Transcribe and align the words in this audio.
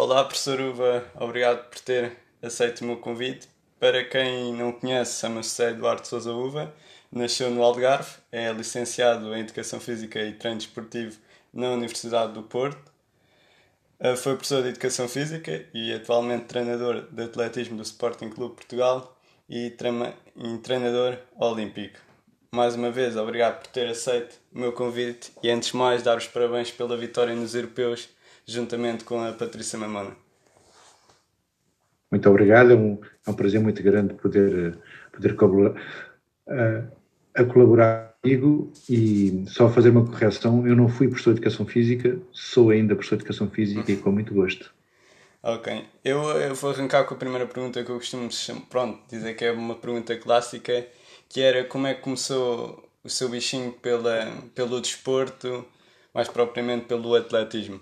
Olá, 0.00 0.22
professor 0.22 0.60
Uva, 0.60 1.04
obrigado 1.16 1.68
por 1.70 1.80
ter 1.80 2.16
aceito 2.40 2.82
o 2.82 2.84
meu 2.84 2.98
convite. 2.98 3.48
Para 3.80 4.04
quem 4.04 4.54
não 4.54 4.70
conhece, 4.70 5.18
chama-se 5.18 5.60
Eduardo 5.60 6.06
Souza 6.06 6.30
Uva, 6.30 6.72
nasceu 7.10 7.50
no 7.50 7.64
Algarve, 7.64 8.08
é 8.30 8.52
licenciado 8.52 9.34
em 9.34 9.40
Educação 9.40 9.80
Física 9.80 10.22
e 10.22 10.34
Treino 10.34 10.58
Desportivo 10.58 11.18
na 11.52 11.72
Universidade 11.72 12.32
do 12.32 12.44
Porto. 12.44 12.92
Eh, 13.98 14.14
foi 14.14 14.36
professor 14.36 14.62
de 14.62 14.68
Educação 14.68 15.08
Física 15.08 15.66
e 15.74 15.92
atualmente 15.92 16.44
treinador 16.44 17.08
de 17.10 17.24
atletismo 17.24 17.76
do 17.76 17.82
Sporting 17.82 18.30
Clube 18.30 18.54
Portugal 18.54 19.18
e 19.48 19.68
treinador 20.62 21.18
olímpico. 21.36 21.98
Mais 22.52 22.76
uma 22.76 22.92
vez, 22.92 23.16
obrigado 23.16 23.62
por 23.62 23.66
ter 23.66 23.88
aceito 23.88 24.36
o 24.54 24.60
meu 24.60 24.72
convite 24.72 25.32
e 25.42 25.50
antes 25.50 25.70
de 25.70 25.76
mais 25.76 26.04
dar 26.04 26.18
os 26.18 26.28
parabéns 26.28 26.70
pela 26.70 26.96
vitória 26.96 27.34
nos 27.34 27.56
europeus 27.56 28.08
juntamente 28.48 29.04
com 29.04 29.22
a 29.22 29.32
Patrícia 29.32 29.78
Mamona. 29.78 30.16
Muito 32.10 32.28
obrigado, 32.30 32.72
é 32.72 32.74
um, 32.74 32.98
é 33.26 33.30
um 33.30 33.34
prazer 33.34 33.60
muito 33.60 33.82
grande 33.82 34.14
poder, 34.14 34.78
poder 35.12 35.36
colaborar, 35.36 35.72
uh, 36.48 36.90
a 37.34 37.44
colaborar 37.44 38.14
comigo 38.22 38.72
e 38.88 39.44
só 39.46 39.68
fazer 39.68 39.90
uma 39.90 40.06
correção, 40.06 40.66
eu 40.66 40.74
não 40.74 40.88
fui 40.88 41.06
professor 41.08 41.34
de 41.34 41.40
Educação 41.40 41.66
Física, 41.66 42.18
sou 42.32 42.70
ainda 42.70 42.94
professor 42.94 43.16
de 43.16 43.24
Educação 43.24 43.50
Física 43.50 43.92
e 43.92 43.96
com 43.98 44.10
muito 44.10 44.32
gosto. 44.32 44.72
Ok, 45.42 45.84
eu, 46.02 46.22
eu 46.40 46.54
vou 46.54 46.70
arrancar 46.70 47.04
com 47.04 47.14
a 47.14 47.18
primeira 47.18 47.46
pergunta 47.46 47.84
que 47.84 47.90
eu 47.90 47.96
costumo 47.96 48.28
pronto, 48.70 49.00
dizer 49.08 49.34
que 49.34 49.44
é 49.44 49.52
uma 49.52 49.74
pergunta 49.74 50.16
clássica, 50.16 50.86
que 51.28 51.42
era 51.42 51.62
como 51.64 51.86
é 51.86 51.94
que 51.94 52.00
começou 52.00 52.88
o 53.04 53.08
seu 53.10 53.28
bichinho 53.28 53.72
pela, 53.72 54.32
pelo 54.54 54.80
desporto, 54.80 55.64
mais 56.14 56.26
propriamente 56.28 56.86
pelo 56.86 57.14
atletismo? 57.14 57.80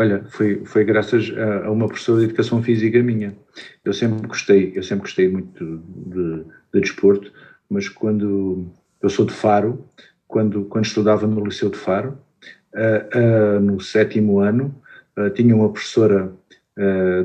Olha, 0.00 0.24
foi, 0.30 0.64
foi 0.64 0.82
graças 0.82 1.30
a, 1.36 1.66
a, 1.66 1.70
uma 1.70 1.86
professora 1.86 2.20
de 2.20 2.24
educação 2.24 2.62
física 2.62 3.02
minha. 3.02 3.36
Eu 3.84 3.92
sempre 3.92 4.26
gostei, 4.26 4.72
eu 4.74 4.82
sempre 4.82 5.02
gostei 5.02 5.28
muito 5.28 5.82
de, 6.06 6.44
de 6.72 6.80
desporto, 6.80 7.30
mas 7.68 7.86
quando 7.86 8.64
eu 9.02 9.10
sou 9.10 9.26
de 9.26 9.34
Faro, 9.34 9.84
quando, 10.26 10.64
quando 10.64 10.86
estudava 10.86 11.26
no 11.26 11.44
Liceu 11.44 11.68
de 11.68 11.76
Faro, 11.76 12.16
uh, 12.74 13.58
uh, 13.58 13.60
no 13.60 13.78
sétimo 13.78 14.38
ano, 14.38 14.74
uh, 15.18 15.28
tinha 15.28 15.54
uma 15.54 15.70
professora 15.70 16.32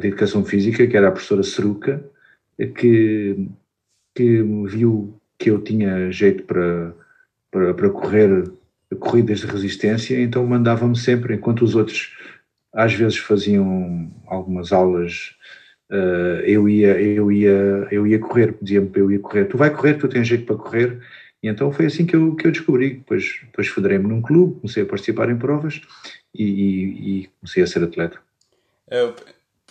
de 0.01 0.07
educação 0.07 0.43
física, 0.43 0.85
que 0.85 0.97
era 0.97 1.07
a 1.07 1.11
professora 1.11 1.41
Seruca, 1.41 2.03
que, 2.57 3.47
que 4.13 4.43
viu 4.67 5.17
que 5.39 5.49
eu 5.49 5.61
tinha 5.61 6.11
jeito 6.11 6.43
para, 6.43 6.93
para, 7.49 7.73
para 7.73 7.89
correr 7.89 8.51
corridas 8.99 9.39
de 9.39 9.47
resistência, 9.47 10.19
então 10.19 10.45
mandava-me 10.45 10.97
sempre, 10.97 11.35
enquanto 11.35 11.63
os 11.63 11.73
outros 11.73 12.11
às 12.75 12.93
vezes 12.93 13.17
faziam 13.17 14.11
algumas 14.27 14.73
aulas, 14.73 15.33
uh, 15.89 16.41
eu, 16.43 16.67
ia, 16.67 16.99
eu, 17.01 17.31
ia, 17.31 17.87
eu 17.89 18.05
ia 18.05 18.19
correr, 18.19 18.51
para 18.51 18.99
eu 18.99 19.11
ia 19.11 19.19
correr, 19.19 19.45
tu 19.45 19.57
vai 19.57 19.69
correr, 19.73 19.93
tu 19.93 20.09
tens 20.09 20.27
jeito 20.27 20.45
para 20.45 20.57
correr, 20.57 21.01
e 21.41 21.47
então 21.47 21.71
foi 21.71 21.85
assim 21.85 22.05
que 22.05 22.15
eu, 22.15 22.35
que 22.35 22.45
eu 22.45 22.51
descobri, 22.51 22.95
depois, 22.95 23.39
depois 23.43 23.67
federei-me 23.69 24.07
num 24.07 24.21
clube, 24.21 24.59
comecei 24.59 24.83
a 24.83 24.85
participar 24.85 25.29
em 25.29 25.37
provas 25.37 25.81
e, 26.33 26.43
e, 26.43 27.21
e 27.23 27.29
comecei 27.39 27.63
a 27.63 27.67
ser 27.67 27.83
atleta. 27.83 28.19
Eu, 28.89 29.15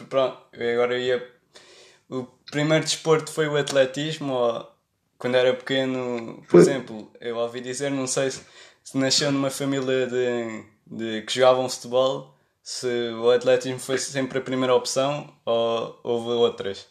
pronto, 0.09 0.39
agora 0.55 0.99
ia... 0.99 1.23
O 2.09 2.25
primeiro 2.51 2.85
desporto 2.85 3.31
foi 3.33 3.49
o 3.49 3.57
atletismo 3.57 4.33
ou 4.33 4.75
quando 5.19 5.37
era 5.37 5.55
pequeno, 5.55 6.43
por 6.43 6.49
foi. 6.49 6.61
exemplo, 6.61 7.11
eu 7.21 7.37
ouvi 7.37 7.61
dizer, 7.61 7.91
não 7.91 8.07
sei 8.07 8.31
se, 8.31 8.43
se 8.83 8.97
nasceu 8.97 9.33
numa 9.33 9.51
família 9.51 10.07
de, 10.07 10.65
de 10.87 11.23
que 11.23 11.35
jogavam 11.35 11.69
futebol 11.69 12.34
se 12.65 12.89
o 13.11 13.31
atletismo 13.31 13.79
foi 13.79 13.99
sempre 13.99 14.39
a 14.39 14.41
primeira 14.41 14.75
opção 14.75 15.31
ou 15.45 16.01
houve 16.03 16.31
outras? 16.31 16.89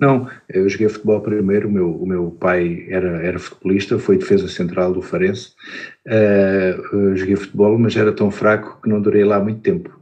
Não, 0.00 0.30
eu 0.48 0.66
joguei 0.68 0.88
futebol 0.88 1.20
primeiro, 1.20 1.68
o 1.68 1.70
meu, 1.70 1.90
o 1.90 2.06
meu 2.06 2.30
pai 2.30 2.86
era, 2.88 3.20
era 3.22 3.38
futebolista, 3.38 3.98
foi 3.98 4.16
defesa 4.16 4.48
central 4.48 4.92
do 4.92 5.02
Farense, 5.02 5.52
uh, 6.06 7.16
joguei 7.16 7.36
futebol, 7.36 7.76
mas 7.78 7.96
era 7.96 8.12
tão 8.12 8.30
fraco 8.30 8.80
que 8.80 8.88
não 8.88 9.02
durei 9.02 9.24
lá 9.24 9.40
muito 9.40 9.60
tempo. 9.60 10.00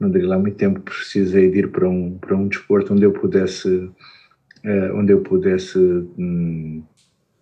Não 0.00 0.08
durei 0.08 0.26
lá 0.26 0.38
muito 0.38 0.56
tempo, 0.56 0.80
precisei 0.80 1.50
de 1.50 1.58
ir 1.58 1.70
para 1.70 1.88
um, 1.88 2.16
para 2.18 2.36
um 2.36 2.48
desporto 2.48 2.94
onde 2.94 3.04
eu 3.04 3.12
pudesse, 3.12 3.68
uh, 3.68 4.94
onde 4.94 5.12
eu 5.12 5.20
pudesse 5.20 5.76
um, 5.78 6.82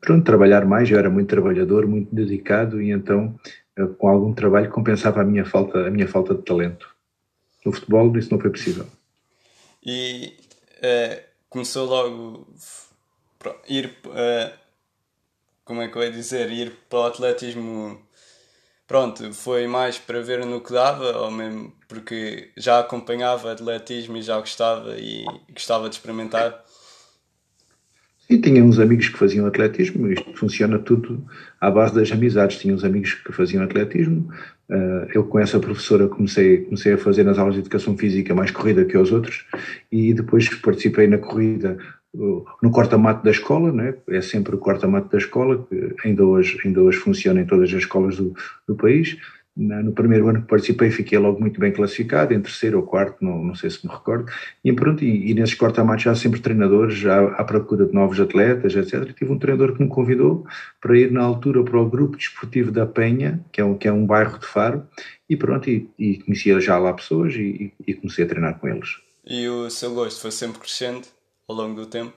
pronto, 0.00 0.24
trabalhar 0.24 0.64
mais, 0.64 0.90
eu 0.90 0.98
era 0.98 1.10
muito 1.10 1.28
trabalhador, 1.28 1.86
muito 1.86 2.12
dedicado 2.12 2.80
e 2.80 2.90
então 2.90 3.38
com 3.98 4.08
algum 4.08 4.34
trabalho 4.34 4.70
compensava 4.70 5.20
a 5.20 5.24
minha 5.24 5.44
falta, 5.44 5.86
a 5.86 5.90
minha 5.90 6.08
falta 6.08 6.34
de 6.34 6.42
talento. 6.42 6.88
No 7.64 7.72
futebol 7.72 8.16
isso 8.16 8.32
não 8.32 8.40
foi 8.40 8.50
possível. 8.50 8.86
E 9.84 10.34
uh, 10.78 11.22
começou 11.48 11.86
logo 11.86 12.46
a 13.44 13.54
ir, 13.68 13.96
uh, 14.06 14.52
como 15.64 15.82
é 15.82 15.88
que 15.88 15.96
eu 15.96 16.02
ia 16.02 16.10
dizer, 16.10 16.50
ir 16.50 16.72
para 16.88 16.98
o 16.98 17.04
atletismo, 17.04 18.00
pronto, 18.86 19.32
foi 19.32 19.66
mais 19.66 19.98
para 19.98 20.20
ver 20.20 20.44
no 20.44 20.60
que 20.60 20.72
dava, 20.72 21.18
ou 21.18 21.30
mesmo 21.30 21.72
porque 21.88 22.52
já 22.56 22.80
acompanhava 22.80 23.52
atletismo 23.52 24.16
e 24.16 24.22
já 24.22 24.38
gostava 24.38 24.96
e 24.98 25.24
gostava 25.52 25.88
de 25.88 25.96
experimentar? 25.96 26.64
E 28.30 28.38
tinha 28.38 28.64
uns 28.64 28.78
amigos 28.78 29.08
que 29.08 29.18
faziam 29.18 29.44
atletismo, 29.44 30.06
isto 30.06 30.32
funciona 30.34 30.78
tudo 30.78 31.20
à 31.60 31.68
base 31.68 31.96
das 31.96 32.12
amizades. 32.12 32.60
Tinha 32.60 32.72
uns 32.72 32.84
amigos 32.84 33.12
que 33.12 33.32
faziam 33.32 33.64
atletismo, 33.64 34.28
uh, 34.70 35.08
eu 35.12 35.24
com 35.24 35.40
essa 35.40 35.58
professora 35.58 36.06
comecei, 36.06 36.58
comecei 36.58 36.92
a 36.92 36.98
fazer 36.98 37.24
nas 37.24 37.38
aulas 37.40 37.54
de 37.54 37.60
educação 37.62 37.98
física 37.98 38.32
mais 38.32 38.52
corrida 38.52 38.84
que 38.84 38.96
os 38.96 39.10
outros, 39.10 39.44
e 39.90 40.14
depois 40.14 40.48
participei 40.48 41.08
na 41.08 41.18
corrida 41.18 41.76
no 42.12 42.70
corta-mato 42.72 43.24
da 43.24 43.30
escola, 43.30 43.72
né? 43.72 43.94
é 44.08 44.20
sempre 44.20 44.54
o 44.54 44.58
corta-mato 44.58 45.08
da 45.08 45.18
escola, 45.18 45.64
que 45.68 45.94
ainda 46.04 46.24
hoje, 46.24 46.58
ainda 46.64 46.82
hoje 46.82 46.98
funciona 46.98 47.40
em 47.40 47.46
todas 47.46 47.68
as 47.70 47.76
escolas 47.76 48.16
do, 48.16 48.34
do 48.66 48.74
país 48.74 49.16
no 49.56 49.92
primeiro 49.92 50.28
ano 50.28 50.42
que 50.42 50.48
participei 50.48 50.90
fiquei 50.90 51.18
logo 51.18 51.40
muito 51.40 51.60
bem 51.60 51.72
classificado, 51.72 52.32
em 52.32 52.40
terceiro 52.40 52.78
ou 52.78 52.84
quarto, 52.84 53.22
não, 53.22 53.42
não 53.44 53.54
sei 53.54 53.68
se 53.68 53.86
me 53.86 53.92
recordo, 53.92 54.30
e 54.64 54.72
pronto, 54.72 55.04
e, 55.04 55.30
e 55.30 55.34
nesses 55.34 55.54
corta-matos 55.54 56.04
já 56.04 56.14
sempre 56.14 56.40
treinadores, 56.40 56.94
já 56.94 57.20
à 57.32 57.44
procura 57.44 57.84
de 57.84 57.92
novos 57.92 58.20
atletas, 58.20 58.74
etc. 58.74 59.12
Tive 59.12 59.32
um 59.32 59.38
treinador 59.38 59.76
que 59.76 59.82
me 59.82 59.88
convidou 59.88 60.46
para 60.80 60.96
ir 60.98 61.10
na 61.10 61.22
altura 61.22 61.62
para 61.62 61.80
o 61.80 61.88
grupo 61.88 62.16
desportivo 62.16 62.70
da 62.70 62.86
Penha, 62.86 63.44
que 63.52 63.60
é 63.60 63.64
um, 63.64 63.76
que 63.76 63.88
é 63.88 63.92
um 63.92 64.06
bairro 64.06 64.38
de 64.38 64.46
Faro, 64.46 64.86
e 65.28 65.36
pronto, 65.36 65.68
e, 65.68 65.90
e 65.98 66.18
conhecia 66.18 66.58
já 66.60 66.78
lá 66.78 66.92
pessoas 66.92 67.34
e, 67.34 67.72
e 67.86 67.94
comecei 67.94 68.24
a 68.24 68.28
treinar 68.28 68.58
com 68.58 68.68
eles. 68.68 68.98
E 69.26 69.48
o 69.48 69.68
seu 69.68 69.94
gosto 69.94 70.20
foi 70.20 70.30
sempre 70.30 70.60
crescendo 70.60 71.06
ao 71.48 71.56
longo 71.56 71.74
do 71.74 71.86
tempo? 71.86 72.12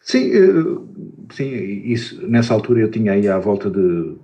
Sim, 0.00 0.30
eh, 0.30 1.34
sim 1.34 1.48
isso, 1.84 2.26
nessa 2.26 2.54
altura 2.54 2.80
eu 2.80 2.90
tinha 2.90 3.12
aí 3.12 3.26
à 3.28 3.38
volta 3.38 3.68
de 3.68 4.16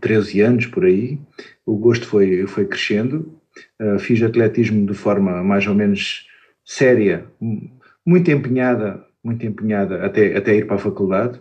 13 0.00 0.40
anos 0.40 0.66
por 0.66 0.84
aí, 0.84 1.18
o 1.66 1.76
gosto 1.76 2.06
foi, 2.06 2.46
foi 2.46 2.66
crescendo. 2.66 3.38
Uh, 3.80 3.98
fiz 3.98 4.22
atletismo 4.22 4.84
de 4.86 4.94
forma 4.94 5.42
mais 5.42 5.66
ou 5.66 5.74
menos 5.74 6.26
séria, 6.64 7.24
muito 8.04 8.30
empenhada, 8.30 9.04
muito 9.22 9.46
empenhada 9.46 10.04
até, 10.04 10.36
até 10.36 10.56
ir 10.56 10.66
para 10.66 10.76
a 10.76 10.78
faculdade. 10.78 11.40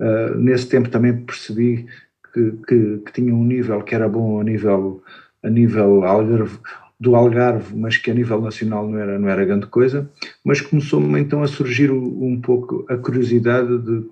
Uh, 0.00 0.36
nesse 0.38 0.68
tempo 0.68 0.88
também 0.88 1.16
percebi 1.16 1.86
que, 2.32 2.52
que, 2.66 2.98
que, 2.98 3.12
tinha 3.12 3.34
um 3.34 3.44
nível 3.44 3.82
que 3.82 3.94
era 3.94 4.08
bom 4.08 4.40
a 4.40 4.44
nível, 4.44 5.02
a 5.42 5.50
nível 5.50 6.04
Algarve, 6.04 6.58
do 7.02 7.16
Algarve, 7.16 7.74
mas 7.74 7.96
que 7.96 8.12
a 8.12 8.14
nível 8.14 8.40
nacional 8.40 8.88
não 8.88 8.96
era, 8.96 9.18
não 9.18 9.28
era 9.28 9.44
grande 9.44 9.66
coisa. 9.66 10.08
Mas 10.44 10.60
começou-me 10.60 11.18
então 11.18 11.42
a 11.42 11.48
surgir 11.48 11.90
um 11.90 12.40
pouco 12.40 12.86
a 12.88 12.96
curiosidade 12.96 13.76
de, 13.78 14.04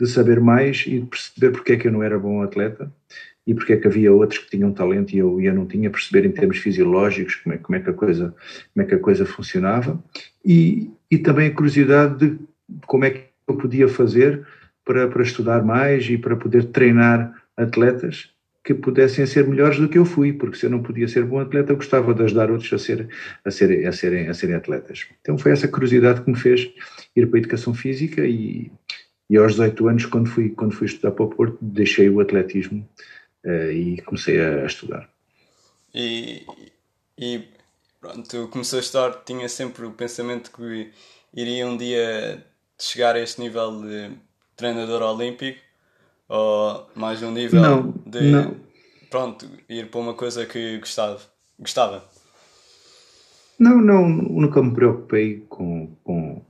de 0.00 0.06
saber 0.06 0.40
mais 0.40 0.84
e 0.86 1.00
de 1.00 1.06
perceber 1.06 1.50
porque 1.50 1.72
é 1.72 1.76
que 1.76 1.88
eu 1.88 1.92
não 1.92 2.02
era 2.02 2.18
bom 2.18 2.40
atleta 2.40 2.90
e 3.46 3.54
porque 3.54 3.74
é 3.74 3.76
que 3.76 3.86
havia 3.86 4.10
outros 4.10 4.38
que 4.40 4.50
tinham 4.56 4.72
talento 4.72 5.12
e 5.12 5.18
eu, 5.18 5.38
eu 5.38 5.54
não 5.54 5.66
tinha, 5.66 5.90
perceber 5.90 6.26
em 6.26 6.32
termos 6.32 6.56
fisiológicos 6.56 7.34
como 7.36 7.54
é, 7.54 7.58
como 7.58 7.76
é, 7.76 7.80
que, 7.80 7.90
a 7.90 7.92
coisa, 7.92 8.34
como 8.72 8.86
é 8.86 8.88
que 8.88 8.94
a 8.94 8.98
coisa 8.98 9.26
funcionava 9.26 10.02
e, 10.42 10.90
e 11.10 11.18
também 11.18 11.48
a 11.48 11.54
curiosidade 11.54 12.16
de 12.16 12.38
como 12.86 13.04
é 13.04 13.10
que 13.10 13.24
eu 13.46 13.56
podia 13.56 13.88
fazer 13.88 14.46
para, 14.86 15.06
para 15.06 15.22
estudar 15.22 15.62
mais 15.62 16.08
e 16.08 16.16
para 16.16 16.34
poder 16.34 16.64
treinar 16.64 17.30
atletas 17.54 18.30
que 18.68 18.74
pudessem 18.74 19.24
ser 19.24 19.48
melhores 19.48 19.78
do 19.78 19.88
que 19.88 19.96
eu 19.96 20.04
fui, 20.04 20.30
porque 20.30 20.58
se 20.58 20.66
eu 20.66 20.70
não 20.70 20.82
podia 20.82 21.08
ser 21.08 21.24
bom 21.24 21.38
atleta, 21.40 21.72
eu 21.72 21.76
gostava 21.76 22.12
de 22.12 22.22
ajudar 22.24 22.50
outros 22.50 22.70
a, 22.70 22.78
ser, 22.78 23.08
a, 23.42 23.50
ser, 23.50 23.86
a, 23.88 23.92
serem, 23.92 24.28
a 24.28 24.34
serem 24.34 24.56
atletas. 24.56 25.06
Então 25.22 25.38
foi 25.38 25.52
essa 25.52 25.66
curiosidade 25.66 26.20
que 26.20 26.30
me 26.30 26.38
fez 26.38 26.70
ir 27.16 27.26
para 27.28 27.38
a 27.38 27.40
educação 27.40 27.72
física 27.72 28.26
e, 28.26 28.70
e 29.30 29.38
aos 29.38 29.52
18 29.52 29.88
anos, 29.88 30.04
quando 30.04 30.28
fui, 30.28 30.50
quando 30.50 30.74
fui 30.74 30.86
estudar 30.86 31.12
para 31.12 31.24
o 31.24 31.30
Porto, 31.30 31.56
deixei 31.62 32.10
o 32.10 32.20
atletismo 32.20 32.86
uh, 33.46 33.70
e 33.72 34.02
comecei 34.02 34.38
a, 34.38 34.64
a, 34.64 34.66
estudar. 34.66 35.08
E, 35.94 36.44
e 37.16 37.48
pronto, 37.98 38.48
começou 38.48 38.76
a 38.76 38.82
estudar, 38.82 39.22
tinha 39.24 39.48
sempre 39.48 39.86
o 39.86 39.92
pensamento 39.92 40.52
que 40.52 40.90
iria 41.32 41.66
um 41.66 41.74
dia 41.74 42.44
chegar 42.78 43.16
a 43.16 43.20
este 43.20 43.40
nível 43.40 43.80
de 43.80 44.10
treinador 44.54 45.00
olímpico 45.00 45.58
ou 46.28 46.86
mais 46.94 47.22
um 47.22 47.30
nível 47.30 47.60
não, 47.60 47.94
de. 48.06 48.30
Não. 48.30 48.54
pronto, 49.10 49.48
ir 49.68 49.88
para 49.88 50.00
uma 50.00 50.14
coisa 50.14 50.44
que 50.44 50.78
gostava. 50.78 51.18
gostava. 51.58 52.04
Não, 53.58 53.80
não, 53.80 54.08
nunca 54.08 54.62
me 54.62 54.72
preocupei 54.72 55.44
com, 55.48 55.90
com, 56.04 56.40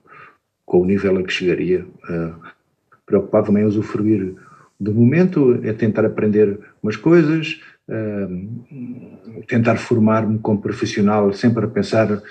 com 0.66 0.82
o 0.82 0.84
nível 0.84 1.16
a 1.18 1.22
que 1.22 1.32
chegaria. 1.32 1.86
Uh, 2.04 2.58
Preocupava-me 3.06 3.62
em 3.62 3.64
usufruir 3.64 4.34
do 4.78 4.92
momento, 4.92 5.58
é 5.64 5.72
tentar 5.72 6.04
aprender 6.04 6.60
umas 6.82 6.94
coisas, 6.94 7.58
uh, 7.88 9.44
tentar 9.46 9.76
formar-me 9.76 10.38
como 10.38 10.60
profissional, 10.60 11.32
sempre 11.32 11.64
a 11.64 11.68
pensar 11.68 12.22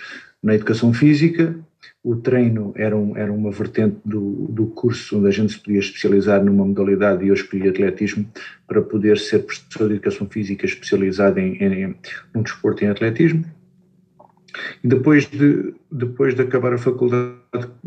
na 0.44 0.54
educação 0.54 0.94
física. 0.94 1.56
O 2.04 2.16
treino 2.16 2.74
era, 2.76 2.96
um, 2.96 3.18
era 3.18 3.32
uma 3.32 3.52
vertente 3.52 3.98
do, 4.06 4.48
do 4.50 4.68
curso 4.68 5.18
onde 5.18 5.28
a 5.28 5.32
gente 5.32 5.54
se 5.54 5.60
podia 5.60 5.80
especializar 5.80 6.44
numa 6.44 6.66
modalidade 6.66 7.26
e 7.26 7.28
eu 7.28 7.34
escolhi 7.34 7.68
atletismo 7.68 8.28
para 8.68 8.82
poder 8.82 9.18
ser 9.18 9.40
professor 9.40 9.88
de 9.88 9.96
educação 9.96 10.28
física 10.28 10.66
especializado 10.66 11.40
em, 11.40 11.62
em, 11.62 11.96
desporto 12.42 12.84
em 12.84 12.88
atletismo. 12.88 13.46
E 14.84 14.88
depois 14.88 15.28
de, 15.28 15.76
depois 15.92 16.34
de 16.34 16.42
acabar 16.42 16.74
a 16.74 16.78
faculdade, 16.78 17.36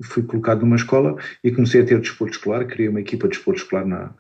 fui 0.03 0.23
colocado 0.23 0.61
numa 0.61 0.77
escola 0.77 1.17
e 1.43 1.51
comecei 1.51 1.81
a 1.81 1.85
ter 1.85 1.99
desporto 2.01 2.35
escolar, 2.35 2.67
criei 2.67 2.89
uma 2.89 3.01
equipa 3.01 3.27
de 3.27 3.35
desporto 3.35 3.63
escolar 3.63 3.87
na, 3.87 4.15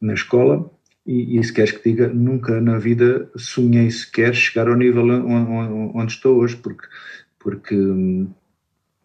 na 0.00 0.14
escola 0.14 0.70
e, 1.06 1.38
e 1.38 1.44
se 1.44 1.52
queres 1.52 1.72
que 1.72 1.90
diga, 1.90 2.08
nunca 2.08 2.60
na 2.60 2.78
vida 2.78 3.30
sonhei 3.36 3.90
sequer 3.90 4.34
chegar 4.34 4.68
ao 4.68 4.76
nível 4.76 5.04
onde, 5.04 5.96
onde 5.96 6.12
estou 6.12 6.38
hoje, 6.38 6.56
porque, 6.56 6.86
porque, 7.38 7.76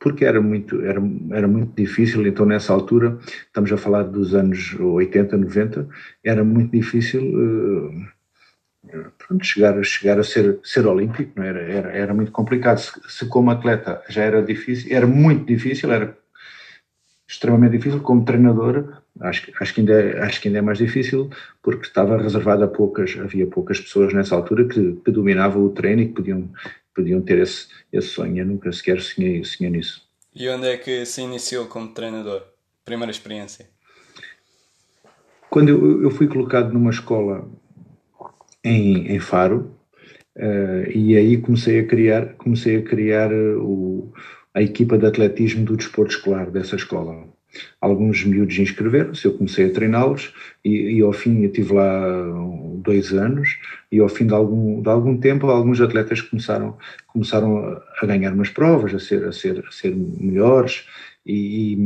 porque 0.01 0.25
era, 0.25 0.41
muito, 0.41 0.81
era, 0.81 0.99
era 1.31 1.47
muito 1.47 1.73
difícil, 1.75 2.25
então 2.25 2.45
nessa 2.45 2.73
altura, 2.73 3.19
estamos 3.45 3.71
a 3.71 3.77
falar 3.77 4.03
dos 4.03 4.33
anos 4.33 4.75
80, 4.77 5.37
90, 5.37 5.87
era 6.23 6.43
muito 6.43 6.71
difícil... 6.71 7.21
Uh, 7.21 8.21
pronto, 9.17 9.45
chegar, 9.45 9.81
chegar 9.83 10.19
a 10.19 10.23
ser, 10.23 10.59
ser 10.63 10.87
olímpico, 10.87 11.31
não 11.35 11.43
era, 11.43 11.61
era, 11.61 11.91
era 11.91 12.13
muito 12.15 12.31
complicado. 12.31 12.79
Se, 12.79 12.91
se, 13.07 13.25
como 13.27 13.51
atleta 13.51 14.01
já 14.09 14.23
era 14.23 14.41
difícil, 14.41 14.91
era 14.91 15.05
muito 15.05 15.45
difícil, 15.45 15.91
era 15.91 16.17
extremamente 17.27 17.77
difícil, 17.77 18.01
como 18.01 18.25
treinador 18.25 19.01
acho, 19.19 19.51
acho, 19.59 19.73
que 19.73 19.81
ainda 19.81 19.93
é, 19.93 20.23
acho 20.23 20.41
que 20.41 20.47
ainda 20.47 20.59
é 20.59 20.61
mais 20.61 20.77
difícil, 20.77 21.29
porque 21.61 21.85
estava 21.85 22.21
reservado 22.21 22.63
a 22.63 22.67
poucas, 22.67 23.17
havia 23.19 23.47
poucas 23.47 23.79
pessoas 23.79 24.13
nessa 24.13 24.35
altura 24.35 24.67
que, 24.67 24.93
que 25.03 25.11
dominavam 25.11 25.63
o 25.63 25.69
treino 25.69 26.01
e 26.01 26.07
que 26.07 26.13
podiam, 26.13 26.49
podiam 26.93 27.21
ter 27.21 27.39
esse, 27.39 27.67
esse 27.91 28.09
sonho. 28.09 28.37
Eu 28.37 28.45
nunca 28.45 28.71
sequer 28.71 29.01
sonhei, 29.01 29.43
sonhei 29.43 29.71
nisso. 29.71 30.07
E 30.33 30.47
onde 30.49 30.67
é 30.67 30.77
que 30.77 31.05
se 31.05 31.21
iniciou 31.21 31.65
como 31.67 31.93
treinador? 31.93 32.43
Primeira 32.85 33.11
experiência? 33.11 33.69
Quando 35.49 35.69
eu, 35.69 36.03
eu 36.03 36.11
fui 36.11 36.27
colocado 36.27 36.71
numa 36.71 36.91
escola 36.91 37.49
em, 38.63 39.13
em 39.13 39.19
Faro, 39.19 39.75
uh, 40.37 40.89
e 40.89 41.17
aí 41.17 41.37
comecei 41.37 41.79
a 41.79 41.85
criar, 41.85 42.35
comecei 42.35 42.77
a 42.77 42.81
criar 42.81 43.31
eh, 43.31 43.55
o, 43.57 44.13
a 44.53 44.61
equipa 44.61 44.97
de 44.97 45.05
atletismo 45.05 45.65
do 45.65 45.75
desporto 45.75 46.15
escolar 46.15 46.49
dessa 46.49 46.77
escola. 46.77 47.27
Alguns 47.79 48.23
miúdos 48.23 48.57
inscreveram-se, 48.57 49.25
eu 49.25 49.33
comecei 49.33 49.65
a 49.65 49.69
treiná-los 49.71 50.33
e, 50.63 50.97
e, 50.97 51.01
ao 51.01 51.11
fim 51.11 51.43
eu 51.43 51.51
tive 51.51 51.73
lá 51.73 52.23
dois 52.77 53.13
anos 53.13 53.57
e 53.91 53.99
ao 53.99 54.09
fim 54.09 54.25
de 54.25 54.33
algum, 54.33 54.81
de 54.81 54.89
algum 54.89 55.17
tempo 55.17 55.47
alguns 55.47 55.81
atletas 55.81 56.21
começaram, 56.21 56.77
começaram 57.07 57.81
a 58.01 58.05
ganhar 58.05 58.33
umas 58.33 58.49
provas, 58.49 58.93
a 58.93 58.99
ser, 58.99 59.25
a 59.25 59.31
ser, 59.31 59.65
a 59.67 59.71
ser 59.71 59.95
melhores 59.95 60.87
e, 61.25 61.77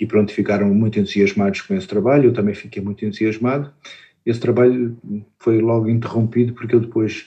e, 0.00 0.06
pronto, 0.06 0.32
ficaram 0.32 0.72
muito 0.74 0.98
entusiasmados 0.98 1.60
com 1.62 1.74
esse 1.74 1.86
trabalho, 1.86 2.26
eu 2.26 2.32
também 2.32 2.54
fiquei 2.54 2.82
muito 2.82 3.04
entusiasmado 3.04 3.72
esse 4.24 4.40
trabalho 4.40 4.96
foi 5.38 5.60
logo 5.60 5.88
interrompido 5.88 6.52
porque 6.52 6.74
eu 6.74 6.80
depois 6.80 7.26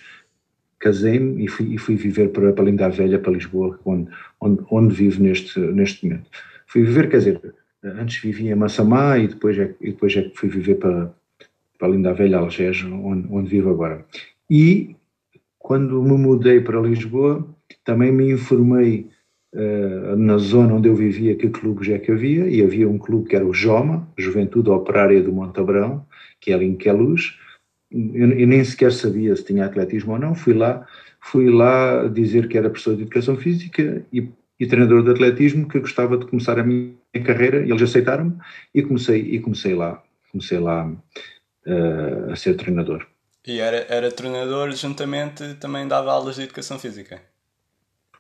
casei-me 0.80 1.44
e 1.44 1.48
fui, 1.48 1.74
e 1.74 1.78
fui 1.78 1.96
viver 1.96 2.30
para, 2.30 2.52
para 2.52 2.66
Linda 2.66 2.90
Velha, 2.90 3.18
para 3.18 3.32
Lisboa, 3.32 3.80
onde, 3.86 4.10
onde, 4.40 4.64
onde 4.70 4.94
vivo 4.94 5.22
neste, 5.24 5.60
neste 5.60 6.06
momento. 6.06 6.30
Fui 6.74 6.82
viver, 6.82 7.08
quer 7.08 7.18
dizer, 7.18 7.54
antes 7.84 8.20
vivia 8.20 8.52
em 8.52 8.56
Massamá 8.56 9.20
e 9.20 9.28
depois 9.28 9.56
é, 9.60 9.76
e 9.80 9.92
depois 9.92 10.18
é 10.18 10.24
que 10.24 10.36
fui 10.36 10.50
viver 10.50 10.74
para, 10.74 11.14
para 11.78 11.88
Linda 11.88 12.12
Velha, 12.16 12.40
Algés, 12.40 12.84
onde, 12.84 13.28
onde 13.30 13.48
vivo 13.48 13.70
agora. 13.70 14.04
E 14.50 14.96
quando 15.60 16.02
me 16.02 16.18
mudei 16.18 16.62
para 16.62 16.82
Lisboa, 16.82 17.48
também 17.86 18.12
me 18.12 18.32
informei 18.32 19.08
uh, 19.54 20.16
na 20.16 20.40
zona 20.40 20.74
onde 20.74 20.90
eu 20.90 20.96
vivia 20.96 21.36
que 21.36 21.48
clubes 21.48 21.88
é 21.90 22.00
que 22.00 22.12
havia, 22.12 22.50
e 22.50 22.64
havia 22.64 22.90
um 22.90 22.98
clube 22.98 23.30
que 23.30 23.36
era 23.36 23.46
o 23.46 23.54
JOMA, 23.54 24.08
Juventude 24.18 24.72
Operária 24.72 25.22
do 25.22 25.32
Montabrão, 25.32 26.04
que 26.42 26.52
é 26.52 26.56
ali 26.56 26.66
em 26.66 26.76
Queluz. 26.76 27.38
Eu, 27.92 28.32
eu, 28.32 28.48
nem 28.48 28.64
sequer 28.64 28.92
sabia 28.92 29.36
se 29.36 29.46
tinha 29.46 29.68
atletismo 29.68 30.14
ou 30.14 30.20
não. 30.20 30.34
Fui 30.34 30.56
lá, 30.56 30.88
fui 31.22 31.52
lá 31.52 32.08
dizer 32.08 32.48
que 32.48 32.58
era 32.58 32.68
professor 32.68 32.96
de 32.96 33.04
educação 33.04 33.38
física 33.38 34.04
e, 34.12 34.28
e 34.60 34.68
treinador 34.68 35.04
de 35.04 35.12
atletismo, 35.12 35.68
que 35.68 35.80
gostava 35.80 36.18
de 36.18 36.26
começar 36.28 36.60
a 36.60 36.64
minha 36.64 36.96
carreira. 37.26 37.66
E 37.66 37.72
eles 37.72 37.82
aceitaram-me 37.82 38.38
e 38.74 38.82
comecei 38.82 39.20
e 39.22 39.40
comecei 39.40 39.74
lá, 39.74 40.02
comecei 40.32 40.60
lá 40.60 40.88
uh, 40.88 42.32
a 42.32 42.36
ser 42.36 42.56
treinador. 42.56 43.06
E 43.46 43.60
era, 43.60 43.86
era 43.90 44.12
treinador 44.12 44.72
juntamente 44.72 45.56
também 45.56 45.88
dava 45.88 46.12
aulas 46.12 46.36
de 46.36 46.44
educação 46.44 46.80
física? 46.80 47.22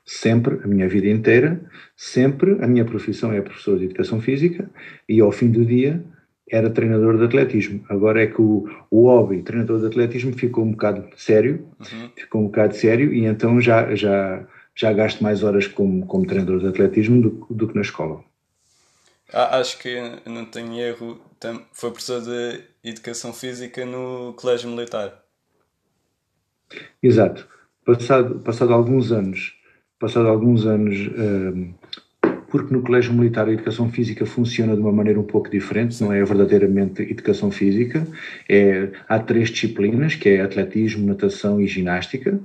Sempre, 0.05 0.59
a 0.61 0.67
minha 0.67 0.87
vida 0.89 1.07
inteira, 1.07 1.61
sempre, 1.95 2.57
a 2.61 2.67
minha 2.67 2.83
profissão 2.83 3.31
é 3.31 3.41
professor 3.41 3.77
de 3.77 3.85
educação 3.85 4.19
física 4.19 4.69
e 5.07 5.21
ao 5.21 5.31
fim 5.31 5.49
do 5.49 5.65
dia 5.65 6.03
era 6.49 6.69
treinador 6.69 7.17
de 7.17 7.23
atletismo. 7.23 7.85
Agora 7.87 8.21
é 8.21 8.27
que 8.27 8.41
o, 8.41 8.69
o 8.91 9.07
hobby 9.07 9.41
treinador 9.41 9.79
de 9.79 9.87
atletismo 9.87 10.33
ficou 10.33 10.65
um 10.65 10.71
bocado 10.71 11.07
sério, 11.15 11.69
uhum. 11.79 12.09
ficou 12.17 12.41
um 12.41 12.45
bocado 12.45 12.75
sério 12.75 13.13
e 13.13 13.25
então 13.25 13.61
já, 13.61 13.95
já, 13.95 14.45
já 14.75 14.91
gasto 14.91 15.21
mais 15.21 15.43
horas 15.43 15.67
como, 15.67 16.05
como 16.05 16.25
treinador 16.25 16.59
de 16.59 16.67
atletismo 16.67 17.21
do, 17.21 17.47
do 17.49 17.67
que 17.67 17.75
na 17.75 17.81
escola. 17.81 18.23
Ah, 19.31 19.59
acho 19.59 19.79
que 19.79 19.99
não 20.25 20.45
tenho 20.45 20.79
erro, 20.79 21.19
foi 21.71 21.89
professor 21.89 22.21
de 22.21 22.61
educação 22.83 23.33
física 23.33 23.85
no 23.85 24.33
Colégio 24.33 24.69
Militar. 24.69 25.23
Exato. 27.01 27.47
Passado, 27.85 28.39
passado 28.39 28.73
alguns 28.73 29.11
anos, 29.11 29.53
passado 29.99 30.27
alguns 30.27 30.65
anos 30.65 30.95
hum, 31.17 31.73
porque 32.53 32.71
no 32.71 32.83
Colégio 32.83 33.13
Militar 33.13 33.47
a 33.47 33.51
educação 33.51 33.89
física 33.89 34.27
funciona 34.27 34.75
de 34.75 34.79
uma 34.79 34.91
maneira 34.91 35.19
um 35.19 35.23
pouco 35.23 35.49
diferente, 35.49 35.99
não 35.99 36.13
é 36.13 36.23
verdadeiramente 36.23 37.01
educação 37.01 37.49
física. 37.49 38.05
É, 38.47 38.91
há 39.09 39.17
três 39.17 39.49
disciplinas, 39.49 40.13
que 40.13 40.29
é 40.29 40.41
atletismo, 40.41 41.07
natação 41.07 41.59
e 41.59 41.65
ginástica, 41.65 42.39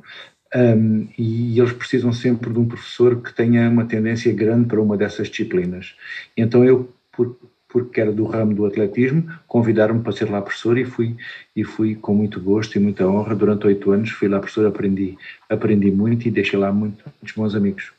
um, 0.55 1.09
e 1.19 1.59
eles 1.59 1.73
precisam 1.73 2.13
sempre 2.13 2.51
de 2.51 2.59
um 2.59 2.67
professor 2.67 3.21
que 3.23 3.33
tenha 3.33 3.69
uma 3.69 3.85
tendência 3.85 4.33
grande 4.33 4.67
para 4.67 4.81
uma 4.81 4.97
dessas 4.97 5.29
disciplinas. 5.29 5.95
Então 6.37 6.65
eu, 6.65 6.93
por, 7.13 7.39
porque 7.69 8.01
era 8.01 8.11
do 8.11 8.25
ramo 8.25 8.55
do 8.55 8.65
atletismo, 8.65 9.31
convidaram-me 9.47 10.03
para 10.03 10.13
ser 10.13 10.31
lá 10.31 10.41
professor 10.41 10.79
e 10.79 10.85
fui, 10.85 11.17
e 11.55 11.63
fui 11.65 11.95
com 11.95 12.15
muito 12.15 12.41
gosto 12.41 12.77
e 12.77 12.81
muita 12.81 13.07
honra. 13.07 13.35
Durante 13.35 13.67
oito 13.67 13.91
anos 13.91 14.11
fui 14.11 14.27
lá 14.27 14.39
professor, 14.39 14.67
aprendi, 14.67 15.19
aprendi 15.49 15.91
muito 15.91 16.27
e 16.27 16.31
deixei 16.31 16.59
lá 16.59 16.73
muito, 16.73 17.05
muitos 17.05 17.37
bons 17.37 17.55
amigos. 17.55 17.93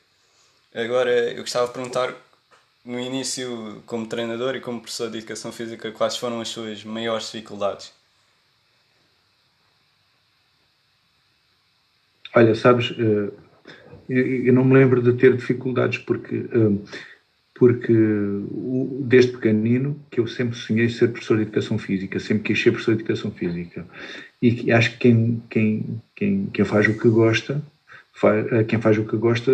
Agora, 0.74 1.12
eu 1.32 1.42
gostava 1.42 1.68
de 1.68 1.74
perguntar, 1.74 2.14
no 2.84 3.00
início, 3.00 3.82
como 3.86 4.08
treinador 4.08 4.56
e 4.56 4.62
como 4.62 4.80
professor 4.80 5.10
de 5.10 5.20
educação 5.20 5.52
física, 5.52 5.92
quais 5.92 6.18
foram 6.18 6.42
as 6.42 6.48
suas 6.48 6.84
maiores 6.84 7.26
dificuldades? 7.32 7.99
Olha, 12.36 12.54
sabes, 12.56 12.94
eh, 12.98 13.32
eu 14.10 14.54
não 14.54 14.64
me 14.64 14.74
lembro 14.74 15.02
de 15.02 15.14
ter 15.14 15.36
dificuldades 15.36 16.00
porque, 16.00 16.36
eh, 16.36 16.92
porque 17.56 17.94
desde 19.02 19.34
pequenino 19.34 20.00
que 20.10 20.20
eu 20.20 20.28
sempre 20.28 20.58
sonhei 20.58 20.90
ser 20.90 21.10
professor 21.10 21.38
de 21.38 21.44
educação 21.44 21.78
física, 21.78 22.20
sempre 22.20 22.44
quis 22.44 22.62
ser 22.62 22.72
professor 22.72 22.96
de 22.96 23.02
educação 23.02 23.32
física. 23.32 23.86
E 24.42 24.72
acho 24.72 24.92
que 24.94 24.98
quem, 25.00 25.44
quem, 25.50 26.02
quem, 26.16 26.46
quem 26.54 26.66
faz 26.66 26.88
o 26.88 26.98
que 26.98 27.10
gosta, 27.10 27.62
eh, 28.24 28.64
quem 28.64 28.80
faz 28.80 28.98
o 28.98 29.06
que 29.06 29.18
gosta 29.18 29.52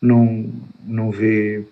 não, 0.00 0.52
não 0.84 1.10
vê, 1.10 1.64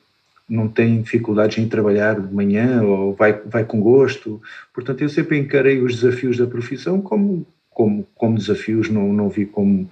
não 0.48 0.68
tem 0.68 1.02
dificuldades 1.02 1.58
em 1.58 1.68
trabalhar 1.68 2.20
de 2.20 2.32
manhã 2.32 2.82
ou 2.82 3.14
vai, 3.14 3.32
vai 3.32 3.64
com 3.64 3.80
gosto. 3.80 4.40
Portanto, 4.74 5.02
eu 5.02 5.08
sempre 5.08 5.38
encarei 5.38 5.80
os 5.82 6.00
desafios 6.00 6.38
da 6.38 6.46
profissão 6.46 7.00
como, 7.00 7.46
como, 7.70 8.06
como 8.14 8.38
desafios, 8.38 8.88
não, 8.88 9.12
não 9.12 9.28
vi 9.28 9.46
como 9.46 9.88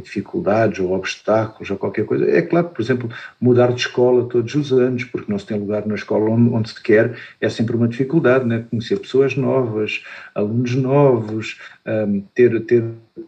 dificuldades 0.00 0.80
ou 0.80 0.92
obstáculos 0.92 1.70
ou 1.70 1.76
qualquer 1.76 2.04
coisa. 2.06 2.28
É 2.30 2.40
claro, 2.40 2.68
por 2.68 2.80
exemplo, 2.80 3.10
mudar 3.40 3.72
de 3.72 3.80
escola 3.80 4.26
todos 4.28 4.54
os 4.54 4.72
anos, 4.72 5.04
porque 5.04 5.30
não 5.30 5.38
se 5.38 5.46
tem 5.46 5.58
lugar 5.58 5.86
na 5.86 5.94
escola 5.94 6.30
onde, 6.30 6.50
onde 6.54 6.70
se 6.70 6.82
quer, 6.82 7.14
é 7.40 7.48
sempre 7.48 7.76
uma 7.76 7.88
dificuldade, 7.88 8.46
né? 8.46 8.64
conhecer 8.70 8.98
pessoas 8.98 9.36
novas, 9.36 10.02
alunos 10.34 10.74
novos, 10.74 11.58
um, 11.86 12.22
ter, 12.34 12.58
ter, 12.64 12.84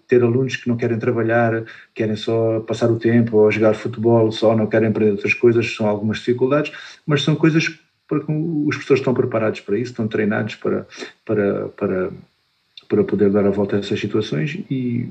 ter 0.08 0.22
alunos 0.22 0.56
que 0.56 0.68
não 0.68 0.76
querem 0.76 0.98
trabalhar, 0.98 1.64
querem 1.94 2.16
só 2.16 2.60
passar 2.60 2.90
o 2.90 2.98
tempo 2.98 3.36
ou 3.36 3.50
jogar 3.50 3.74
futebol, 3.74 4.30
só 4.32 4.56
não 4.56 4.66
querem 4.66 4.88
aprender 4.88 5.12
outras 5.12 5.34
coisas, 5.34 5.74
são 5.74 5.86
algumas 5.86 6.18
dificuldades, 6.18 6.72
mas 7.06 7.22
são 7.22 7.34
coisas 7.34 7.68
que 7.68 7.78
os 8.08 8.76
professores 8.76 9.00
estão 9.00 9.14
preparados 9.14 9.60
para 9.60 9.78
isso, 9.78 9.90
estão 9.90 10.06
treinados 10.06 10.54
para, 10.56 10.86
para, 11.24 11.68
para 11.68 12.10
para 12.88 13.04
poder 13.04 13.30
dar 13.30 13.46
a 13.46 13.50
volta 13.50 13.76
a 13.76 13.78
essas 13.80 13.98
situações 13.98 14.54
e 14.70 15.08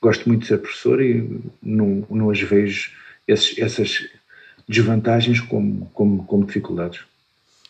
gosto 0.00 0.28
muito 0.28 0.42
de 0.42 0.48
ser 0.48 0.58
professor 0.58 1.00
e 1.00 1.40
não, 1.62 2.06
não 2.10 2.30
as 2.30 2.40
vejo 2.40 2.92
esses, 3.26 3.58
essas 3.58 4.08
desvantagens 4.68 5.40
como, 5.40 5.86
como, 5.92 6.24
como 6.24 6.46
dificuldades. 6.46 7.00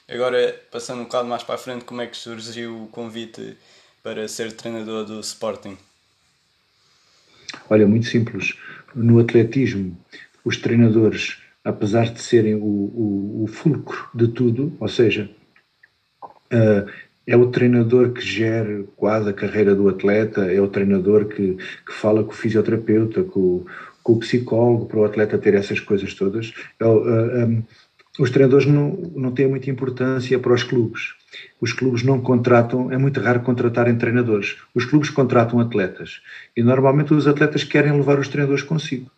Agora, 0.08 0.60
passando 0.70 1.00
um 1.00 1.04
bocado 1.04 1.28
mais 1.28 1.42
para 1.42 1.54
a 1.54 1.58
frente, 1.58 1.84
como 1.84 2.00
é 2.00 2.06
que 2.06 2.16
surgiu 2.16 2.84
o 2.84 2.88
convite 2.88 3.56
para 4.02 4.26
ser 4.26 4.52
treinador 4.52 5.04
do 5.04 5.20
Sporting? 5.20 5.78
Olha, 7.68 7.86
muito 7.86 8.06
simples. 8.06 8.54
No 8.94 9.20
atletismo, 9.20 9.96
os 10.44 10.56
treinadores, 10.56 11.38
apesar 11.64 12.12
de 12.12 12.20
serem 12.20 12.56
o, 12.56 12.64
o, 12.64 13.44
o 13.44 13.46
fulcro 13.46 14.08
de 14.12 14.28
tudo, 14.28 14.76
ou 14.80 14.88
seja, 14.88 15.30
uh, 16.24 16.90
é 17.30 17.36
o 17.36 17.46
treinador 17.46 18.10
que 18.10 18.20
gera 18.20 18.82
quase 18.96 19.30
a 19.30 19.32
carreira 19.32 19.72
do 19.72 19.88
atleta, 19.88 20.52
é 20.52 20.60
o 20.60 20.66
treinador 20.66 21.26
que, 21.26 21.56
que 21.86 21.92
fala 21.92 22.24
com 22.24 22.32
o 22.32 22.34
fisioterapeuta, 22.34 23.22
com, 23.22 23.64
com 24.02 24.14
o 24.14 24.18
psicólogo, 24.18 24.86
para 24.86 24.98
o 24.98 25.04
atleta 25.04 25.38
ter 25.38 25.54
essas 25.54 25.78
coisas 25.78 26.12
todas. 26.12 26.52
É, 26.80 26.84
uh, 26.84 26.88
ah, 26.88 27.46
um, 27.46 27.62
os 28.18 28.30
treinadores 28.30 28.66
não, 28.66 28.96
não 29.14 29.30
têm 29.30 29.46
muita 29.46 29.70
importância 29.70 30.40
para 30.40 30.52
os 30.52 30.64
clubes. 30.64 31.14
Os 31.60 31.72
clubes 31.72 32.02
não 32.02 32.20
contratam, 32.20 32.90
é 32.90 32.98
muito 32.98 33.20
raro 33.20 33.42
contratarem 33.42 33.96
treinadores. 33.96 34.56
Os 34.74 34.84
clubes 34.84 35.08
contratam 35.08 35.60
atletas. 35.60 36.20
E 36.56 36.64
normalmente 36.64 37.14
os 37.14 37.28
atletas 37.28 37.62
querem 37.62 37.92
levar 37.92 38.18
os 38.18 38.26
treinadores 38.26 38.64
consigo. 38.64 39.08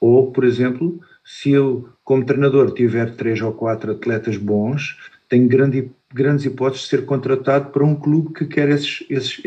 Ou, 0.00 0.32
por 0.32 0.42
exemplo, 0.42 0.98
se 1.24 1.52
eu, 1.52 1.88
como 2.02 2.26
treinador, 2.26 2.74
tiver 2.74 3.14
três 3.14 3.40
ou 3.40 3.52
quatro 3.52 3.92
atletas 3.92 4.36
bons, 4.36 4.96
tenho 5.28 5.48
grande, 5.48 5.90
grandes 6.12 6.44
hipóteses 6.44 6.84
de 6.84 6.90
ser 6.90 7.04
contratado 7.04 7.70
para 7.70 7.84
um 7.84 7.94
clube 7.94 8.32
que 8.32 8.46
quer 8.46 8.68
esses, 8.68 9.04
esses, 9.10 9.42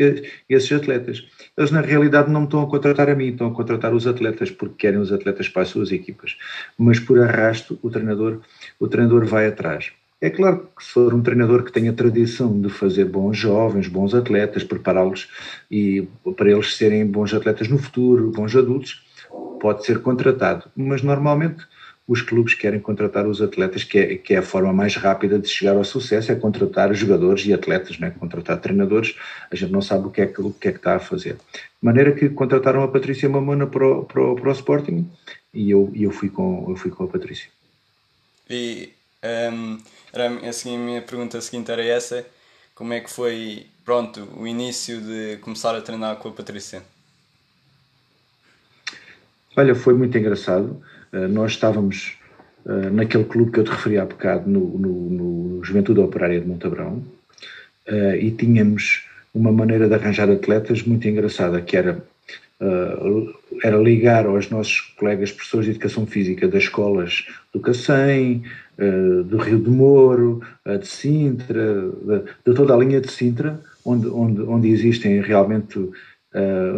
esses 0.48 0.72
atletas. 0.72 1.26
Eles, 1.56 1.70
na 1.70 1.80
realidade, 1.80 2.30
não 2.30 2.40
me 2.40 2.46
estão 2.46 2.62
a 2.62 2.68
contratar 2.68 3.08
a 3.08 3.14
mim, 3.14 3.28
estão 3.28 3.48
a 3.48 3.54
contratar 3.54 3.94
os 3.94 4.06
atletas, 4.06 4.50
porque 4.50 4.74
querem 4.78 5.00
os 5.00 5.12
atletas 5.12 5.48
para 5.48 5.62
as 5.62 5.68
suas 5.68 5.90
equipas. 5.90 6.36
Mas, 6.78 7.00
por 7.00 7.18
arrasto, 7.20 7.78
o 7.82 7.90
treinador, 7.90 8.40
o 8.78 8.88
treinador 8.88 9.24
vai 9.24 9.46
atrás. 9.46 9.92
É 10.20 10.28
claro 10.28 10.68
que 10.76 10.84
se 10.84 10.90
for 10.90 11.14
um 11.14 11.22
treinador 11.22 11.62
que 11.64 11.72
tenha 11.72 11.94
tradição 11.94 12.60
de 12.60 12.68
fazer 12.68 13.06
bons 13.06 13.38
jovens, 13.38 13.88
bons 13.88 14.14
atletas, 14.14 14.62
prepará-los 14.62 15.28
e 15.70 16.06
para 16.36 16.50
eles 16.50 16.76
serem 16.76 17.06
bons 17.06 17.32
atletas 17.32 17.68
no 17.68 17.78
futuro, 17.78 18.30
bons 18.30 18.54
adultos, 18.54 19.02
pode 19.58 19.86
ser 19.86 20.02
contratado. 20.02 20.70
Mas 20.76 21.00
normalmente 21.00 21.64
os 22.10 22.22
clubes 22.22 22.54
querem 22.54 22.80
contratar 22.80 23.24
os 23.28 23.40
atletas, 23.40 23.84
que 23.84 23.96
é, 23.96 24.16
que 24.16 24.34
é 24.34 24.38
a 24.38 24.42
forma 24.42 24.72
mais 24.72 24.96
rápida 24.96 25.38
de 25.38 25.46
chegar 25.46 25.76
ao 25.76 25.84
sucesso, 25.84 26.32
é 26.32 26.34
contratar 26.34 26.92
jogadores 26.92 27.46
e 27.46 27.52
atletas, 27.52 28.00
né? 28.00 28.10
contratar 28.10 28.60
treinadores, 28.60 29.14
a 29.48 29.54
gente 29.54 29.70
não 29.70 29.80
sabe 29.80 30.08
o 30.08 30.10
que 30.10 30.20
é 30.20 30.26
que, 30.26 30.40
o 30.40 30.52
que, 30.52 30.66
é 30.66 30.72
que 30.72 30.78
está 30.78 30.96
a 30.96 30.98
fazer. 30.98 31.34
De 31.34 31.60
maneira 31.80 32.10
que 32.10 32.28
contrataram 32.28 32.82
a 32.82 32.88
Patrícia 32.88 33.28
Mamona 33.28 33.64
para 33.64 33.86
o, 33.86 34.04
para 34.04 34.20
o, 34.20 34.34
para 34.34 34.48
o 34.48 34.52
Sporting 34.52 35.08
e 35.54 35.70
eu, 35.70 35.92
eu, 35.94 36.10
fui 36.10 36.28
com, 36.28 36.66
eu 36.68 36.74
fui 36.74 36.90
com 36.90 37.04
a 37.04 37.06
Patrícia. 37.06 37.48
E 38.50 38.92
um, 39.52 39.78
era, 40.12 40.48
assim, 40.48 40.74
a 40.74 40.78
minha 40.80 41.02
pergunta 41.02 41.40
seguinte 41.40 41.70
era 41.70 41.84
essa, 41.84 42.26
como 42.74 42.92
é 42.92 42.98
que 42.98 43.08
foi, 43.08 43.68
pronto, 43.84 44.26
o 44.36 44.48
início 44.48 45.00
de 45.00 45.36
começar 45.42 45.76
a 45.76 45.80
treinar 45.80 46.16
com 46.16 46.28
a 46.28 46.32
Patrícia? 46.32 46.82
Olha, 49.56 49.76
foi 49.76 49.94
muito 49.94 50.18
engraçado. 50.18 50.82
Uh, 51.12 51.26
nós 51.28 51.52
estávamos 51.52 52.16
uh, 52.64 52.90
naquele 52.92 53.24
clube 53.24 53.50
que 53.50 53.60
eu 53.60 53.64
te 53.64 53.70
referi 53.70 53.98
há 53.98 54.04
bocado, 54.04 54.48
no, 54.48 54.78
no, 54.78 55.10
no 55.10 55.64
Juventude 55.64 56.00
Operária 56.00 56.40
de 56.40 56.46
Montabrão, 56.46 57.04
uh, 57.88 58.14
e 58.14 58.30
tínhamos 58.30 59.04
uma 59.34 59.50
maneira 59.50 59.88
de 59.88 59.94
arranjar 59.94 60.30
atletas 60.30 60.82
muito 60.82 61.06
engraçada, 61.06 61.60
que 61.60 61.76
era, 61.76 62.02
era 63.62 63.76
ligar 63.76 64.26
aos 64.26 64.50
nossos 64.50 64.80
colegas 64.98 65.30
professores 65.30 65.66
de 65.66 65.70
Educação 65.70 66.04
Física 66.04 66.48
das 66.48 66.64
escolas 66.64 67.28
do 67.52 67.60
Cacém, 67.60 68.42
do 69.26 69.36
Rio 69.36 69.60
de 69.60 69.70
Moro, 69.70 70.42
de 70.66 70.84
Sintra, 70.84 71.92
de, 72.02 72.24
de, 72.44 72.54
toda 72.56 72.74
a 72.74 72.76
linha 72.76 73.00
de 73.00 73.08
Sintra, 73.08 73.60
onde, 73.84 74.08
onde, 74.08 74.42
onde 74.42 74.68
existem 74.68 75.20
realmente, 75.20 75.78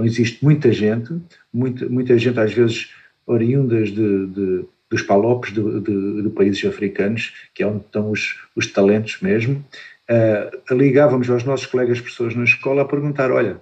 existe 0.05 0.45
muita 0.45 0.71
gente, 0.71 1.11
muita, 1.51 1.89
muita 1.89 2.19
gente 2.19 2.39
às 2.39 2.53
vezes 2.53 2.91
oriundas 3.26 3.91
de, 3.91 4.26
de 4.26 4.64
dos 4.93 5.02
palopes 5.02 5.52
de, 5.52 5.81
de, 5.81 6.23
de, 6.23 6.29
países 6.29 6.62
africanos, 6.67 7.33
que 7.55 7.62
é 7.62 7.67
onde 7.67 7.85
estão 7.85 8.11
os, 8.11 8.38
os 8.55 8.67
talentos 8.67 9.23
mesmo, 9.23 9.64
uh, 10.11 10.75
ligávamos 10.75 11.31
aos 11.31 11.45
nossos 11.45 11.64
colegas 11.64 11.99
professores 11.99 12.37
na 12.37 12.45
escola 12.45 12.83
a 12.83 12.85
perguntar, 12.85 13.31
olha, 13.31 13.57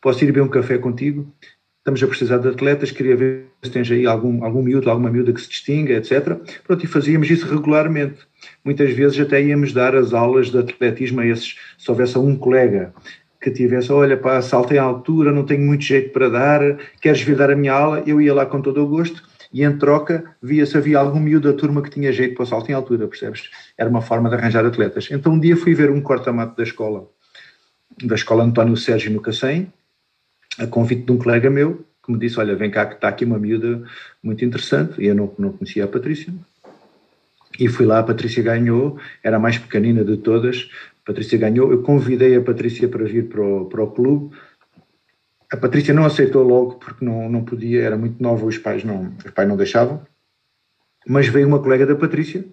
posso 0.00 0.24
ir 0.24 0.28
beber 0.28 0.42
um 0.42 0.48
café 0.48 0.78
contigo? 0.78 1.30
Estamos 1.78 2.02
a 2.02 2.06
precisar 2.06 2.38
de 2.38 2.48
atletas, 2.48 2.90
queria 2.90 3.14
ver 3.14 3.46
se 3.62 3.70
tens 3.70 3.90
aí 3.90 4.06
algum, 4.06 4.42
algum 4.42 4.62
miúdo, 4.62 4.88
alguma 4.88 5.10
miúda 5.10 5.32
que 5.32 5.40
se 5.40 5.48
distinga, 5.48 5.94
etc. 5.94 6.38
Pronto, 6.66 6.84
e 6.84 6.88
fazíamos 6.88 7.30
isso 7.30 7.46
regularmente. 7.46 8.20
Muitas 8.64 8.90
vezes 8.92 9.20
até 9.20 9.42
íamos 9.42 9.72
dar 9.72 9.94
as 9.94 10.14
aulas 10.14 10.50
de 10.50 10.58
atletismo 10.58 11.20
a 11.20 11.26
esses, 11.26 11.56
se 11.76 11.90
houvesse 11.90 12.18
um 12.18 12.36
colega 12.36 12.94
que 13.40 13.50
tivesse, 13.50 13.90
olha 13.90 14.16
pá, 14.16 14.42
saltei 14.42 14.78
à 14.78 14.82
altura, 14.82 15.32
não 15.32 15.44
tenho 15.44 15.62
muito 15.62 15.82
jeito 15.82 16.12
para 16.12 16.28
dar, 16.28 16.60
queres 17.00 17.22
vir 17.22 17.36
dar 17.36 17.50
a 17.50 17.56
minha 17.56 17.72
aula? 17.72 18.02
Eu 18.06 18.20
ia 18.20 18.34
lá 18.34 18.44
com 18.44 18.60
todo 18.60 18.82
o 18.82 18.86
gosto 18.86 19.22
e 19.52 19.64
em 19.64 19.78
troca 19.78 20.24
via 20.42 20.66
se 20.66 20.76
havia 20.76 20.98
algum 20.98 21.18
miúdo 21.18 21.50
da 21.50 21.58
turma 21.58 21.82
que 21.82 21.90
tinha 21.90 22.12
jeito 22.12 22.34
para 22.34 22.42
o 22.42 22.46
salto 22.46 22.70
em 22.70 22.74
altura, 22.74 23.08
percebes? 23.08 23.50
Era 23.78 23.88
uma 23.88 24.02
forma 24.02 24.28
de 24.28 24.36
arranjar 24.36 24.64
atletas. 24.66 25.08
Então 25.10 25.32
um 25.32 25.40
dia 25.40 25.56
fui 25.56 25.74
ver 25.74 25.90
um 25.90 26.00
corta-mato 26.00 26.56
da 26.56 26.62
escola, 26.62 27.08
da 28.02 28.14
escola 28.14 28.44
António 28.44 28.76
Sérgio 28.76 29.10
no 29.10 29.20
Cacém, 29.20 29.72
a 30.58 30.66
convite 30.66 31.04
de 31.04 31.12
um 31.12 31.18
colega 31.18 31.48
meu, 31.48 31.84
que 32.04 32.12
me 32.12 32.18
disse, 32.18 32.38
olha, 32.38 32.54
vem 32.54 32.70
cá 32.70 32.86
que 32.86 32.94
está 32.94 33.08
aqui 33.08 33.24
uma 33.24 33.38
miúda 33.38 33.82
muito 34.22 34.44
interessante, 34.44 35.00
e 35.00 35.06
eu 35.06 35.14
não, 35.14 35.32
não 35.38 35.52
conhecia 35.52 35.84
a 35.84 35.88
Patrícia, 35.88 36.32
e 37.58 37.68
fui 37.68 37.84
lá, 37.84 37.98
a 37.98 38.02
Patrícia 38.02 38.42
ganhou, 38.42 38.98
era 39.22 39.36
a 39.36 39.40
mais 39.40 39.58
pequenina 39.58 40.04
de 40.04 40.16
todas, 40.16 40.70
Patrícia 41.10 41.38
ganhou. 41.38 41.72
Eu 41.72 41.82
convidei 41.82 42.36
a 42.36 42.40
Patrícia 42.40 42.88
para 42.88 43.04
vir 43.04 43.28
para 43.28 43.42
o, 43.42 43.66
para 43.66 43.82
o 43.82 43.90
clube. 43.90 44.36
A 45.52 45.56
Patrícia 45.56 45.92
não 45.92 46.04
aceitou 46.04 46.44
logo 46.44 46.74
porque 46.74 47.04
não, 47.04 47.28
não 47.28 47.44
podia, 47.44 47.82
era 47.82 47.96
muito 47.96 48.22
nova, 48.22 48.46
os 48.46 48.56
pais 48.56 48.84
não, 48.84 49.12
os 49.24 49.30
pais 49.32 49.48
não 49.48 49.56
deixavam. 49.56 50.00
Mas 51.04 51.26
veio 51.26 51.48
uma 51.48 51.58
colega 51.58 51.84
da 51.84 51.96
Patrícia 51.96 52.44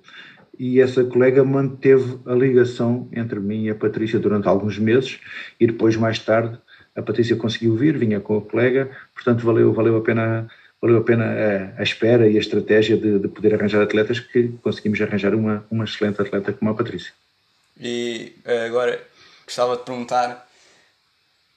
e 0.57 0.81
essa 0.81 1.03
colega 1.03 1.43
manteve 1.43 2.17
a 2.25 2.33
ligação 2.33 3.07
entre 3.13 3.39
mim 3.39 3.65
e 3.65 3.69
a 3.69 3.75
Patrícia 3.75 4.17
durante 4.17 4.47
alguns 4.47 4.79
meses 4.79 5.19
e 5.59 5.67
depois 5.67 5.95
mais 5.95 6.17
tarde 6.17 6.57
a 6.95 7.01
Patrícia 7.03 7.35
conseguiu 7.35 7.75
vir, 7.75 7.95
vinha 7.95 8.19
com 8.19 8.37
a 8.37 8.41
colega, 8.41 8.89
portanto 9.13 9.45
valeu, 9.45 9.71
valeu 9.71 9.97
a 9.97 10.01
pena 10.01 10.47
valeu 10.81 10.97
a 10.97 11.03
pena 11.03 11.25
a, 11.25 11.81
a 11.81 11.83
espera 11.83 12.27
e 12.27 12.35
a 12.37 12.39
estratégia 12.39 12.97
de, 12.97 13.19
de, 13.19 13.27
poder 13.27 13.53
arranjar 13.53 13.83
atletas 13.83 14.19
que 14.19 14.47
conseguimos 14.63 14.99
arranjar 14.99 15.35
uma, 15.35 15.63
uma 15.69 15.83
excelente 15.83 16.19
atleta 16.19 16.53
como 16.53 16.71
a 16.71 16.73
Patrícia. 16.73 17.13
E 17.79 18.35
eh, 18.45 18.65
agora 18.65 19.01
gostava 19.45 19.77
de 19.77 19.83
perguntar 19.83 20.47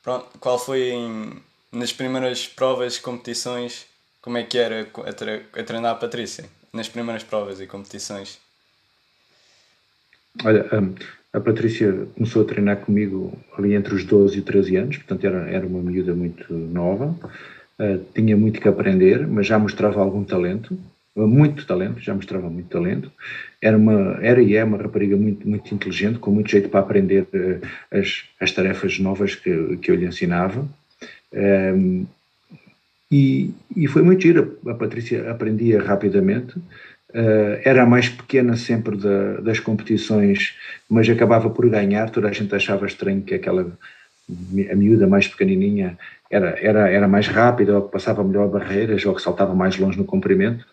pronto, 0.03 0.27
qual 0.39 0.59
foi 0.59 0.91
em, 0.91 1.33
nas 1.73 1.93
primeiras 1.93 2.47
provas, 2.47 2.99
competições, 2.99 3.87
como 4.21 4.37
é 4.37 4.43
que 4.43 4.59
era 4.59 4.83
a, 4.83 5.13
tre 5.13 5.43
a 5.57 5.63
treinar 5.63 5.93
a 5.93 5.95
Patrícia? 5.95 6.45
Nas 6.73 6.89
primeiras 6.89 7.25
provas 7.25 7.61
e 7.61 7.67
competições? 7.67 8.39
Olha, 10.45 10.69
um, 10.73 10.95
a 11.33 11.41
Patrícia 11.41 12.07
começou 12.15 12.43
a 12.43 12.45
treinar 12.45 12.77
comigo 12.79 13.37
ali 13.57 13.75
entre 13.75 13.95
os 13.95 14.05
12 14.05 14.39
e 14.39 14.43
13 14.43 14.77
anos, 14.77 14.97
portanto 14.99 15.25
era, 15.25 15.51
era 15.51 15.67
uma 15.67 15.83
miúda 15.83 16.15
muito 16.15 16.53
nova, 16.53 17.07
uh, 17.79 18.05
tinha 18.15 18.37
muito 18.37 18.61
que 18.61 18.69
aprender, 18.69 19.27
mas 19.27 19.47
já 19.47 19.59
mostrava 19.59 20.01
algum 20.01 20.23
talento 20.23 20.79
muito 21.17 21.67
talento, 21.67 22.01
já 22.01 22.15
mostrava 22.15 22.49
muito 22.49 22.69
talento. 22.69 23.11
Era, 23.61 23.77
uma, 23.77 24.19
era 24.23 24.43
e 24.43 24.55
é 24.55 24.65
uma 24.65 24.79
rapariga 24.79 25.17
muito, 25.17 25.49
muito 25.49 25.75
inteligente, 25.75 26.19
com 26.19 26.31
muito 26.31 26.51
jeito 26.51 26.69
para 26.69 26.81
aprender 26.81 27.23
uh, 27.23 27.67
as, 27.91 28.25
as 28.41 28.53
tarefas 28.53 28.99
novas 28.99 29.35
que, 29.35 29.77
que 29.79 29.91
eu 29.91 29.95
lhe 29.95 30.07
ensinava. 30.07 30.67
Um, 31.33 31.39
ehm, 31.39 32.07
e, 33.11 33.53
e 33.77 33.89
foi 33.89 34.03
muito 34.03 34.23
giro. 34.23 34.59
A 34.67 34.75
Patrícia 34.75 35.31
aprendia 35.31 35.83
rapidamente. 35.83 36.57
Uh, 37.11 37.59
era 37.65 37.83
a 37.83 37.87
mais 37.87 38.09
pequena 38.09 38.57
sempre 38.57 38.97
da, 38.97 39.41
das 39.41 39.59
competições, 39.59 40.55
mas 40.89 41.09
acabava 41.09 41.51
por 41.51 41.69
ganhar. 41.69 42.09
Toda 42.11 42.29
a 42.29 42.33
gente 42.33 42.55
achava 42.55 42.87
estranho 42.87 43.23
que 43.23 43.35
aquela 43.35 43.77
a 44.71 44.77
miúda 44.77 45.09
mais 45.09 45.27
pequenininha 45.27 45.99
era, 46.31 46.51
era, 46.61 46.89
era 46.89 47.09
mais 47.09 47.27
rápida, 47.27 47.77
ou 47.77 47.83
que 47.83 47.93
passava 47.93 48.23
melhor 48.23 48.49
barreiras, 48.49 49.05
ou 49.05 49.15
que 49.15 49.23
saltava 49.23 49.55
mais 49.55 49.77
longe 49.77 49.99
no 49.99 50.05
comprimento 50.05 50.65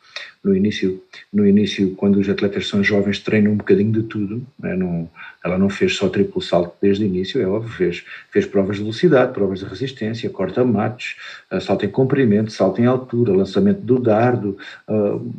no 0.44 0.56
início, 0.56 1.02
no 1.34 1.46
início, 1.46 1.94
quando 1.96 2.18
os 2.20 2.30
atletas 2.30 2.68
são 2.68 2.84
jovens, 2.84 3.20
treinam 3.20 3.52
um 3.52 3.58
bocadinho 3.58 3.92
de 3.92 4.04
tudo. 4.04 4.46
Né? 4.60 4.76
Não, 4.76 5.10
ela 5.44 5.58
não 5.58 5.70
fez 5.70 5.96
só 5.96 6.08
triplo 6.10 6.42
salto 6.42 6.74
desde 6.82 7.04
o 7.04 7.08
início, 7.08 7.42
é 7.42 7.48
óbvio, 7.48 7.72
fez, 7.72 8.06
fez 8.32 8.46
provas 8.46 8.78
de 8.78 8.84
velocidade, 8.84 9.34
provas 9.34 9.60
de 9.60 9.66
resistência, 9.66 10.30
corta-matos, 10.30 11.16
uh, 11.52 11.60
salto 11.60 11.86
em 11.86 11.90
comprimento, 11.90 12.52
salto 12.52 12.82
em 12.82 12.86
altura, 12.86 13.34
lançamento 13.34 13.82
do 13.82 14.00
dardo, 14.00 14.58
uh, 14.88 15.34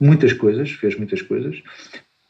muitas 0.00 0.32
coisas, 0.32 0.70
fez 0.70 0.96
muitas 0.96 1.20
coisas. 1.22 1.62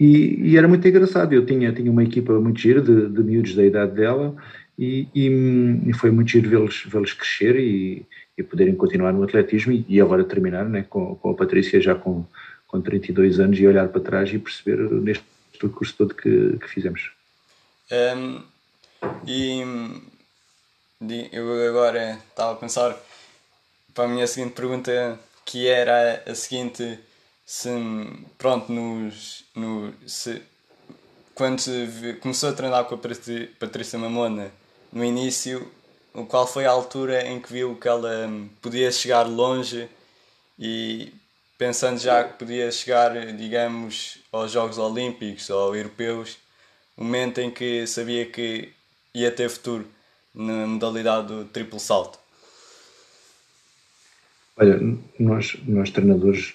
E, 0.00 0.50
e, 0.50 0.56
era 0.56 0.68
muito 0.68 0.86
engraçado. 0.86 1.32
Eu 1.32 1.44
tinha, 1.44 1.72
tinha 1.72 1.90
uma 1.90 2.04
equipa 2.04 2.32
muito 2.38 2.60
gira 2.60 2.80
de, 2.80 3.08
de 3.08 3.22
miúdos 3.22 3.54
da 3.54 3.64
idade 3.64 3.92
dela 3.96 4.34
e, 4.78 5.08
e, 5.12 5.90
e 5.90 5.92
foi 5.92 6.12
muito 6.12 6.30
giro 6.30 6.48
vê-los 6.48 6.84
vê 6.86 7.00
crescer 7.18 7.56
e, 7.56 8.06
e 8.36 8.42
poderem 8.44 8.76
continuar 8.76 9.12
no 9.12 9.24
atletismo 9.24 9.72
e, 9.72 10.00
agora 10.00 10.22
terminar 10.22 10.64
né, 10.64 10.86
com, 10.88 11.16
com 11.16 11.30
a 11.30 11.34
Patrícia 11.34 11.80
já 11.80 11.96
com, 11.96 12.24
com 12.68 12.80
32 12.80 13.40
anos 13.40 13.58
e 13.58 13.66
olhar 13.66 13.88
para 13.88 14.00
trás 14.00 14.32
e 14.32 14.38
perceber 14.38 14.78
neste 14.78 15.24
percurso 15.58 15.94
todo 15.98 16.14
que, 16.14 16.56
que 16.58 16.68
fizemos. 16.68 17.10
Um, 17.90 18.42
e 19.26 19.62
eu 21.32 21.68
agora 21.68 22.18
estava 22.30 22.52
a 22.52 22.56
pensar 22.56 22.96
para 23.92 24.04
a 24.04 24.08
minha 24.08 24.26
seguinte 24.28 24.52
pergunta 24.52 25.18
que 25.44 25.66
era 25.66 26.22
a 26.24 26.34
seguinte 26.36 27.00
se 27.44 27.68
pronto 28.36 28.70
nos, 28.70 29.44
no, 29.56 29.92
se, 30.06 30.40
quando 31.34 31.62
começou 32.20 32.50
a 32.50 32.52
treinar 32.52 32.84
com 32.84 32.94
a 32.94 32.98
Patrícia 32.98 33.98
Mamona 33.98 34.52
no 34.92 35.04
início 35.04 35.70
qual 36.26 36.46
foi 36.46 36.66
a 36.66 36.70
altura 36.70 37.26
em 37.26 37.40
que 37.40 37.52
viu 37.52 37.76
que 37.76 37.88
ela 37.88 38.26
hum, 38.26 38.48
podia 38.60 38.90
chegar 38.90 39.22
longe 39.22 39.88
e 40.58 41.12
pensando 41.56 41.98
já 41.98 42.24
que 42.24 42.38
podia 42.38 42.70
chegar, 42.70 43.14
digamos, 43.36 44.18
aos 44.32 44.50
Jogos 44.50 44.78
Olímpicos 44.78 45.50
ou 45.50 45.74
Europeus, 45.76 46.38
o 46.96 47.04
momento 47.04 47.40
em 47.40 47.50
que 47.50 47.86
sabia 47.86 48.26
que 48.26 48.72
ia 49.14 49.30
ter 49.30 49.48
futuro 49.48 49.86
na 50.34 50.66
modalidade 50.66 51.28
do 51.28 51.44
triplo 51.44 51.78
salto? 51.78 52.18
Olha, 54.56 54.78
nós, 55.18 55.56
nós 55.66 55.90
treinadores 55.90 56.54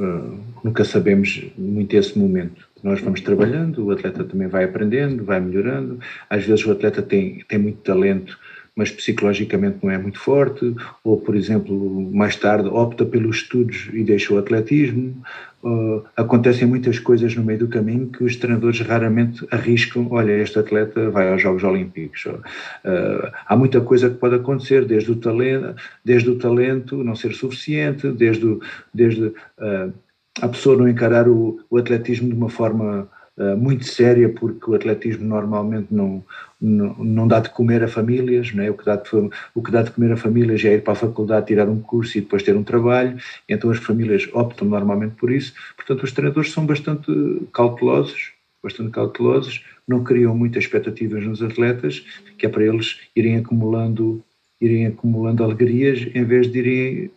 uh, 0.00 0.40
nunca 0.64 0.84
sabemos 0.84 1.44
muito 1.56 1.94
esse 1.94 2.18
momento. 2.18 2.68
Nós 2.82 3.00
vamos 3.00 3.20
trabalhando, 3.20 3.84
o 3.84 3.90
atleta 3.90 4.24
também 4.24 4.48
vai 4.48 4.64
aprendendo, 4.64 5.22
vai 5.22 5.38
melhorando. 5.38 6.00
Às 6.28 6.44
vezes 6.44 6.64
o 6.64 6.72
atleta 6.72 7.02
tem, 7.02 7.44
tem 7.46 7.58
muito 7.58 7.78
talento, 7.82 8.38
mas 8.74 8.90
psicologicamente 8.90 9.78
não 9.82 9.90
é 9.90 9.98
muito 9.98 10.18
forte, 10.18 10.74
ou, 11.04 11.16
por 11.16 11.36
exemplo, 11.36 12.10
mais 12.12 12.36
tarde 12.36 12.68
opta 12.68 13.04
pelos 13.04 13.36
estudos 13.36 13.90
e 13.92 14.02
deixa 14.02 14.32
o 14.32 14.38
atletismo. 14.38 15.22
Uh, 15.62 16.02
acontecem 16.16 16.66
muitas 16.66 16.98
coisas 16.98 17.36
no 17.36 17.44
meio 17.44 17.58
do 17.58 17.68
caminho 17.68 18.06
que 18.06 18.24
os 18.24 18.36
treinadores 18.36 18.80
raramente 18.80 19.46
arriscam. 19.50 20.06
Olha, 20.10 20.32
este 20.32 20.58
atleta 20.58 21.10
vai 21.10 21.30
aos 21.30 21.42
Jogos 21.42 21.62
Olímpicos. 21.62 22.24
Uh, 22.24 23.30
há 23.46 23.56
muita 23.56 23.80
coisa 23.80 24.08
que 24.08 24.16
pode 24.16 24.36
acontecer, 24.36 24.86
desde 24.86 25.10
o 25.10 25.16
talento, 25.16 25.74
desde 26.04 26.30
o 26.30 26.38
talento 26.38 27.04
não 27.04 27.14
ser 27.14 27.34
suficiente, 27.34 28.10
desde, 28.10 28.58
desde 28.94 29.26
uh, 29.26 29.92
a 30.40 30.48
pessoa 30.48 30.76
não 30.76 30.88
encarar 30.88 31.28
o, 31.28 31.60
o 31.68 31.76
atletismo 31.76 32.28
de 32.28 32.34
uma 32.34 32.48
forma 32.48 33.08
muito 33.56 33.84
séria, 33.86 34.28
porque 34.28 34.70
o 34.70 34.74
atletismo 34.74 35.24
normalmente 35.24 35.88
não, 35.90 36.22
não, 36.60 36.94
não, 36.98 37.28
dá 37.28 37.40
de 37.40 37.48
comer 37.50 37.82
a 37.82 37.88
famílias, 37.88 38.52
não 38.52 38.62
é? 38.62 38.70
o, 38.70 38.74
que 38.74 38.84
dá 38.84 38.96
de, 38.96 39.08
o 39.54 39.62
que 39.62 39.70
dá 39.70 39.82
de 39.82 39.90
comer 39.90 40.12
a 40.12 40.16
famílias 40.16 40.64
é 40.64 40.74
ir 40.74 40.82
para 40.82 40.92
a 40.92 40.96
faculdade, 40.96 41.46
tirar 41.46 41.68
um 41.68 41.80
curso 41.80 42.18
e 42.18 42.20
depois 42.20 42.42
ter 42.42 42.54
um 42.54 42.62
trabalho, 42.62 43.16
então 43.48 43.70
as 43.70 43.78
famílias 43.78 44.28
optam 44.32 44.68
normalmente 44.68 45.14
por 45.14 45.30
isso. 45.30 45.54
Portanto, 45.76 46.02
os 46.02 46.12
treinadores 46.12 46.52
são 46.52 46.66
bastante 46.66 47.10
cautelosos, 47.52 48.32
bastante 48.62 48.90
cautelosos, 48.90 49.64
não 49.88 50.04
criam 50.04 50.36
muitas 50.36 50.64
expectativas 50.64 51.24
nos 51.24 51.42
atletas, 51.42 52.04
que 52.36 52.44
é 52.44 52.48
para 52.48 52.64
eles 52.64 53.00
irem 53.16 53.38
acumulando 53.38 54.22
irem 54.60 54.86
acumulando 54.86 55.42
alegrias 55.42 56.06
em 56.14 56.22
vez 56.22 56.52
de 56.52 56.58
irem 56.58 57.10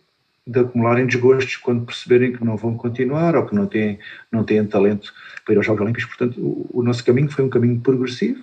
de 0.46 0.60
acumularem 0.60 1.06
desgostos 1.06 1.56
quando 1.56 1.86
perceberem 1.86 2.32
que 2.32 2.44
não 2.44 2.56
vão 2.56 2.76
continuar 2.76 3.34
ou 3.34 3.46
que 3.46 3.54
não 3.54 3.66
têm, 3.66 3.98
não 4.30 4.44
têm 4.44 4.64
talento 4.66 5.12
para 5.44 5.54
ir 5.54 5.56
aos 5.56 5.66
Jogos 5.66 5.82
Olímpicos. 5.82 6.06
Portanto, 6.06 6.38
o, 6.40 6.68
o 6.72 6.82
nosso 6.82 7.04
caminho 7.04 7.30
foi 7.30 7.44
um 7.44 7.48
caminho 7.48 7.80
progressivo, 7.80 8.42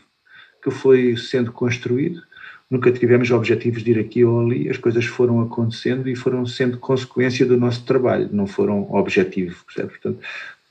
que 0.64 0.72
foi 0.72 1.16
sendo 1.16 1.52
construído. 1.52 2.22
Nunca 2.70 2.92
tivemos 2.92 3.30
objetivos 3.32 3.84
de 3.84 3.92
ir 3.92 4.00
aqui 4.00 4.24
ou 4.24 4.40
ali, 4.40 4.70
as 4.70 4.78
coisas 4.78 5.06
foram 5.06 5.42
acontecendo 5.42 6.08
e 6.10 6.16
foram 6.16 6.46
sendo 6.46 6.78
consequência 6.78 7.46
do 7.46 7.58
nosso 7.58 7.84
trabalho, 7.86 8.30
não 8.32 8.48
foram 8.48 8.90
objetivo. 8.92 9.64
Percebe? 9.66 9.90
Portanto, 9.90 10.20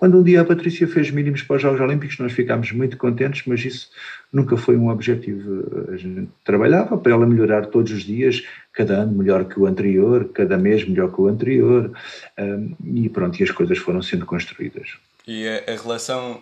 quando 0.01 0.19
um 0.19 0.23
dia 0.23 0.41
a 0.41 0.45
Patrícia 0.47 0.89
fez 0.89 1.11
mínimos 1.11 1.43
para 1.43 1.57
os 1.57 1.63
Jogos 1.63 1.79
Olímpicos, 1.79 2.19
nós 2.19 2.33
ficámos 2.33 2.73
muito 2.73 2.97
contentes, 2.97 3.43
mas 3.45 3.63
isso 3.63 3.91
nunca 4.33 4.57
foi 4.57 4.75
um 4.75 4.89
objetivo. 4.89 5.93
A 5.93 5.97
gente 5.99 6.27
trabalhava 6.43 6.97
para 6.97 7.13
ela 7.13 7.27
melhorar 7.27 7.67
todos 7.67 7.93
os 7.93 8.05
dias, 8.05 8.43
cada 8.73 8.95
ano 8.95 9.13
melhor 9.13 9.45
que 9.45 9.61
o 9.61 9.67
anterior, 9.67 10.31
cada 10.33 10.57
mês 10.57 10.89
melhor 10.89 11.13
que 11.13 11.21
o 11.21 11.29
anterior, 11.29 11.93
um, 12.39 12.75
e 12.95 13.11
pronto, 13.11 13.39
e 13.39 13.45
as 13.45 13.51
coisas 13.51 13.77
foram 13.77 14.01
sendo 14.01 14.25
construídas. 14.25 14.97
E 15.29 15.47
a, 15.47 15.71
a 15.71 15.77
relação 15.77 16.41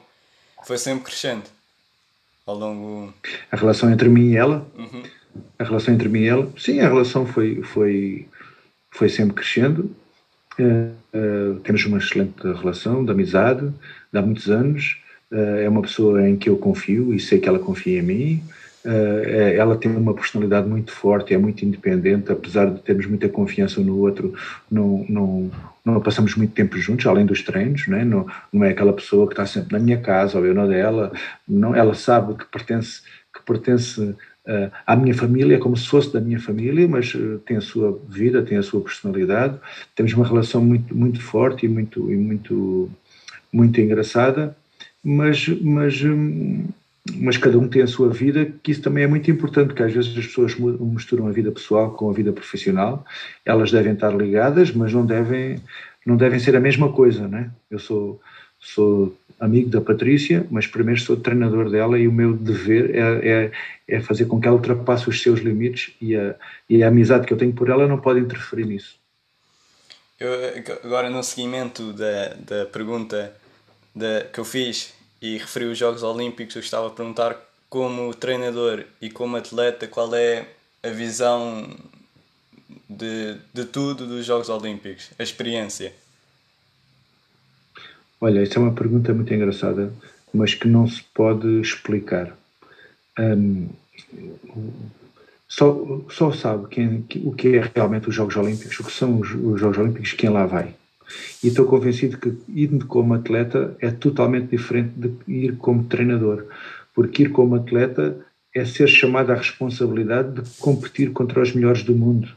foi 0.64 0.78
sempre 0.78 1.06
crescente 1.06 1.50
ao 2.46 2.54
longo. 2.54 3.12
A 3.50 3.56
relação 3.56 3.90
entre 3.90 4.08
mim 4.08 4.30
e 4.30 4.36
ela? 4.36 4.64
Uhum. 4.78 5.02
A 5.58 5.64
relação 5.64 5.92
entre 5.92 6.08
mim 6.08 6.20
e 6.20 6.28
ela? 6.28 6.48
Sim, 6.56 6.78
a 6.78 6.86
relação 6.86 7.26
foi, 7.26 7.60
foi, 7.64 8.28
foi 8.92 9.08
sempre 9.08 9.34
crescendo. 9.34 9.92
Uh, 10.60 11.60
temos 11.60 11.84
uma 11.86 11.98
excelente 11.98 12.42
relação 12.42 13.04
de 13.04 13.10
amizade 13.10 13.72
de 14.12 14.18
há 14.18 14.22
muitos 14.22 14.50
anos. 14.50 15.00
Uh, 15.30 15.60
é 15.60 15.68
uma 15.68 15.82
pessoa 15.82 16.26
em 16.28 16.36
que 16.36 16.48
eu 16.48 16.56
confio 16.56 17.14
e 17.14 17.20
sei 17.20 17.38
que 17.38 17.48
ela 17.48 17.58
confia 17.58 18.00
em 18.00 18.02
mim. 18.02 18.42
É, 18.84 19.56
ela 19.56 19.76
tem 19.76 19.90
uma 19.90 20.14
personalidade 20.14 20.66
muito 20.66 20.92
forte, 20.92 21.34
é 21.34 21.38
muito 21.38 21.64
independente, 21.64 22.32
apesar 22.32 22.70
de 22.70 22.80
termos 22.80 23.06
muita 23.06 23.28
confiança 23.28 23.80
no 23.80 23.98
outro, 23.98 24.32
não, 24.70 25.04
não, 25.08 25.50
não 25.84 26.00
passamos 26.00 26.34
muito 26.36 26.54
tempo 26.54 26.78
juntos, 26.78 27.04
além 27.06 27.26
dos 27.26 27.42
treinos, 27.42 27.86
não 27.86 27.98
é? 27.98 28.04
Não, 28.04 28.26
não 28.52 28.64
é 28.64 28.70
aquela 28.70 28.92
pessoa 28.92 29.26
que 29.26 29.34
está 29.34 29.44
sempre 29.44 29.72
na 29.72 29.78
minha 29.78 30.00
casa 30.00 30.38
ou 30.38 30.46
eu 30.46 30.54
na 30.54 30.66
dela. 30.66 31.12
Não, 31.46 31.74
ela 31.74 31.92
sabe 31.92 32.34
que 32.34 32.46
pertence, 32.46 33.02
que 33.34 33.42
pertence 33.44 34.14
à 34.86 34.96
minha 34.96 35.14
família, 35.14 35.58
como 35.58 35.76
se 35.76 35.86
fosse 35.86 36.10
da 36.12 36.20
minha 36.20 36.40
família, 36.40 36.88
mas 36.88 37.14
uh, 37.14 37.38
tem 37.44 37.58
a 37.58 37.60
sua 37.60 38.00
vida, 38.08 38.42
tem 38.42 38.56
a 38.56 38.62
sua 38.62 38.80
personalidade. 38.80 39.58
Temos 39.94 40.14
uma 40.14 40.26
relação 40.26 40.64
muito, 40.64 40.96
muito 40.96 41.20
forte 41.20 41.66
e 41.66 41.68
muito, 41.68 42.10
e 42.10 42.16
muito, 42.16 42.90
muito 43.52 43.78
engraçada, 43.78 44.56
mas, 45.04 45.46
mas, 45.60 46.02
hum, 46.02 46.66
mas 47.14 47.36
cada 47.36 47.58
um 47.58 47.68
tem 47.68 47.82
a 47.82 47.86
sua 47.86 48.08
vida, 48.08 48.50
que 48.62 48.72
isso 48.72 48.80
também 48.80 49.04
é 49.04 49.06
muito 49.06 49.30
importante, 49.30 49.68
porque 49.68 49.82
às 49.82 49.92
vezes 49.92 50.16
as 50.16 50.26
pessoas 50.26 50.56
misturam 50.58 51.26
a 51.26 51.30
vida 51.30 51.52
pessoal 51.52 51.90
com 51.90 52.08
a 52.08 52.12
vida 52.14 52.32
profissional. 52.32 53.04
Elas 53.44 53.70
devem 53.70 53.92
estar 53.92 54.16
ligadas, 54.16 54.72
mas 54.72 54.94
não 54.94 55.04
devem, 55.04 55.60
não 56.06 56.16
devem 56.16 56.38
ser 56.38 56.56
a 56.56 56.60
mesma 56.60 56.90
coisa, 56.90 57.28
né? 57.28 57.50
Eu 57.70 57.78
sou 57.78 58.18
sou 58.60 59.16
amigo 59.38 59.70
da 59.70 59.80
Patrícia, 59.80 60.46
mas 60.50 60.66
primeiro 60.66 61.00
sou 61.00 61.16
treinador 61.16 61.70
dela 61.70 61.98
e 61.98 62.08
o 62.08 62.12
meu 62.12 62.34
dever 62.34 62.94
é, 62.94 63.28
é, 63.28 63.52
é, 63.86 64.00
fazer 64.00 64.26
com 64.26 64.40
que 64.40 64.48
ela 64.48 64.56
ultrapasse 64.56 65.08
os 65.08 65.22
seus 65.22 65.40
limites 65.40 65.94
e 66.00 66.16
a, 66.16 66.34
e 66.68 66.82
a 66.82 66.88
amizade 66.88 67.26
que 67.26 67.32
eu 67.32 67.38
tenho 67.38 67.52
por 67.52 67.70
ela 67.70 67.86
não 67.86 67.98
pode 67.98 68.20
interferir 68.20 68.66
nisso. 68.66 68.96
Eu, 70.18 70.32
agora, 70.82 71.08
no 71.08 71.22
seguimento 71.22 71.92
da, 71.92 72.34
da 72.34 72.66
pergunta 72.66 73.32
da, 73.94 74.24
que 74.24 74.40
eu 74.40 74.44
fiz 74.44 74.92
e 75.22 75.38
referi 75.38 75.66
os 75.66 75.78
Jogos 75.78 76.02
Olímpicos, 76.02 76.56
eu 76.56 76.62
estava 76.62 76.88
a 76.88 76.90
perguntar 76.90 77.36
como 77.70 78.12
treinador 78.14 78.84
e 79.00 79.10
como 79.10 79.36
atleta 79.36 79.86
qual 79.86 80.12
é 80.14 80.46
a 80.82 80.88
visão 80.88 81.76
de, 82.88 83.36
de 83.54 83.64
tudo 83.64 84.06
dos 84.06 84.26
Jogos 84.26 84.48
Olímpicos, 84.48 85.10
a 85.18 85.22
experiência. 85.22 85.92
Olha, 88.20 88.40
essa 88.40 88.58
é 88.58 88.62
uma 88.62 88.72
pergunta 88.72 89.14
muito 89.14 89.32
engraçada, 89.32 89.92
mas 90.32 90.54
que 90.54 90.66
não 90.66 90.88
se 90.88 91.02
pode 91.14 91.60
explicar. 91.60 92.36
Um, 93.18 93.68
só, 95.46 96.04
só 96.10 96.32
sabe 96.32 96.68
quem, 96.68 97.06
o 97.24 97.32
que 97.32 97.56
é 97.56 97.70
realmente 97.74 98.08
os 98.08 98.14
Jogos 98.14 98.36
Olímpicos, 98.36 98.78
o 98.80 98.84
que 98.84 98.92
são 98.92 99.20
os, 99.20 99.30
os 99.34 99.60
Jogos 99.60 99.78
Olímpicos, 99.78 100.12
quem 100.12 100.30
lá 100.30 100.46
vai. 100.46 100.74
E 101.42 101.48
estou 101.48 101.64
convencido 101.64 102.18
que 102.18 102.36
ir 102.48 102.84
como 102.84 103.14
atleta 103.14 103.76
é 103.80 103.90
totalmente 103.90 104.48
diferente 104.48 104.92
de 104.96 105.12
ir 105.26 105.56
como 105.56 105.84
treinador, 105.84 106.46
porque 106.94 107.22
ir 107.22 107.30
como 107.30 107.54
atleta 107.54 108.18
é 108.54 108.64
ser 108.64 108.88
chamado 108.88 109.30
à 109.30 109.34
responsabilidade 109.36 110.42
de 110.42 110.50
competir 110.58 111.12
contra 111.12 111.40
os 111.40 111.54
melhores 111.54 111.82
do 111.82 111.94
mundo. 111.94 112.28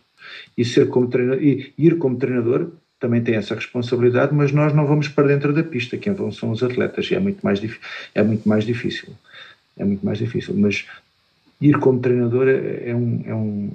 E, 0.58 0.64
ser 0.64 0.88
como 0.88 1.08
treinador, 1.08 1.44
e 1.44 1.74
ir 1.78 1.98
como 1.98 2.18
treinador 2.18 2.72
também 3.02 3.22
tem 3.22 3.36
essa 3.36 3.56
responsabilidade, 3.56 4.34
mas 4.34 4.52
nós 4.52 4.74
não 4.74 4.86
vamos 4.86 5.08
para 5.08 5.28
dentro 5.28 5.52
da 5.52 5.64
pista, 5.64 5.98
quem 5.98 6.14
vão 6.14 6.32
são 6.32 6.52
os 6.52 6.64
atletas, 6.64 7.10
e 7.10 7.16
é 7.16 7.20
muito 7.20 7.42
mais, 7.44 7.60
é 8.14 8.24
muito 8.24 8.48
mais 8.48 8.64
difícil. 8.64 9.10
É 9.76 9.84
muito 9.84 10.06
mais 10.06 10.20
difícil, 10.20 10.54
mas 10.56 10.86
ir 11.60 11.78
como 11.80 12.00
treinador 12.00 12.48
é, 12.48 12.90
é 12.90 12.96
um, 12.96 13.24
é 13.26 13.34
um 13.34 13.72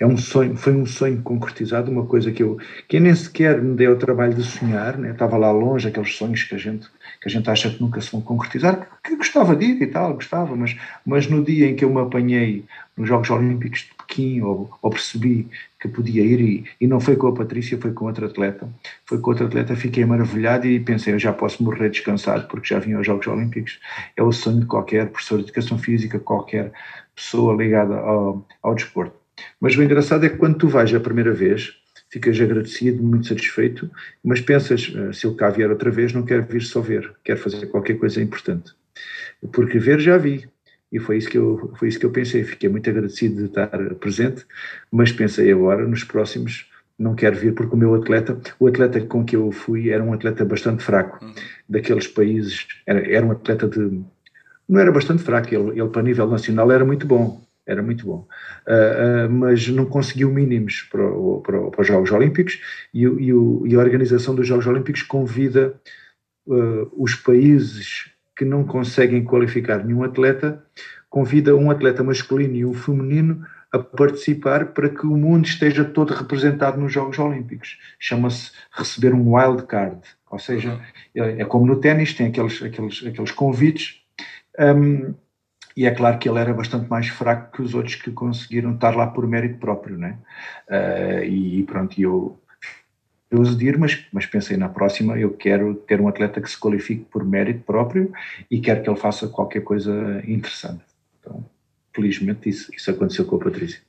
é 0.00 0.06
um 0.06 0.16
sonho, 0.16 0.56
foi 0.56 0.72
um 0.72 0.86
sonho 0.86 1.20
concretizado, 1.20 1.90
uma 1.90 2.06
coisa 2.06 2.32
que 2.32 2.42
eu, 2.42 2.58
que 2.88 2.98
nem 2.98 3.14
sequer 3.14 3.60
me 3.60 3.76
dei 3.76 3.86
o 3.86 3.98
trabalho 3.98 4.32
de 4.32 4.42
sonhar, 4.42 4.96
né? 4.96 5.10
estava 5.10 5.36
lá 5.36 5.52
longe, 5.52 5.86
aqueles 5.86 6.16
sonhos 6.16 6.42
que 6.42 6.54
a 6.54 6.58
gente, 6.58 6.88
que 7.20 7.28
a 7.28 7.30
gente 7.30 7.50
acha 7.50 7.68
que 7.68 7.82
nunca 7.82 8.00
se 8.00 8.10
vão 8.10 8.22
concretizar, 8.22 8.98
que, 9.04 9.14
gostava 9.14 9.54
de 9.54 9.66
ir 9.66 9.82
e 9.82 9.86
tal, 9.86 10.14
gostava, 10.14 10.56
mas, 10.56 10.74
mas 11.04 11.28
no 11.28 11.44
dia 11.44 11.68
em 11.68 11.76
que 11.76 11.84
eu 11.84 11.92
me 11.92 12.00
apanhei 12.00 12.64
nos 12.96 13.06
Jogos 13.06 13.28
Olímpicos 13.28 13.90
Pequim 14.10 14.40
ou, 14.40 14.68
ou, 14.82 14.90
percebi 14.90 15.48
que 15.78 15.88
podia 15.88 16.24
ir 16.24 16.40
e, 16.40 16.64
e, 16.80 16.86
não 16.86 16.98
foi 16.98 17.14
com 17.14 17.28
a 17.28 17.34
Patrícia, 17.34 17.78
foi 17.78 17.92
com 17.92 18.06
outro 18.06 18.26
atleta. 18.26 18.68
Foi 19.06 19.18
com 19.18 19.30
outro 19.30 19.46
atleta, 19.46 19.76
fiquei 19.76 20.04
maravilhado 20.04 20.66
e 20.66 20.80
pensei, 20.80 21.14
eu 21.14 21.18
já 21.18 21.32
posso 21.32 21.62
morrer 21.62 21.90
descansado 21.90 22.48
porque 22.48 22.74
já 22.74 22.80
vim 22.80 22.94
aos 22.94 23.06
Jogos 23.06 23.28
Olímpicos. 23.28 23.78
É 24.16 24.22
o 24.22 24.32
sonho 24.32 24.60
de 24.60 24.66
qualquer 24.66 25.08
professor 25.08 25.36
de 25.36 25.44
Educação 25.44 25.78
Física, 25.78 26.18
qualquer 26.18 26.72
pessoa 27.14 27.54
ligada 27.54 27.94
ao, 27.94 28.44
ao 28.60 28.74
desporto. 28.74 29.14
Mas 29.60 29.76
o 29.76 29.82
engraçado 29.82 30.26
é 30.26 30.28
que 30.28 30.36
quando 30.36 30.58
tu 30.58 30.68
vais 30.68 30.92
a 30.92 31.00
primeira 31.00 31.32
vez, 31.32 31.72
ficas 32.10 32.38
agradecido, 32.40 33.02
muito 33.02 33.28
satisfeito, 33.28 33.88
mas 34.24 34.40
pensas, 34.40 34.92
ah, 34.96 35.12
se 35.12 35.26
eu 35.26 35.34
cá 35.34 35.48
vier 35.50 35.70
outra 35.70 35.90
vez, 35.90 36.12
não 36.12 36.24
quero 36.24 36.44
vir 36.44 36.62
só 36.62 36.80
ver, 36.80 37.14
quero 37.24 37.38
fazer 37.38 37.66
qualquer 37.66 37.94
coisa 37.94 38.20
importante. 38.20 38.72
Porque 39.52 39.78
ver 39.78 40.00
já 40.00 40.18
vi, 40.18 40.48
e 40.92 40.98
foi 40.98 41.18
isso 41.18 41.28
que 41.28 41.38
eu 41.38 41.72
foi 41.78 41.88
isso 41.88 41.98
que 41.98 42.06
eu 42.06 42.10
pensei. 42.10 42.44
Fiquei 42.44 42.68
muito 42.68 42.88
agradecido 42.90 43.36
de 43.36 43.44
estar 43.44 43.68
presente 43.96 44.44
mas 44.90 45.12
pensei 45.12 45.52
agora 45.52 45.86
nos 45.86 46.04
próximos 46.04 46.68
não 46.98 47.14
quero 47.14 47.36
vir 47.36 47.54
porque 47.54 47.74
o 47.74 47.78
meu 47.78 47.94
atleta 47.94 48.40
o 48.58 48.66
atleta 48.66 49.00
com 49.00 49.24
que 49.24 49.36
eu 49.36 49.50
fui 49.52 49.90
era 49.90 50.02
um 50.02 50.12
atleta 50.12 50.44
bastante 50.44 50.82
fraco. 50.82 51.24
Uhum. 51.24 51.34
daqueles 51.68 52.06
países 52.06 52.66
era, 52.86 53.00
era 53.10 53.26
um 53.26 53.32
atleta 53.32 53.68
de 53.68 54.02
não 54.68 54.80
era 54.80 54.92
bastante 54.92 55.22
fraco 55.22 55.54
ele, 55.54 55.80
ele 55.80 55.88
para 55.88 56.02
nível 56.02 56.28
nacional 56.28 56.70
era 56.70 56.84
muito 56.84 57.06
bom 57.06 57.40
era 57.70 57.82
muito 57.82 58.04
bom. 58.04 58.26
Uh, 58.66 59.26
uh, 59.26 59.30
mas 59.30 59.68
não 59.68 59.86
conseguiu 59.86 60.30
mínimos 60.30 60.88
para, 60.90 61.04
para, 61.42 61.70
para 61.70 61.80
os 61.80 61.86
Jogos 61.86 62.10
Olímpicos 62.10 62.60
e, 62.92 63.02
e, 63.02 63.32
o, 63.32 63.64
e, 63.66 63.74
a 63.74 63.78
organização 63.78 64.34
dos 64.34 64.46
Jogos 64.46 64.66
Olímpicos 64.66 65.02
convida 65.02 65.74
uh, 66.46 66.90
os 66.96 67.14
países 67.14 68.10
que 68.40 68.44
não 68.46 68.64
conseguem 68.64 69.22
qualificar 69.22 69.84
nenhum 69.84 70.02
atleta, 70.02 70.64
convida 71.10 71.54
um 71.54 71.70
atleta 71.70 72.02
masculino 72.02 72.56
e 72.56 72.64
um 72.64 72.72
feminino 72.72 73.44
a 73.70 73.78
participar 73.78 74.68
para 74.68 74.88
que 74.88 75.06
o 75.06 75.14
mundo 75.14 75.44
esteja 75.44 75.84
todo 75.84 76.14
representado 76.14 76.80
nos 76.80 76.90
Jogos 76.90 77.18
Olímpicos. 77.18 77.78
Chama-se 77.98 78.52
receber 78.72 79.12
um 79.12 79.34
wild 79.34 79.64
card, 79.64 80.00
ou 80.30 80.38
seja, 80.38 80.72
uhum. 80.72 81.22
é, 81.22 81.42
é, 81.42 81.44
como 81.44 81.66
no 81.66 81.76
ténis, 81.76 82.14
tem 82.14 82.28
aqueles, 82.28 82.62
aqueles, 82.62 83.06
aqueles 83.06 83.30
convites. 83.30 84.00
Um, 84.58 85.14
e 85.76 85.84
é 85.84 85.90
claro 85.90 86.18
que 86.18 86.26
ele 86.26 86.38
era 86.38 86.54
bastante 86.54 86.88
mais 86.88 87.08
fraco 87.08 87.54
que 87.54 87.60
os 87.60 87.74
outros 87.74 87.96
que 87.96 88.10
conseguiram 88.10 88.72
estar 88.72 88.96
lá 88.96 89.06
por 89.06 89.26
mérito 89.26 89.58
próprio, 89.58 89.98
né? 89.98 90.16
Uh, 90.66 91.24
e 91.24 91.62
pronto, 91.64 92.00
eu 92.00 92.39
uso 93.38 93.56
de 93.56 93.66
ir, 93.66 93.78
mas, 93.78 94.04
mas 94.12 94.26
pensei 94.26 94.56
na 94.56 94.68
próxima, 94.68 95.18
eu 95.18 95.32
quero 95.32 95.74
ter 95.74 96.00
um 96.00 96.08
atleta 96.08 96.40
que 96.40 96.50
se 96.50 96.58
qualifique 96.58 97.04
por 97.04 97.24
mérito 97.24 97.62
próprio 97.64 98.12
e 98.50 98.60
quero 98.60 98.82
que 98.82 98.90
ele 98.90 98.98
faça 98.98 99.28
qualquer 99.28 99.62
coisa 99.62 99.92
interessante. 100.26 100.82
Então, 101.20 101.44
felizmente 101.94 102.48
isso, 102.48 102.74
isso 102.74 102.90
aconteceu 102.90 103.24
com 103.24 103.36
a 103.36 103.38
Patrícia. 103.38 103.80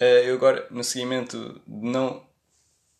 Uh, 0.00 0.24
eu 0.24 0.34
agora, 0.34 0.66
no 0.70 0.84
seguimento 0.84 1.60
não 1.66 2.22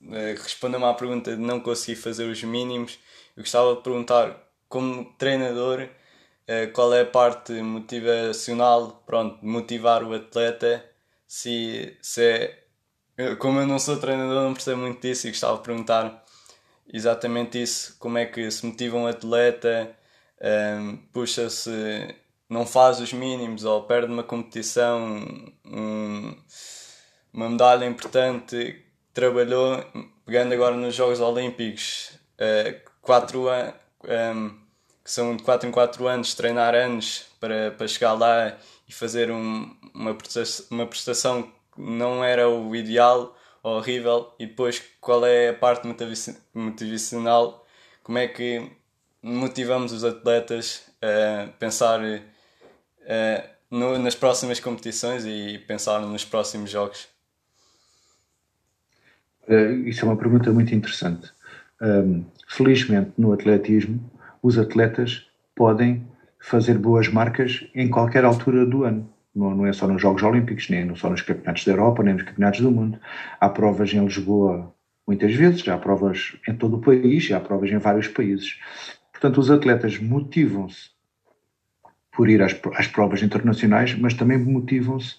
uh, 0.02 0.42
respondendo 0.42 0.84
à 0.86 0.94
pergunta 0.94 1.36
de 1.36 1.42
não 1.42 1.60
conseguir 1.60 1.96
fazer 1.96 2.24
os 2.24 2.42
mínimos, 2.42 2.98
eu 3.36 3.42
gostava 3.42 3.74
de 3.76 3.82
perguntar, 3.82 4.36
como 4.68 5.12
treinador, 5.18 5.82
uh, 5.82 6.72
qual 6.72 6.92
é 6.94 7.02
a 7.02 7.06
parte 7.06 7.52
motivacional, 7.52 9.02
pronto, 9.06 9.44
motivar 9.44 10.02
o 10.02 10.14
atleta, 10.14 10.84
se, 11.26 11.96
se 12.02 12.22
é 12.22 12.59
como 13.38 13.60
eu 13.60 13.66
não 13.66 13.78
sou 13.78 13.98
treinador, 13.98 14.42
não 14.42 14.54
percebo 14.54 14.80
muito 14.80 15.00
disso 15.00 15.26
e 15.26 15.30
gostava 15.30 15.56
de 15.56 15.62
perguntar 15.62 16.24
exatamente 16.92 17.60
isso: 17.60 17.96
como 17.98 18.18
é 18.18 18.26
que 18.26 18.50
se 18.50 18.64
motiva 18.64 18.96
um 18.96 19.06
atleta, 19.06 19.90
um, 20.80 20.96
puxa-se, 21.12 22.14
não 22.48 22.66
faz 22.66 23.00
os 23.00 23.12
mínimos 23.12 23.64
ou 23.64 23.82
perde 23.84 24.12
uma 24.12 24.22
competição, 24.22 25.24
um, 25.64 26.36
uma 27.32 27.48
medalha 27.48 27.84
importante, 27.84 28.84
trabalhou, 29.12 29.84
pegando 30.24 30.54
agora 30.54 30.76
nos 30.76 30.94
Jogos 30.94 31.20
Olímpicos, 31.20 32.12
uh, 32.38 32.90
quatro 33.02 33.48
anos. 33.48 33.74
Um, 34.04 34.60
que 35.10 35.10
são 35.10 35.36
de 35.36 35.42
4 35.42 35.68
em 35.68 35.72
4 35.72 36.06
anos, 36.06 36.34
treinar 36.34 36.74
anos 36.74 37.26
para, 37.40 37.72
para 37.72 37.88
chegar 37.88 38.12
lá 38.12 38.56
e 38.88 38.92
fazer 38.92 39.30
um, 39.30 39.74
uma, 39.94 40.14
prestação, 40.14 40.66
uma 40.70 40.86
prestação 40.86 41.52
não 41.80 42.22
era 42.22 42.48
o 42.48 42.74
ideal, 42.74 43.36
horrível, 43.62 44.32
e 44.38 44.46
depois 44.46 44.82
qual 45.00 45.24
é 45.26 45.50
a 45.50 45.54
parte 45.54 45.86
motivacional, 46.54 47.66
como 48.02 48.18
é 48.18 48.28
que 48.28 48.70
motivamos 49.22 49.92
os 49.92 50.04
atletas 50.04 50.90
a 51.02 51.48
pensar 51.58 52.00
no, 53.70 53.98
nas 53.98 54.14
próximas 54.14 54.58
competições 54.60 55.24
e 55.24 55.58
pensar 55.66 56.00
nos 56.00 56.24
próximos 56.24 56.70
jogos? 56.70 57.08
Uh, 59.48 59.88
isso 59.88 60.04
é 60.04 60.08
uma 60.08 60.16
pergunta 60.16 60.52
muito 60.52 60.74
interessante. 60.74 61.30
Um, 61.80 62.24
felizmente, 62.46 63.12
no 63.16 63.32
atletismo, 63.32 64.00
os 64.42 64.58
atletas 64.58 65.26
podem 65.54 66.06
fazer 66.38 66.78
boas 66.78 67.08
marcas 67.08 67.66
em 67.74 67.88
qualquer 67.88 68.24
altura 68.24 68.64
do 68.64 68.84
ano. 68.84 69.08
Não, 69.34 69.54
não 69.54 69.66
é 69.66 69.72
só 69.72 69.86
nos 69.86 70.02
Jogos 70.02 70.22
Olímpicos, 70.22 70.68
nem 70.68 70.94
só 70.96 71.08
nos 71.08 71.22
Campeonatos 71.22 71.64
da 71.64 71.72
Europa, 71.72 72.02
nem 72.02 72.14
nos 72.14 72.22
Campeonatos 72.22 72.60
do 72.60 72.70
Mundo. 72.70 72.98
Há 73.40 73.48
provas 73.48 73.92
em 73.92 74.04
Lisboa 74.04 74.74
muitas 75.06 75.34
vezes, 75.34 75.66
há 75.68 75.76
provas 75.76 76.36
em 76.48 76.54
todo 76.54 76.76
o 76.76 76.80
país, 76.80 77.30
há 77.32 77.40
provas 77.40 77.70
em 77.70 77.78
vários 77.78 78.08
países. 78.08 78.58
Portanto, 79.12 79.38
os 79.38 79.50
atletas 79.50 79.98
motivam-se 79.98 80.90
por 82.12 82.28
ir 82.28 82.42
às, 82.42 82.58
às 82.74 82.86
provas 82.86 83.22
internacionais, 83.22 83.94
mas 83.94 84.14
também 84.14 84.38
motivam-se 84.38 85.16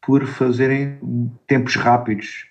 por 0.00 0.26
fazerem 0.26 0.98
tempos 1.46 1.76
rápidos 1.76 2.46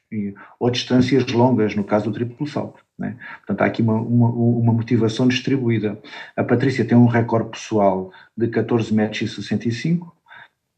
ou 0.60 0.70
distâncias 0.70 1.26
longas, 1.32 1.76
no 1.76 1.84
caso 1.84 2.06
do 2.06 2.14
triplo 2.14 2.48
salto. 2.48 2.84
Né? 2.98 3.18
Portanto, 3.38 3.62
há 3.62 3.66
aqui 3.66 3.82
uma, 3.82 3.94
uma, 3.94 4.30
uma, 4.30 4.74
motivação 4.74 5.28
distribuída. 5.28 5.98
A 6.36 6.44
Patrícia 6.44 6.86
tem 6.86 6.98
um 6.98 7.06
recorde 7.06 7.52
pessoal 7.52 8.12
de 8.36 8.48
14 8.48 8.94
metros 8.94 9.22
e 9.22 9.28
65, 9.28 10.16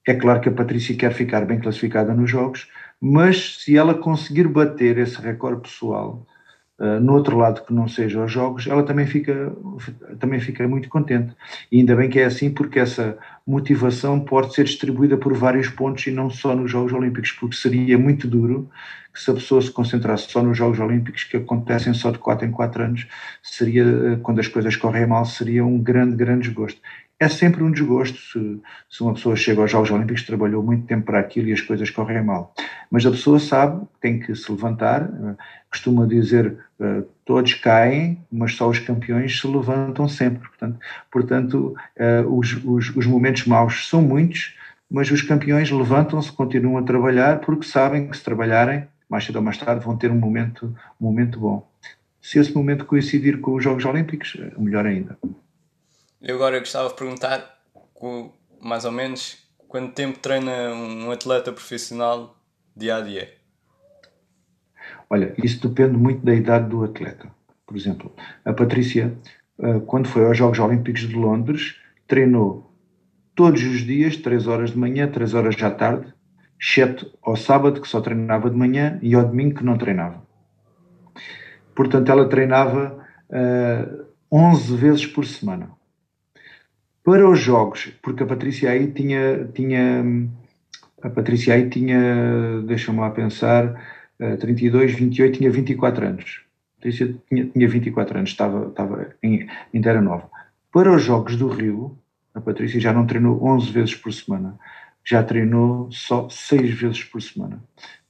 é 0.08 0.14
claro 0.16 0.42
que 0.42 0.50
a 0.50 0.52
Patrícia 0.52 0.96
quer 0.96 1.14
ficar 1.14 1.46
bem 1.46 1.60
classificada 1.60 2.14
nos 2.14 2.30
jogos, 2.30 2.68
mas 3.00 3.58
se 3.60 3.78
ela 3.78 3.94
conseguir 3.94 4.48
bater 4.48 4.98
esse 4.98 5.22
recorde 5.22 5.62
pessoal 5.62 6.26
uh, 6.80 7.00
no 7.00 7.14
outro 7.14 7.38
lado 7.38 7.64
que 7.64 7.74
não 7.74 7.88
seja 7.88 8.24
os 8.24 8.32
jogos, 8.32 8.66
ela 8.68 8.84
também 8.84 9.06
fica, 9.06 9.56
também 10.20 10.40
fica 10.40 10.68
muito 10.68 10.90
contente. 10.90 11.36
E 11.72 11.80
ainda 11.80 11.96
bem 11.96 12.10
que 12.10 12.20
é 12.20 12.26
assim, 12.26 12.52
porque 12.52 12.80
essa 12.80 13.18
motivação 13.46 14.20
pode 14.20 14.54
ser 14.56 14.64
distribuída 14.64 15.18
por 15.18 15.34
vários 15.34 15.70
pontos 15.70 16.06
e 16.08 16.12
não 16.12 16.30
só 16.30 16.56
nos 16.56 16.72
Jogos 16.72 16.94
Olímpicos, 16.94 17.32
porque 17.32 17.56
seria 17.56 17.98
muito 17.98 18.28
duro 18.28 18.70
que 19.14 19.20
se 19.20 19.30
a 19.30 19.34
pessoa 19.34 19.62
se 19.62 19.70
concentrasse 19.70 20.32
só 20.32 20.42
nos 20.42 20.58
Jogos 20.58 20.80
Olímpicos, 20.80 21.26
que 21.26 21.38
acontecem 21.38 21.94
só 21.94 22.12
de 22.12 22.18
4 22.18 22.48
em 22.48 22.52
4 22.52 22.84
anos, 22.84 23.08
seria, 23.44 23.84
eh, 23.84 24.20
quando 24.24 24.40
as 24.40 24.48
coisas 24.48 24.76
correm 24.78 25.06
mal, 25.06 25.26
seria 25.26 25.66
um 25.66 25.78
grande, 25.78 26.16
grande 26.16 26.48
desgosto 26.48 26.80
é 27.22 27.30
sempre 27.30 27.64
um 27.64 27.70
desgosto 27.70 28.18
se, 28.18 28.62
se, 28.90 29.04
uma 29.04 29.14
pessoa 29.14 29.36
chega 29.36 29.62
aos 29.62 29.70
Jogos 29.70 29.92
Olímpicos, 29.92 30.24
trabalhou 30.24 30.64
muito 30.64 30.88
tempo 30.88 31.06
para 31.06 31.20
aquilo 31.20 31.50
e 31.50 31.54
as 31.54 31.62
coisas 31.62 31.88
correm 31.92 32.24
mal. 32.24 32.52
Mas 32.90 33.06
a 33.06 33.12
pessoa 33.12 33.40
sabe, 33.40 33.86
tem 34.02 34.20
que 34.20 34.36
se 34.36 34.52
levantar, 34.52 35.04
eh, 35.04 35.36
costuma 35.70 36.08
dizer 36.08 36.58
uh, 36.80 37.04
todos 37.24 37.54
caem, 37.54 38.20
mas 38.32 38.56
só 38.56 38.68
os 38.68 38.80
campeões 38.80 39.40
se 39.40 39.46
levantam 39.46 40.10
sempre. 40.10 40.50
Portanto, 40.50 40.80
portanto 41.12 41.76
uh, 42.00 42.36
os, 42.36 42.60
os, 42.66 42.96
os 42.96 43.06
momentos 43.06 43.46
maus 43.46 43.88
são 43.88 44.02
muitos, 44.02 44.58
mas 44.90 45.12
os 45.12 45.22
campeões 45.22 45.70
levantam-se, 45.70 46.32
continuam 46.32 46.80
a 46.80 46.84
trabalhar, 46.84 47.40
porque 47.42 47.68
sabem 47.68 48.08
que 48.08 48.18
se 48.18 48.24
trabalharem, 48.24 48.88
mais 49.08 49.26
cedo 49.26 49.36
ou 49.36 49.44
mais 49.44 49.60
tarde, 49.60 49.86
vão 49.86 49.96
ter 49.96 50.10
um 50.10 50.18
momento, 50.18 50.76
um 51.00 51.06
momento 51.06 51.40
bom. 51.40 51.70
Se 52.20 52.40
esse 52.40 52.52
momento 52.56 52.84
coincidir 52.84 53.40
com 53.40 53.54
os 53.54 53.64
Jogos 53.64 53.86
Olímpicos, 53.86 54.36
melhor 54.58 54.88
ainda. 54.88 55.18
Eu 56.24 56.36
agora 56.36 56.60
gostava 56.60 56.88
de 56.90 56.94
perguntar, 56.94 57.58
mais 58.62 58.86
ou 58.86 58.92
menos, 58.92 59.40
quanto 59.68 59.96
tempo 59.96 60.20
treina 60.20 60.72
um 60.72 61.10
atleta 61.10 61.52
profissional 61.52 62.40
dia 62.78 62.98
a 62.98 63.02
dia? 63.02 63.34
Olha, 65.10 65.34
isso 65.44 65.68
depende 65.68 65.98
muito 65.98 66.24
da 66.24 66.36
idade 66.36 66.70
do 66.70 66.84
atleta. 66.84 67.28
Por 67.66 67.76
exemplo, 67.76 68.14
a 68.46 68.54
Patrícia, 68.54 69.18
eh, 69.60 69.80
quando 69.88 70.08
foi 70.10 70.24
aos 70.24 70.38
Jogos 70.38 70.60
Olímpicos 70.60 71.02
de 71.02 71.16
Londres, 71.16 71.78
treinou 72.06 72.72
todos 73.34 73.64
os 73.64 73.80
dias, 73.80 74.16
3 74.16 74.46
horas 74.46 74.70
de 74.72 74.78
manhã, 74.78 75.08
3 75.08 75.34
horas 75.34 75.56
à 75.64 75.72
tarde, 75.72 76.14
exceto 76.62 77.12
ao 77.24 77.36
sábado, 77.36 77.82
que 77.82 77.88
só 77.88 78.00
treinava 78.00 78.48
de 78.48 78.56
manhã, 78.56 79.00
e 79.02 79.16
ao 79.16 79.26
domingo, 79.26 79.56
que 79.56 79.66
não 79.66 79.76
treinava. 79.76 80.22
Portanto, 81.74 82.12
ela 82.12 82.30
treinava 82.30 83.04
uh, 83.28 83.36
eh, 83.36 84.06
11 84.32 84.76
vezes 84.76 85.08
por 85.08 85.26
semana 85.26 85.81
para 87.04 87.28
os 87.30 87.40
jogos, 87.40 87.92
porque 88.02 88.24
a 88.24 88.28
Patrícia 88.28 88.70
aí 88.70 88.92
tinha, 88.92 89.50
tinha 89.54 90.04
a 91.02 91.10
Patrícia 91.10 91.56
aí 91.56 91.70
tinha, 91.70 92.62
deixa-me 92.66 93.00
lá 93.00 93.10
pensar, 93.10 93.82
32, 94.40 94.94
28, 94.94 95.38
tinha 95.40 95.52
24 95.52 96.06
anos. 96.06 96.42
A 96.44 96.76
Patrícia 96.78 97.16
tinha, 97.28 97.46
tinha 97.48 97.68
24 97.68 98.18
anos, 98.18 98.30
estava, 98.30 98.68
estava 98.68 99.10
em, 99.24 99.48
ainda 99.74 99.90
era 99.90 100.02
nova. 100.02 100.30
Para 100.72 100.94
os 100.96 101.02
Jogos 101.02 101.36
do 101.36 101.48
Rio, 101.48 101.98
a 102.34 102.40
Patrícia 102.40 102.80
já 102.80 102.94
não 102.94 103.06
treinou 103.06 103.44
11 103.44 103.72
vezes 103.72 103.96
por 103.96 104.14
semana. 104.14 104.58
já 105.04 105.24
treinou 105.24 105.92
só 105.92 106.30
seis 106.30 106.72
vezes 106.80 107.04
por 107.04 107.22
semana. 107.22 107.60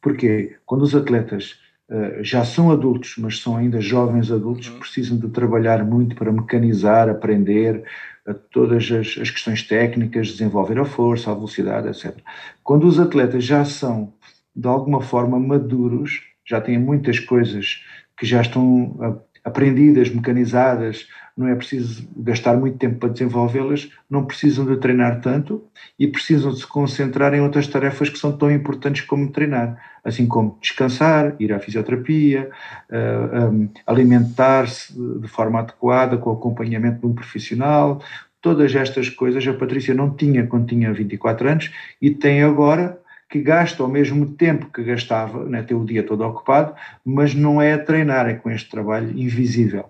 Porquê? 0.01 0.57
Quando 0.65 0.81
os 0.81 0.93
atletas 0.93 1.57
uh, 1.89 2.21
já 2.21 2.43
são 2.43 2.69
adultos, 2.69 3.15
mas 3.17 3.39
são 3.39 3.55
ainda 3.55 3.79
jovens 3.79 4.29
adultos, 4.29 4.67
uhum. 4.69 4.79
precisam 4.79 5.17
de 5.17 5.29
trabalhar 5.29 5.85
muito 5.85 6.15
para 6.15 6.31
mecanizar, 6.31 7.07
aprender 7.07 7.83
uh, 8.27 8.33
todas 8.51 8.91
as, 8.91 9.17
as, 9.19 9.29
questões 9.29 9.63
técnicas, 9.63 10.27
desenvolver 10.27 10.79
a 10.79 10.85
força, 10.85 11.31
a 11.31 11.33
velocidade, 11.33 11.87
etc. 11.87 12.17
Quando 12.63 12.87
os 12.87 12.99
atletas 12.99 13.43
já 13.43 13.63
são, 13.65 14.13
de 14.55 14.67
alguma 14.67 15.01
forma, 15.01 15.39
maduros, 15.39 16.21
já 16.45 16.59
têm 16.59 16.77
muitas 16.77 17.19
coisas 17.19 17.83
que 18.17 18.25
já 18.25 18.41
estão 18.41 18.83
uh, 18.99 19.21
aprendidas, 19.43 20.09
mecanizadas, 20.09 21.07
não 21.35 21.47
é 21.47 21.55
preciso 21.55 22.07
gastar 22.17 22.57
muito 22.57 22.77
tempo 22.77 22.99
para 22.99 23.09
desenvolvê-las, 23.09 23.89
não 24.09 24.25
precisam 24.25 24.65
de 24.65 24.77
treinar 24.77 25.21
tanto 25.21 25.63
e 25.97 26.07
precisam 26.07 26.51
de 26.51 26.59
se 26.59 26.67
concentrar 26.67 27.33
em 27.33 27.41
outras 27.41 27.67
tarefas 27.67 28.09
que 28.09 28.17
são 28.17 28.31
tão 28.37 28.51
importantes 28.51 29.01
como 29.01 29.31
treinar, 29.31 29.81
assim 30.03 30.27
como 30.27 30.57
descansar, 30.61 31.35
ir 31.39 31.53
à 31.53 31.59
fisioterapia, 31.59 32.49
uh, 32.89 33.51
um, 33.51 33.69
alimentar-se 33.87 34.93
de 34.93 35.27
forma 35.27 35.59
adequada 35.59 36.17
com 36.17 36.29
o 36.29 36.33
acompanhamento 36.33 36.99
de 36.99 37.07
um 37.07 37.13
profissional. 37.13 38.03
Todas 38.41 38.73
estas 38.75 39.09
coisas 39.09 39.47
a 39.47 39.53
Patrícia 39.53 39.93
não 39.93 40.11
tinha 40.15 40.45
quando 40.47 40.67
tinha 40.67 40.91
24 40.93 41.47
anos 41.47 41.71
e 42.01 42.11
tem 42.11 42.43
agora 42.43 42.99
que 43.29 43.39
gasta 43.41 43.81
ao 43.81 43.87
mesmo 43.87 44.33
tempo 44.33 44.69
que 44.73 44.83
gastava, 44.83 45.45
né, 45.45 45.63
tem 45.63 45.77
o 45.77 45.85
dia 45.85 46.03
todo 46.03 46.21
ocupado, 46.25 46.75
mas 47.05 47.33
não 47.33 47.61
é 47.61 47.73
a 47.73 47.79
treinar, 47.79 48.27
é 48.27 48.33
com 48.33 48.51
este 48.51 48.69
trabalho 48.69 49.17
invisível 49.17 49.85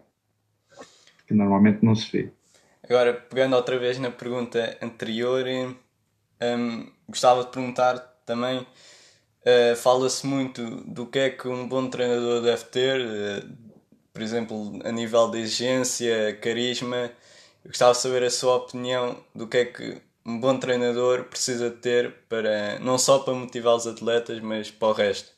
que 1.31 1.37
normalmente 1.37 1.83
não 1.83 1.95
se 1.95 2.11
vê. 2.11 2.29
Agora, 2.83 3.13
pegando 3.13 3.55
outra 3.55 3.79
vez 3.79 3.97
na 3.97 4.11
pergunta 4.11 4.77
anterior, 4.81 5.45
um, 5.47 6.91
gostava 7.07 7.43
de 7.43 7.51
perguntar 7.51 7.97
também: 8.25 8.59
uh, 8.59 9.75
fala-se 9.77 10.27
muito 10.27 10.63
do 10.85 11.05
que 11.05 11.19
é 11.19 11.29
que 11.29 11.47
um 11.47 11.67
bom 11.67 11.89
treinador 11.89 12.41
deve 12.41 12.65
ter, 12.65 13.01
uh, 13.01 13.49
por 14.13 14.21
exemplo, 14.21 14.79
a 14.83 14.91
nível 14.91 15.31
de 15.31 15.39
exigência, 15.39 16.35
carisma. 16.41 17.11
Eu 17.63 17.69
gostava 17.69 17.93
de 17.93 17.99
saber 17.99 18.23
a 18.23 18.29
sua 18.29 18.57
opinião 18.57 19.23
do 19.33 19.47
que 19.47 19.57
é 19.57 19.65
que 19.65 20.01
um 20.25 20.39
bom 20.39 20.57
treinador 20.59 21.25
precisa 21.25 21.71
ter 21.71 22.13
para 22.27 22.79
não 22.79 22.97
só 22.97 23.19
para 23.19 23.33
motivar 23.33 23.75
os 23.75 23.87
atletas, 23.87 24.39
mas 24.41 24.69
para 24.69 24.87
o 24.87 24.93
resto. 24.93 25.31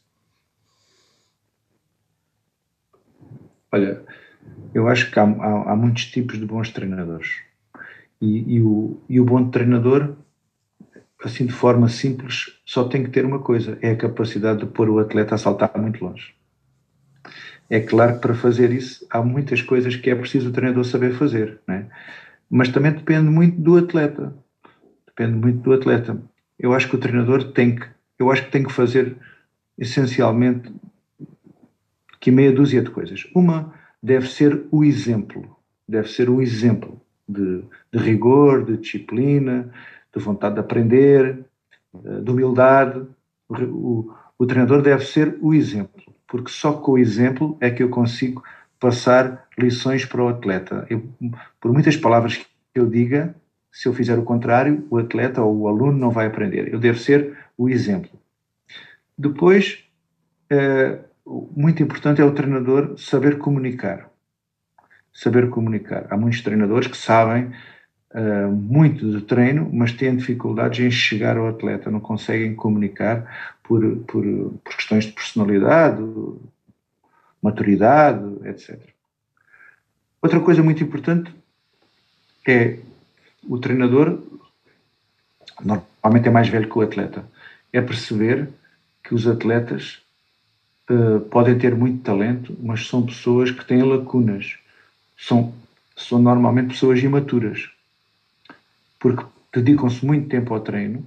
Olha, 3.71 4.05
eu 4.73 4.87
acho 4.87 5.11
que 5.11 5.19
há, 5.19 5.23
há, 5.23 5.71
há 5.71 5.75
muitos 5.75 6.05
tipos 6.05 6.39
de 6.39 6.45
bons 6.45 6.71
treinadores. 6.71 7.29
E, 8.21 8.55
e, 8.55 8.61
o, 8.61 9.01
e 9.09 9.19
o 9.19 9.25
bom 9.25 9.49
treinador, 9.49 10.15
assim 11.23 11.45
de 11.45 11.53
forma 11.53 11.89
simples, 11.89 12.59
só 12.65 12.85
tem 12.85 13.03
que 13.03 13.09
ter 13.09 13.25
uma 13.25 13.39
coisa: 13.39 13.77
é 13.81 13.91
a 13.91 13.97
capacidade 13.97 14.59
de 14.59 14.65
pôr 14.65 14.89
o 14.89 14.99
atleta 14.99 15.35
a 15.35 15.37
saltar 15.37 15.71
muito 15.77 16.03
longe. 16.03 16.33
É 17.69 17.79
claro 17.79 18.15
que 18.15 18.19
para 18.19 18.35
fazer 18.35 18.71
isso 18.71 19.05
há 19.09 19.21
muitas 19.21 19.61
coisas 19.61 19.95
que 19.95 20.09
é 20.09 20.15
preciso 20.15 20.49
o 20.49 20.51
treinador 20.51 20.83
saber 20.83 21.13
fazer, 21.13 21.59
né? 21.67 21.87
mas 22.49 22.69
também 22.69 22.91
depende 22.91 23.29
muito 23.29 23.59
do 23.59 23.77
atleta. 23.77 24.31
Depende 25.07 25.35
muito 25.37 25.61
do 25.61 25.73
atleta. 25.73 26.21
Eu 26.59 26.71
acho 26.71 26.87
que 26.87 26.95
o 26.95 26.99
treinador 26.99 27.51
tem 27.51 27.75
que, 27.75 27.87
eu 28.19 28.31
acho 28.31 28.45
que 28.45 28.51
tem 28.51 28.63
que 28.63 28.71
fazer 28.71 29.15
essencialmente 29.75 30.71
que 32.19 32.29
meia 32.29 32.51
dúzia 32.51 32.83
de 32.83 32.91
coisas. 32.91 33.27
Uma 33.33 33.73
deve 34.03 34.27
ser 34.27 34.65
o 34.69 34.83
exemplo, 34.83 35.57
deve 35.87 36.09
ser 36.09 36.29
o 36.29 36.41
exemplo 36.41 37.01
de, 37.27 37.63
de 37.91 37.99
rigor, 37.99 38.65
de 38.65 38.75
disciplina, 38.75 39.71
de 40.13 40.21
vontade 40.21 40.55
de 40.55 40.59
aprender, 40.59 41.45
eh, 41.95 42.19
de 42.21 42.29
humildade. 42.29 43.01
O, 43.47 43.55
o, 43.55 44.15
o, 44.39 44.45
treinador 44.45 44.81
deve 44.81 45.05
ser 45.05 45.37
o 45.41 45.53
exemplo, 45.53 46.03
porque 46.27 46.51
só 46.51 46.73
com 46.73 46.91
o 46.91 46.97
exemplo 46.97 47.57
é 47.61 47.71
que 47.71 47.81
eu 47.81 47.89
consigo 47.89 48.43
passar 48.77 49.47
lições 49.57 50.03
para 50.03 50.21
o 50.21 50.27
atleta. 50.27 50.85
Eu, 50.89 51.07
por 51.61 51.71
muitas 51.71 51.95
palavras 51.95 52.35
que 52.37 52.45
eu 52.75 52.85
diga, 52.85 53.33
se 53.71 53.87
eu 53.87 53.93
fizer 53.93 54.19
o 54.19 54.23
contrário, 54.23 54.85
o 54.89 54.97
atleta 54.97 55.41
ou 55.41 55.59
o 55.59 55.67
aluno 55.69 55.97
não 55.97 56.11
vai 56.11 56.27
aprender. 56.27 56.71
Eu 56.73 56.79
devo 56.79 56.99
ser 56.99 57.37
o 57.57 57.69
exemplo. 57.69 58.11
Depois, 59.17 59.85
eh, 60.49 60.99
muito 61.25 61.81
importante 61.81 62.21
é 62.21 62.25
o 62.25 62.33
treinador 62.33 62.97
saber 62.97 63.37
comunicar. 63.37 64.09
Saber 65.13 65.49
comunicar. 65.49 66.07
Há 66.09 66.17
muitos 66.17 66.41
treinadores 66.41 66.87
que 66.87 66.97
sabem 66.97 67.51
uh, 68.13 68.51
muito 68.51 69.11
de 69.11 69.21
treino, 69.25 69.69
mas 69.71 69.93
têm 69.93 70.15
dificuldades 70.15 70.79
em 70.79 70.91
chegar 70.91 71.37
ao 71.37 71.47
atleta, 71.47 71.91
não 71.91 71.99
conseguem 71.99 72.55
comunicar 72.55 73.55
por, 73.63 73.81
por, 74.07 74.23
por 74.63 74.75
questões 74.75 75.05
de 75.05 75.13
personalidade, 75.13 76.03
maturidade, 77.41 78.23
etc. 78.45 78.79
Outra 80.21 80.39
coisa 80.39 80.63
muito 80.63 80.83
importante 80.83 81.33
é 82.47 82.79
o 83.47 83.57
treinador, 83.57 84.21
normalmente 85.61 86.27
é 86.27 86.31
mais 86.31 86.47
velho 86.47 86.69
que 86.69 86.77
o 86.77 86.81
atleta, 86.81 87.25
é 87.71 87.81
perceber 87.81 88.49
que 89.03 89.13
os 89.13 89.27
atletas 89.27 90.02
uh, 90.89 91.19
podem 91.21 91.57
ter 91.57 91.75
muito 91.75 92.03
talento, 92.03 92.55
mas 92.61 92.87
são 92.87 93.05
pessoas 93.05 93.51
que 93.51 93.65
têm 93.65 93.83
lacunas. 93.83 94.57
São, 95.17 95.53
são 95.95 96.19
normalmente 96.19 96.69
pessoas 96.69 97.01
imaturas, 97.01 97.69
porque 98.99 99.23
dedicam-se 99.53 100.05
muito 100.05 100.27
tempo 100.27 100.53
ao 100.53 100.59
treino, 100.59 101.05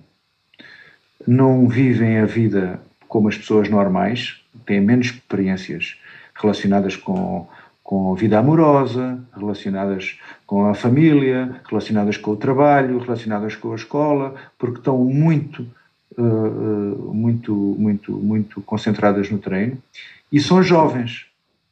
não 1.26 1.68
vivem 1.68 2.18
a 2.18 2.24
vida 2.24 2.80
como 3.08 3.28
as 3.28 3.36
pessoas 3.36 3.68
normais, 3.68 4.40
têm 4.64 4.80
menos 4.80 5.06
experiências 5.06 5.96
relacionadas 6.34 6.96
com, 6.96 7.48
com 7.82 8.12
a 8.12 8.16
vida 8.16 8.38
amorosa, 8.38 9.18
relacionadas 9.36 10.18
com 10.46 10.66
a 10.66 10.74
família, 10.74 11.60
relacionadas 11.68 12.16
com 12.16 12.32
o 12.32 12.36
trabalho, 12.36 12.98
relacionadas 12.98 13.56
com 13.56 13.72
a 13.72 13.76
escola, 13.76 14.34
porque 14.58 14.78
estão 14.78 14.98
muito 14.98 15.66
muito, 16.22 17.54
muito, 17.54 18.12
muito 18.12 18.60
concentradas 18.62 19.30
no 19.30 19.38
treino 19.38 19.78
e 20.32 20.40
são 20.40 20.62
jovens, 20.62 21.26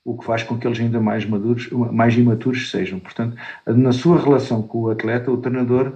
o 0.05 0.17
que 0.17 0.25
faz 0.25 0.43
com 0.43 0.59
que 0.59 0.67
eles 0.67 0.79
ainda 0.79 1.01
mais 1.01 1.25
maduros, 1.25 1.71
mais 1.71 2.15
imaturos 2.17 2.71
sejam. 2.71 2.99
Portanto, 3.01 3.37
na 3.67 3.93
sua 3.93 4.21
relação 4.21 4.63
com 4.63 4.83
o 4.83 4.91
atleta, 4.91 5.31
o 5.31 5.39
treinador 5.39 5.95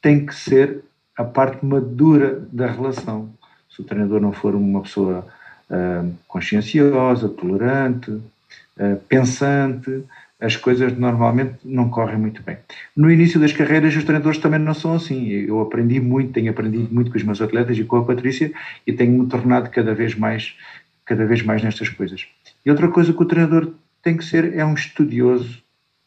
tem 0.00 0.24
que 0.24 0.34
ser 0.34 0.84
a 1.16 1.24
parte 1.24 1.64
madura 1.64 2.46
da 2.52 2.68
relação. 2.68 3.28
Se 3.70 3.80
o 3.80 3.84
treinador 3.84 4.20
não 4.20 4.32
for 4.32 4.54
uma 4.54 4.82
pessoa 4.82 5.26
uh, 5.68 6.14
conscienciosa, 6.28 7.28
tolerante, 7.28 8.10
uh, 8.10 8.96
pensante, 9.08 10.04
as 10.40 10.56
coisas 10.56 10.96
normalmente 10.96 11.58
não 11.64 11.90
correm 11.90 12.16
muito 12.16 12.42
bem. 12.42 12.58
No 12.96 13.10
início 13.10 13.40
das 13.40 13.52
carreiras, 13.52 13.96
os 13.96 14.04
treinadores 14.04 14.38
também 14.38 14.60
não 14.60 14.74
são 14.74 14.94
assim. 14.94 15.28
Eu 15.28 15.60
aprendi 15.60 16.00
muito, 16.00 16.32
tenho 16.32 16.50
aprendido 16.50 16.94
muito 16.94 17.10
com 17.10 17.16
os 17.16 17.24
meus 17.24 17.40
atletas 17.40 17.76
e 17.76 17.84
com 17.84 17.96
a 17.96 18.04
Patrícia 18.04 18.52
e 18.86 18.92
tenho-me 18.92 19.28
tornado 19.28 19.68
cada 19.70 19.92
vez 19.94 20.14
mais, 20.14 20.56
cada 21.04 21.26
vez 21.26 21.42
mais 21.42 21.62
nestas 21.62 21.88
coisas. 21.88 22.26
E 22.64 22.70
outra 22.70 22.88
coisa 22.88 23.12
que 23.12 23.22
o 23.22 23.26
treinador 23.26 23.72
tem 24.02 24.16
que 24.16 24.24
ser 24.24 24.54
é 24.54 24.64
um 24.64 24.74
estudioso 24.74 25.60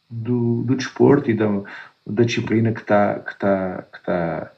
do, 0.08 0.62
do 0.62 0.76
desporto 0.76 1.30
e 1.30 1.34
da, 1.34 1.48
da 2.06 2.24
disciplina 2.24 2.72
que 2.72 2.80
está, 2.80 3.18
que, 3.20 3.32
está, 3.32 3.84
que, 3.92 3.98
está, 3.98 4.52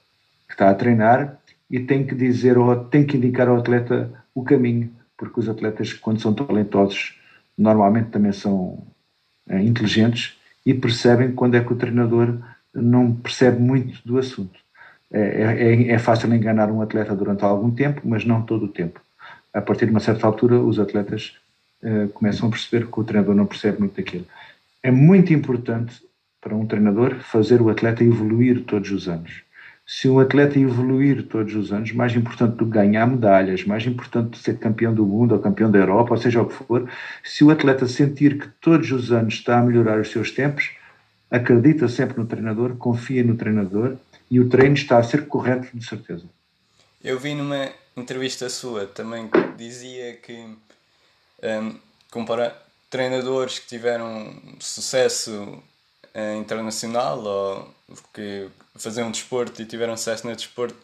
que 0.56 0.62
a 0.62 0.74
treinar 0.74 1.37
e 1.68 1.80
tem 1.80 2.06
que 2.06 2.14
dizer 2.14 2.56
ou 2.56 2.84
tem 2.84 3.04
que 3.04 3.16
indicar 3.16 3.48
ao 3.48 3.58
atleta 3.58 4.12
o 4.32 4.44
caminho, 4.44 4.92
porque 5.16 5.40
os 5.40 5.48
atletas, 5.48 5.92
quando 5.92 6.20
são 6.20 6.32
talentosos, 6.32 7.18
normalmente 7.58 8.10
também 8.10 8.32
são 8.32 8.93
inteligentes 9.50 10.37
e 10.64 10.72
percebem 10.72 11.33
quando 11.33 11.57
é 11.57 11.61
que 11.61 11.72
o 11.72 11.76
treinador 11.76 12.38
não 12.74 13.12
percebe 13.12 13.61
muito 13.61 14.00
do 14.04 14.18
assunto. 14.18 14.59
É, 15.12 15.20
é, 15.20 15.92
é, 15.92 15.98
fácil 15.98 16.33
enganar 16.35 16.70
um 16.70 16.83
atleta 16.83 17.14
durante 17.14 17.44
algum 17.44 17.70
tempo, 17.70 18.00
mas 18.04 18.24
não 18.24 18.42
todo 18.42 18.64
o 18.64 18.68
tempo. 18.68 19.00
A 19.52 19.61
partir 19.61 19.85
de 19.85 19.92
uma 19.92 20.00
certa 20.00 20.26
altura, 20.26 20.59
os 20.59 20.80
atletas 20.80 21.35
uh, 21.83 22.09
começam 22.09 22.48
a 22.48 22.50
perceber 22.50 22.87
que 22.87 23.00
o 23.00 23.04
treinador 23.04 23.35
não 23.37 23.46
percebe 23.46 23.78
muito 23.78 23.96
daquilo. 23.96 24.26
É 24.83 24.90
muito 24.90 25.33
importante 25.33 26.02
para 26.40 26.57
um 26.57 26.66
treinador 26.66 27.20
fazer 27.20 27.62
o 27.62 27.70
atleta 27.70 28.02
evoluir 28.02 28.64
todos 28.64 28.90
os 28.90 29.09
anos 29.09 29.44
se 29.87 30.09
um 30.09 30.18
atleta 30.18 30.59
evoluir 30.59 31.27
todos 31.29 31.55
os 31.55 31.73
anos, 31.73 31.92
mais 31.92 32.14
importante 32.14 32.57
do 32.57 32.64
que 32.64 32.73
ganhar 32.73 33.07
medalhas, 33.07 33.64
mais 33.64 33.87
importante 33.87 34.31
do 34.31 34.31
que 34.31 34.38
ser 34.38 34.59
campeão 34.59 34.94
do 34.94 35.05
mundo 35.05 35.33
ou 35.33 35.40
campeão 35.40 35.70
da 35.70 35.79
Europa, 35.79 36.14
ou 36.14 36.20
seja 36.20 36.40
o 36.40 36.47
que 36.47 36.55
for, 36.55 36.90
se 37.23 37.44
o 37.44 37.51
atleta 37.51 37.87
sentir 37.87 38.38
que 38.38 38.49
todos 38.61 38.90
os 38.90 39.12
anos 39.12 39.35
está 39.35 39.59
a 39.59 39.62
melhorar 39.62 40.01
os 40.01 40.11
seus 40.11 40.31
tempos, 40.31 40.70
acredita 41.31 41.88
sempre 41.88 42.18
no 42.18 42.27
treinador, 42.27 42.77
confia 42.77 43.23
no 43.23 43.37
treinador 43.37 43.97
e 44.31 44.40
o 44.40 44.49
treino 44.49 44.75
está 44.75 44.99
a 44.99 45.03
ser 45.03 45.27
correto, 45.27 45.68
de 45.77 45.85
certeza. 45.85 46.25
Eu 47.03 47.18
vi 47.18 47.35
numa 47.35 47.70
entrevista 47.94 48.49
sua 48.49 48.87
também 48.87 49.29
que 49.29 49.57
dizia 49.59 50.14
que 50.14 50.47
um, 51.42 51.79
treinadores 52.88 53.59
que 53.59 53.66
tiveram 53.66 54.40
sucesso 54.61 55.62
uh, 56.14 56.38
internacional 56.38 57.22
ou 57.22 57.74
que 58.12 58.48
fazer 58.77 59.03
um 59.03 59.11
desporto 59.11 59.61
e 59.61 59.66
tiveram 59.66 59.96
sucesso 59.96 60.27
no 60.27 60.35
desporto, 60.35 60.77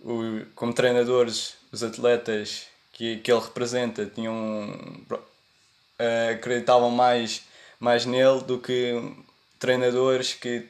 o, 0.00 0.44
como 0.54 0.72
treinadores, 0.72 1.54
os 1.72 1.82
atletas 1.82 2.66
que, 2.92 3.18
que 3.18 3.32
ele 3.32 3.40
representa 3.40 4.06
tinham 4.06 4.68
uh, 5.10 6.32
acreditavam 6.32 6.90
mais, 6.90 7.42
mais 7.80 8.04
nele 8.06 8.42
do 8.42 8.58
que 8.58 9.12
treinadores 9.58 10.34
que, 10.34 10.66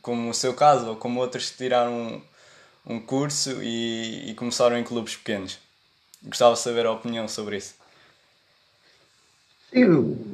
como 0.00 0.30
o 0.30 0.34
seu 0.34 0.54
caso, 0.54 0.88
ou 0.88 0.96
como 0.96 1.20
outros 1.20 1.50
tiraram 1.50 2.22
um, 2.86 2.94
um 2.94 3.00
curso 3.00 3.62
e, 3.62 4.30
e 4.30 4.34
começaram 4.34 4.76
em 4.76 4.84
clubes 4.84 5.16
pequenos. 5.16 5.58
Gostava 6.22 6.54
de 6.54 6.60
saber 6.60 6.86
a 6.86 6.92
opinião 6.92 7.26
sobre 7.28 7.56
isso. 7.56 7.74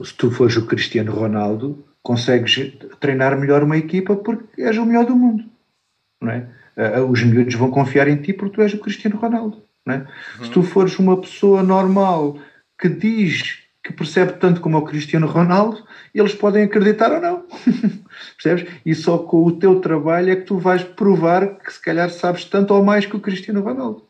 se 0.04 0.14
tu 0.14 0.30
fores 0.30 0.56
o 0.56 0.66
Cristiano 0.66 1.12
Ronaldo, 1.12 1.84
consegues 2.08 2.72
treinar 2.98 3.38
melhor 3.38 3.62
uma 3.62 3.76
equipa 3.76 4.16
porque 4.16 4.62
és 4.62 4.78
o 4.78 4.86
melhor 4.86 5.04
do 5.04 5.14
mundo. 5.14 5.44
Não 6.18 6.30
é? 6.30 6.48
Os 7.02 7.22
miúdos 7.22 7.54
vão 7.54 7.70
confiar 7.70 8.08
em 8.08 8.16
ti 8.16 8.32
porque 8.32 8.54
tu 8.54 8.62
és 8.62 8.72
o 8.72 8.78
Cristiano 8.78 9.18
Ronaldo. 9.18 9.62
Não 9.84 9.94
é? 9.94 9.98
Uhum. 10.38 10.44
Se 10.46 10.50
tu 10.50 10.62
fores 10.62 10.98
uma 10.98 11.20
pessoa 11.20 11.62
normal 11.62 12.38
que 12.80 12.88
diz 12.88 13.58
que 13.84 13.92
percebe 13.92 14.32
tanto 14.40 14.62
como 14.62 14.78
o 14.78 14.86
Cristiano 14.86 15.26
Ronaldo, 15.26 15.84
eles 16.14 16.34
podem 16.34 16.64
acreditar 16.64 17.12
ou 17.12 17.20
não. 17.20 17.44
Percebes? 18.42 18.72
E 18.86 18.94
só 18.94 19.18
com 19.18 19.44
o 19.44 19.52
teu 19.52 19.78
trabalho 19.78 20.32
é 20.32 20.36
que 20.36 20.46
tu 20.46 20.56
vais 20.56 20.82
provar 20.82 21.58
que 21.58 21.70
se 21.70 21.82
calhar 21.82 22.08
sabes 22.08 22.46
tanto 22.46 22.72
ou 22.72 22.82
mais 22.82 23.04
que 23.04 23.16
o 23.16 23.20
Cristiano 23.20 23.60
Ronaldo. 23.60 24.02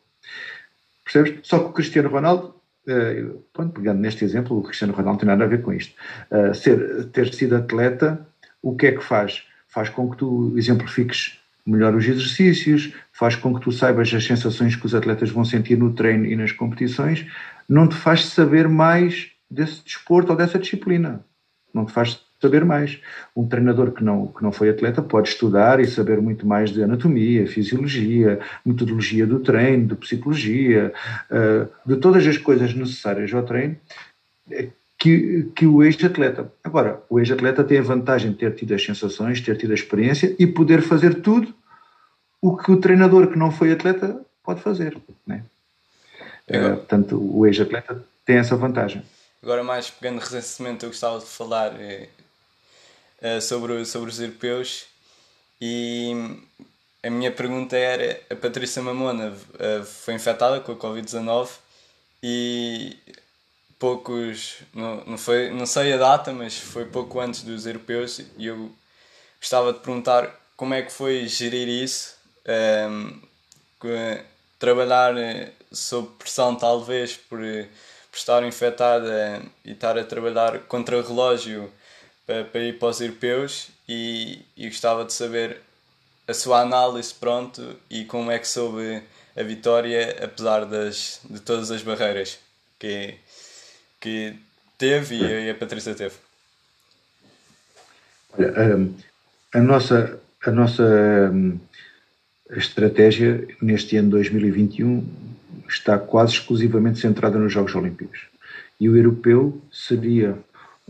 Percebes? 1.03 1.41
Só 1.43 1.59
que 1.59 1.71
o 1.71 1.73
Cristiano 1.73 2.09
Ronaldo, 2.09 2.55
uh, 2.89 3.45
pronto, 3.53 3.73
pegando 3.73 4.01
neste 4.01 4.25
exemplo, 4.25 4.59
o 4.59 4.63
Cristiano 4.63 4.93
Ronaldo 4.93 5.13
não 5.13 5.19
tem 5.19 5.29
nada 5.29 5.45
a 5.45 5.47
ver 5.49 5.63
com 5.63 5.73
isto. 5.73 5.95
Uh, 6.31 6.55
ser, 6.55 7.07
ter 7.07 7.33
sido 7.33 7.57
atleta, 7.57 8.27
o 8.63 8.75
que 8.75 8.87
é 8.87 8.93
que 8.93 9.03
faz? 9.03 9.45
Faz 9.69 9.89
com 9.89 10.11
que 10.11 10.17
tu 10.17 10.55
exemplifiques 10.57 11.39
melhor 11.67 11.95
os 11.95 12.07
exercícios, 12.07 12.95
faz 13.13 13.37
com 13.37 13.55
que 13.55 13.61
tu 13.61 13.71
saibas 13.71 14.13
as 14.13 14.25
sensações 14.25 14.75
que 14.75 14.87
os 14.87 14.95
atletas 14.95 15.31
vão 15.31 15.45
sentir 15.45 15.77
no 15.77 15.93
treino 15.93 16.25
e 16.25 16.35
nas 16.35 16.51
competições, 16.51 17.27
não 17.69 17.87
te 17.87 17.95
faz 17.95 18.25
saber 18.25 18.67
mais 18.67 19.31
desse 19.51 19.85
desporto 19.85 20.33
ou 20.33 20.37
dessa 20.37 20.59
disciplina. 20.59 21.25
Não 21.73 21.85
te 21.85 21.93
faz 21.93 22.21
saber 22.41 22.65
mais. 22.65 23.01
Um 23.37 23.47
treinador 23.47 23.93
que 23.93 24.03
não, 24.03 24.29
que 24.29 24.43
não 24.43 24.53
foi 24.53 24.71
atleta 24.71 25.03
pode 25.03 25.29
estudar 25.29 25.81
e 25.81 25.87
saber 25.87 26.21
muito 26.21 26.47
mais 26.47 26.71
de 26.71 26.83
anatomia, 26.83 27.47
fisiologia, 27.47 28.41
metodologia 28.65 29.27
do 29.27 29.41
treino, 29.41 29.89
de 29.89 29.97
psicologia, 29.97 30.93
uh, 31.31 31.69
de 31.87 31.97
todas 31.97 32.27
as 32.27 32.39
coisas 32.39 32.75
necessárias 32.75 33.33
ao 33.35 33.43
treino 33.43 33.77
eh, 34.51 34.69
que, 34.99 35.51
que 35.55 35.67
o 35.67 35.83
ex-atleta. 35.83 36.51
Agora, 36.63 37.03
o 37.09 37.19
ex-atleta 37.19 37.65
tem 37.65 37.79
a 37.79 37.83
vantagem 37.83 38.33
de 38.33 38.39
ter 38.39 38.55
tido 38.55 38.75
as 38.75 38.83
sensações, 38.83 39.41
ter 39.41 39.57
tido 39.57 39.73
a 39.73 39.75
experiência 39.75 40.35
e 40.39 40.47
poder 40.47 40.83
fazer 40.83 41.21
tudo 41.21 41.55
o 42.41 42.57
que 42.57 42.71
o 42.71 42.81
treinador 42.81 43.29
que 43.29 43.39
não 43.39 43.51
foi 43.51 43.73
atleta 43.73 44.21
pode 44.45 44.61
fazer. 44.61 44.97
Né? 45.27 45.43
Uh, 46.49 46.77
portanto, 46.77 47.21
o 47.21 47.47
ex-atleta 47.47 48.03
tem 48.25 48.37
essa 48.37 48.57
vantagem. 48.57 49.03
Agora, 49.43 49.63
mais 49.63 49.91
pegando 49.91 50.19
recentemente, 50.19 50.85
eu 50.85 50.91
gostava 50.91 51.19
de 51.19 51.27
falar 51.27 51.73
uh, 53.23 53.41
sobre, 53.41 53.85
sobre 53.85 54.11
os 54.11 54.21
europeus. 54.21 54.87
E 55.61 56.13
a 57.03 57.11
minha 57.11 57.33
pergunta 57.33 57.77
era: 57.77 58.21
a 58.31 58.35
Patrícia 58.37 58.83
Mamona 58.83 59.31
uh, 59.31 59.85
foi 59.85 60.15
infectada 60.15 60.61
com 60.61 60.73
a 60.73 60.77
Covid-19 60.77 61.51
e 62.23 62.97
poucos, 63.79 64.57
não, 64.75 65.05
não, 65.05 65.19
foi, 65.19 65.51
não 65.51 65.67
sei 65.67 65.93
a 65.93 65.97
data, 65.97 66.33
mas 66.33 66.57
foi 66.59 66.85
pouco 66.85 67.21
antes 67.21 67.43
dos 67.43 67.65
europeus 67.67 68.21
e 68.37 68.47
eu 68.47 68.73
gostava 69.41 69.73
de 69.73 69.79
perguntar 69.79 70.35
como 70.57 70.75
é 70.75 70.83
que 70.83 70.91
foi 70.91 71.29
gerir 71.29 71.69
isso, 71.69 72.17
um, 72.91 73.21
ehm, 73.85 74.25
trabalhar 74.59 75.15
sob 75.71 76.09
pressão 76.19 76.57
talvez 76.57 77.17
por 77.17 77.39
por 78.11 78.19
estar 78.19 78.43
infectada 78.43 79.43
e 79.65 79.73
estar 79.73 79.99
a 79.99 80.05
trabalhar 80.05 80.61
contra 80.61 81.01
relógio 81.03 81.73
para, 82.29 82.45
para 82.45 82.61
ir 82.61 82.79
para 82.79 82.89
os 82.89 83.01
europeus 83.01 83.71
e, 83.89 84.41
e 84.55 84.69
gostava 84.69 85.03
de 85.07 85.15
saber 85.15 85.63
a 86.29 86.35
sua 86.35 86.61
análise 86.61 87.15
pronto 87.15 87.75
e 87.89 88.05
como 88.05 88.31
é 88.31 88.39
que 88.39 88.47
soube 88.47 89.03
a 89.35 89.43
vitória 89.43 90.15
apesar 90.23 90.67
das, 90.67 91.23
de 91.25 91.41
todas 91.41 91.71
as 91.71 91.83
barreiras 91.83 92.39
que, 92.79 93.15
que 93.99 94.37
teve 94.77 95.17
e 95.17 95.49
a 95.49 95.55
Patrícia 95.55 95.95
teve. 95.95 96.17
Olha, 98.37 98.53
a, 98.53 99.59
a 99.59 99.63
nossa, 99.63 100.21
a 100.45 100.51
nossa 100.51 101.33
estratégia 102.51 103.49
neste 103.63 103.97
ano 103.97 104.11
2021 104.11 105.09
está 105.67 105.99
quase 105.99 106.35
exclusivamente 106.35 106.99
centrada 106.99 107.39
nos 107.39 107.55
Jogos 107.55 107.75
Olímpicos. 107.75 108.27
E 108.79 108.87
o 108.89 108.97
europeu 108.97 109.61
seria 109.73 110.39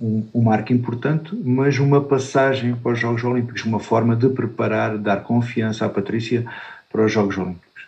um, 0.00 0.26
um, 0.34 0.42
marco 0.42 0.72
importante, 0.72 1.34
mas 1.44 1.78
uma 1.78 2.02
passagem 2.02 2.74
para 2.76 2.92
os 2.92 3.00
Jogos 3.00 3.24
Olímpicos, 3.24 3.64
uma 3.64 3.80
forma 3.80 4.14
de 4.14 4.28
preparar, 4.28 4.96
dar 4.96 5.22
confiança 5.22 5.84
à 5.86 5.88
Patrícia 5.88 6.46
para 6.90 7.04
os 7.04 7.12
Jogos 7.12 7.36
Olímpicos. 7.36 7.82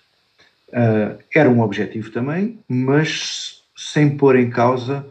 Uh, 0.68 1.18
era 1.34 1.48
um 1.48 1.60
objetivo 1.60 2.10
também, 2.10 2.58
mas 2.68 3.62
sem 3.76 4.16
pôr 4.16 4.36
em 4.36 4.50
causa 4.50 5.06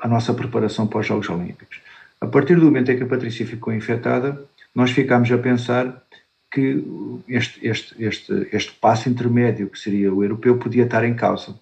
a 0.00 0.08
nossa 0.08 0.32
preparação 0.32 0.86
para 0.86 1.00
os 1.00 1.06
Jogos 1.06 1.28
Olímpicos. 1.28 1.80
A 2.20 2.26
partir 2.26 2.56
do 2.56 2.66
momento 2.66 2.90
em 2.92 2.96
que 2.96 3.02
a 3.02 3.06
Patrícia 3.06 3.46
ficou 3.46 3.72
infectada, 3.72 4.42
nós 4.74 4.90
ficámos 4.90 5.30
a 5.32 5.38
pensar 5.38 6.02
que 6.50 6.84
este, 7.28 7.66
este, 7.66 8.04
este, 8.04 8.48
este 8.52 8.72
passo 8.72 9.08
intermédio, 9.08 9.68
que 9.68 9.78
seria 9.78 10.12
o 10.12 10.22
europeu, 10.22 10.58
podia 10.58 10.84
estar 10.84 11.04
em 11.04 11.14
causa. 11.14 11.54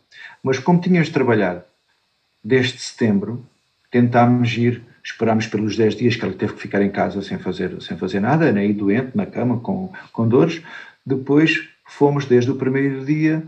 Mas 0.42 0.58
como 0.58 0.80
tínhamos 0.80 1.10
trabalhado 1.10 1.62
desde 2.42 2.78
setembro, 2.78 3.44
tentámos 3.90 4.56
ir, 4.56 4.82
esperámos 5.02 5.46
pelos 5.46 5.76
10 5.76 5.96
dias 5.96 6.16
que 6.16 6.24
ela 6.24 6.34
teve 6.34 6.54
que 6.54 6.60
ficar 6.60 6.82
em 6.82 6.90
casa 6.90 7.22
sem 7.22 7.38
fazer, 7.38 7.80
sem 7.80 7.96
fazer 7.96 8.20
nada, 8.20 8.52
né, 8.52 8.70
doente, 8.72 9.16
na 9.16 9.26
cama, 9.26 9.58
com, 9.60 9.92
com 10.12 10.28
dores. 10.28 10.62
Depois 11.04 11.68
fomos, 11.86 12.26
desde 12.26 12.50
o 12.50 12.56
primeiro 12.56 13.04
dia, 13.04 13.42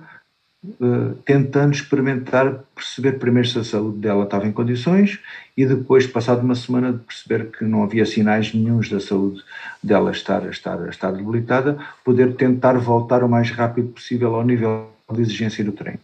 uh, 0.64 1.14
tentando 1.24 1.74
experimentar, 1.74 2.64
perceber 2.74 3.12
primeiro 3.12 3.48
se 3.48 3.58
a 3.58 3.64
saúde 3.64 3.98
dela 3.98 4.24
estava 4.24 4.46
em 4.46 4.52
condições 4.52 5.18
e 5.56 5.66
depois, 5.66 6.06
passado 6.06 6.42
uma 6.42 6.54
semana, 6.54 6.92
de 6.92 6.98
perceber 7.00 7.50
que 7.50 7.64
não 7.64 7.82
havia 7.82 8.06
sinais 8.06 8.54
nenhums 8.54 8.88
da 8.88 9.00
saúde 9.00 9.42
dela 9.82 10.10
estar, 10.10 10.48
estar, 10.48 10.88
estar 10.88 11.12
debilitada, 11.12 11.78
poder 12.04 12.34
tentar 12.34 12.78
voltar 12.78 13.22
o 13.22 13.28
mais 13.28 13.50
rápido 13.50 13.88
possível 13.88 14.34
ao 14.34 14.44
nível 14.44 14.90
de 15.12 15.20
exigência 15.20 15.62
do 15.62 15.72
treino. 15.72 16.00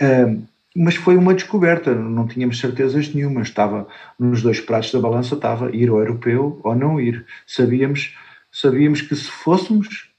Uh, 0.00 0.42
mas 0.76 0.94
foi 0.94 1.16
uma 1.16 1.34
descoberta, 1.34 1.94
não 1.94 2.26
tínhamos 2.26 2.58
certezas 2.58 3.12
nenhuma, 3.12 3.42
estava 3.42 3.88
nos 4.18 4.42
dois 4.42 4.60
pratos 4.60 4.92
da 4.92 5.00
balança, 5.00 5.34
estava 5.34 5.74
ir 5.74 5.88
ao 5.88 5.98
europeu 5.98 6.60
ou 6.62 6.74
não 6.74 7.00
ir. 7.00 7.26
Sabíamos, 7.46 8.16
sabíamos 8.52 9.02
que 9.02 9.16
se 9.16 9.30
fôssemos 9.30 10.10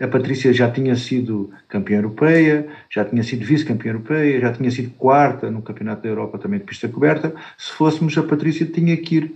a 0.00 0.08
Patrícia 0.08 0.52
já 0.52 0.68
tinha 0.68 0.96
sido 0.96 1.52
campeã 1.68 1.98
europeia, 1.98 2.66
já 2.90 3.04
tinha 3.04 3.22
sido 3.22 3.44
vice-campeã 3.44 3.90
europeia, 3.90 4.40
já 4.40 4.52
tinha 4.52 4.70
sido 4.70 4.90
quarta 4.90 5.50
no 5.52 5.62
Campeonato 5.62 6.02
da 6.02 6.08
Europa 6.08 6.36
também 6.36 6.58
de 6.58 6.64
pista 6.64 6.88
coberta. 6.88 7.32
Se 7.56 7.70
fôssemos, 7.72 8.18
a 8.18 8.22
Patrícia 8.24 8.66
tinha 8.66 8.96
que 8.96 9.16
ir, 9.16 9.34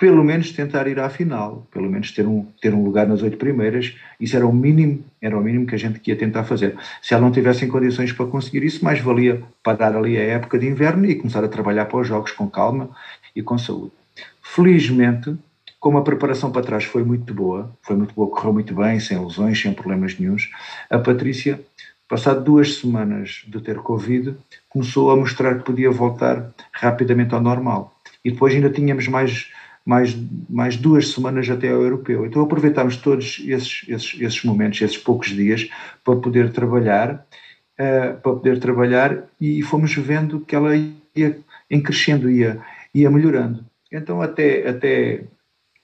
pelo 0.00 0.24
menos 0.24 0.50
tentar 0.50 0.88
ir 0.88 0.98
à 0.98 1.10
final, 1.10 1.68
pelo 1.70 1.90
menos 1.90 2.10
ter 2.10 2.26
um, 2.26 2.46
ter 2.58 2.72
um 2.72 2.82
lugar 2.82 3.06
nas 3.06 3.20
oito 3.20 3.36
primeiras. 3.36 3.94
Isso 4.18 4.34
era 4.34 4.46
o 4.46 4.52
mínimo, 4.52 5.04
era 5.20 5.38
o 5.38 5.42
mínimo 5.42 5.66
que 5.66 5.74
a 5.74 5.78
gente 5.78 6.00
ia 6.08 6.16
tentar 6.16 6.44
fazer. 6.44 6.74
Se 7.02 7.12
ela 7.12 7.22
não 7.22 7.30
tivesse 7.30 7.66
em 7.66 7.68
condições 7.68 8.10
para 8.10 8.24
conseguir 8.24 8.64
isso, 8.64 8.82
mais 8.82 8.98
valia 8.98 9.42
parar 9.62 9.94
ali 9.94 10.16
a 10.16 10.22
época 10.22 10.58
de 10.58 10.66
inverno 10.66 11.04
e 11.04 11.16
começar 11.16 11.44
a 11.44 11.48
trabalhar 11.48 11.84
para 11.84 12.00
os 12.00 12.08
jogos 12.08 12.32
com 12.32 12.48
calma 12.48 12.88
e 13.36 13.42
com 13.42 13.58
saúde. 13.58 13.92
Felizmente, 14.42 15.36
como 15.78 15.98
a 15.98 16.02
preparação 16.02 16.50
para 16.50 16.62
trás 16.62 16.84
foi 16.84 17.04
muito 17.04 17.34
boa, 17.34 17.70
foi 17.82 17.94
muito 17.94 18.14
boa, 18.14 18.30
correu 18.30 18.54
muito 18.54 18.74
bem, 18.74 18.98
sem 19.00 19.22
lesões, 19.22 19.60
sem 19.60 19.74
problemas 19.74 20.18
nenhums, 20.18 20.50
a 20.88 20.98
Patrícia, 20.98 21.60
passado 22.08 22.42
duas 22.42 22.76
semanas 22.76 23.44
de 23.46 23.60
ter 23.60 23.76
Covid, 23.76 24.34
começou 24.70 25.10
a 25.10 25.16
mostrar 25.16 25.58
que 25.58 25.64
podia 25.64 25.90
voltar 25.90 26.50
rapidamente 26.72 27.34
ao 27.34 27.40
normal. 27.42 27.94
E 28.24 28.30
depois 28.30 28.54
ainda 28.54 28.68
tínhamos 28.70 29.08
mais, 29.08 29.50
mais, 29.84 30.16
mais 30.48 30.76
duas 30.76 31.08
semanas 31.08 31.48
até 31.48 31.70
ao 31.70 31.82
europeu. 31.82 32.26
Então 32.26 32.42
aproveitámos 32.42 32.96
todos 32.96 33.42
esses, 33.46 33.88
esses, 33.88 34.20
esses 34.20 34.44
momentos, 34.44 34.80
esses 34.80 34.98
poucos 34.98 35.28
dias, 35.28 35.68
para 36.04 36.16
poder 36.16 36.52
trabalhar, 36.52 37.26
uh, 37.78 38.20
para 38.20 38.32
poder 38.32 38.58
trabalhar 38.58 39.24
e 39.40 39.62
fomos 39.62 39.94
vendo 39.94 40.40
que 40.40 40.54
ela 40.54 40.76
ia 40.76 41.36
crescendo, 41.82 42.30
ia, 42.30 42.60
ia 42.94 43.10
melhorando. 43.10 43.64
Então 43.92 44.20
até, 44.20 44.68
até 44.68 45.24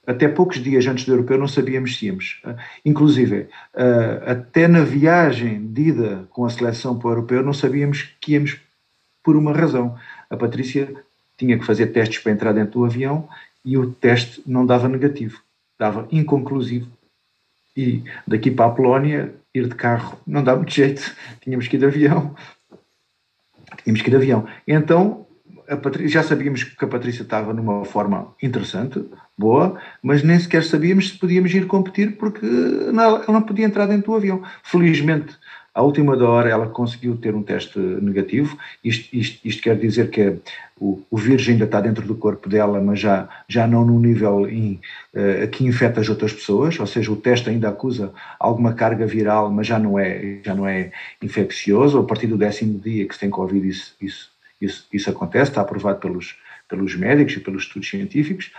até 0.07 0.29
poucos 0.29 0.63
dias 0.63 0.87
antes 0.87 1.03
do 1.03 1.11
europeu 1.11 1.37
não 1.37 1.49
sabíamos 1.49 1.97
se 1.97 2.05
íamos. 2.05 2.39
Ah, 2.45 2.55
inclusive, 2.85 3.49
ah, 3.75 4.31
até 4.31 4.65
na 4.65 4.81
viagem 4.81 5.67
de 5.67 5.89
ida 5.89 6.25
com 6.29 6.45
a 6.45 6.49
seleção 6.49 6.97
para 6.97 7.09
o 7.09 7.11
europeu 7.11 7.43
não 7.43 7.51
sabíamos 7.51 8.15
que 8.21 8.31
íamos 8.31 8.57
por 9.21 9.35
uma 9.35 9.51
razão. 9.51 9.97
A 10.29 10.37
Patrícia 10.37 10.95
tinha 11.37 11.59
que 11.59 11.65
fazer 11.65 11.87
testes 11.87 12.19
para 12.19 12.31
entrar 12.31 12.53
dentro 12.53 12.79
do 12.79 12.85
avião 12.85 13.27
e 13.67 13.77
o 13.77 13.91
teste 13.91 14.41
não 14.47 14.65
dava 14.65 14.87
negativo, 14.87 15.41
dava 15.77 16.07
inconclusivo. 16.09 16.87
E 17.75 18.01
daqui 18.25 18.49
para 18.49 18.67
a 18.67 18.71
Polónia 18.71 19.35
ir 19.53 19.67
de 19.67 19.75
carro 19.75 20.17
não 20.25 20.41
dá 20.41 20.55
muito 20.55 20.73
jeito, 20.73 21.13
tínhamos 21.43 21.67
que 21.67 21.75
ir 21.75 21.79
de 21.79 21.85
avião. 21.85 22.33
Tínhamos 23.83 24.01
que 24.01 24.09
ir 24.09 24.11
de 24.11 24.15
avião. 24.15 24.47
Então, 24.65 25.27
Patrícia, 25.83 26.21
já 26.21 26.23
sabíamos 26.23 26.63
que 26.63 26.85
a 26.85 26.87
Patrícia 26.87 27.23
estava 27.23 27.53
numa 27.53 27.83
forma 27.83 28.33
interessante, 28.41 29.03
boa, 29.37 29.77
mas 30.01 30.23
nem 30.23 30.39
sequer 30.39 30.63
sabíamos 30.63 31.09
se 31.09 31.17
podíamos 31.19 31.53
ir 31.53 31.67
competir 31.67 32.15
porque 32.15 32.45
ela 32.87 33.25
não 33.27 33.41
podia 33.41 33.65
entrar 33.65 33.85
dentro 33.85 34.13
do 34.13 34.15
avião. 34.15 34.41
Felizmente, 34.63 35.37
à 35.77 35.81
última 35.83 36.17
da 36.17 36.27
hora 36.27 36.49
ela 36.49 36.67
conseguiu 36.67 37.15
ter 37.17 37.35
um 37.35 37.43
teste 37.43 37.77
negativo. 37.77 38.57
Isto, 38.83 39.15
isto, 39.15 39.47
isto 39.47 39.61
quer 39.61 39.77
dizer 39.77 40.09
que 40.09 40.35
o, 40.79 41.03
o, 41.11 41.17
vírus 41.17 41.47
ainda 41.47 41.65
está 41.65 41.79
dentro 41.79 42.03
do 42.03 42.15
corpo 42.15 42.49
dela, 42.49 42.81
mas 42.81 42.99
já, 42.99 43.29
já 43.47 43.67
não 43.67 43.85
no 43.85 43.99
nível 43.99 44.41
uh, 44.41 45.47
que 45.51 45.63
infecta 45.67 46.01
as 46.01 46.09
outras 46.09 46.33
pessoas, 46.33 46.79
ou 46.79 46.87
seja, 46.87 47.11
o 47.11 47.15
teste 47.15 47.51
ainda 47.51 47.69
acusa 47.69 48.11
alguma 48.39 48.73
carga 48.73 49.05
viral, 49.05 49.51
mas 49.51 49.67
já 49.67 49.77
não 49.77 49.99
é, 49.99 50.39
já 50.43 50.55
não 50.55 50.67
é 50.67 50.91
infeccioso. 51.21 51.99
A 51.99 52.03
partir 52.03 52.25
do 52.25 52.39
décimo 52.39 52.79
dia 52.79 53.07
que 53.07 53.13
se 53.13 53.19
tem 53.19 53.29
Covid, 53.29 53.67
isso, 53.67 53.95
isso, 54.01 54.31
isso, 54.59 54.87
isso 54.91 55.09
acontece, 55.11 55.51
está 55.51 55.61
aprovado 55.61 55.99
pelos, 55.99 56.35
pelos 56.67 56.95
médicos 56.95 57.35
e 57.35 57.39
pelos 57.39 57.63
estudos 57.63 57.87
científicos 57.87 58.51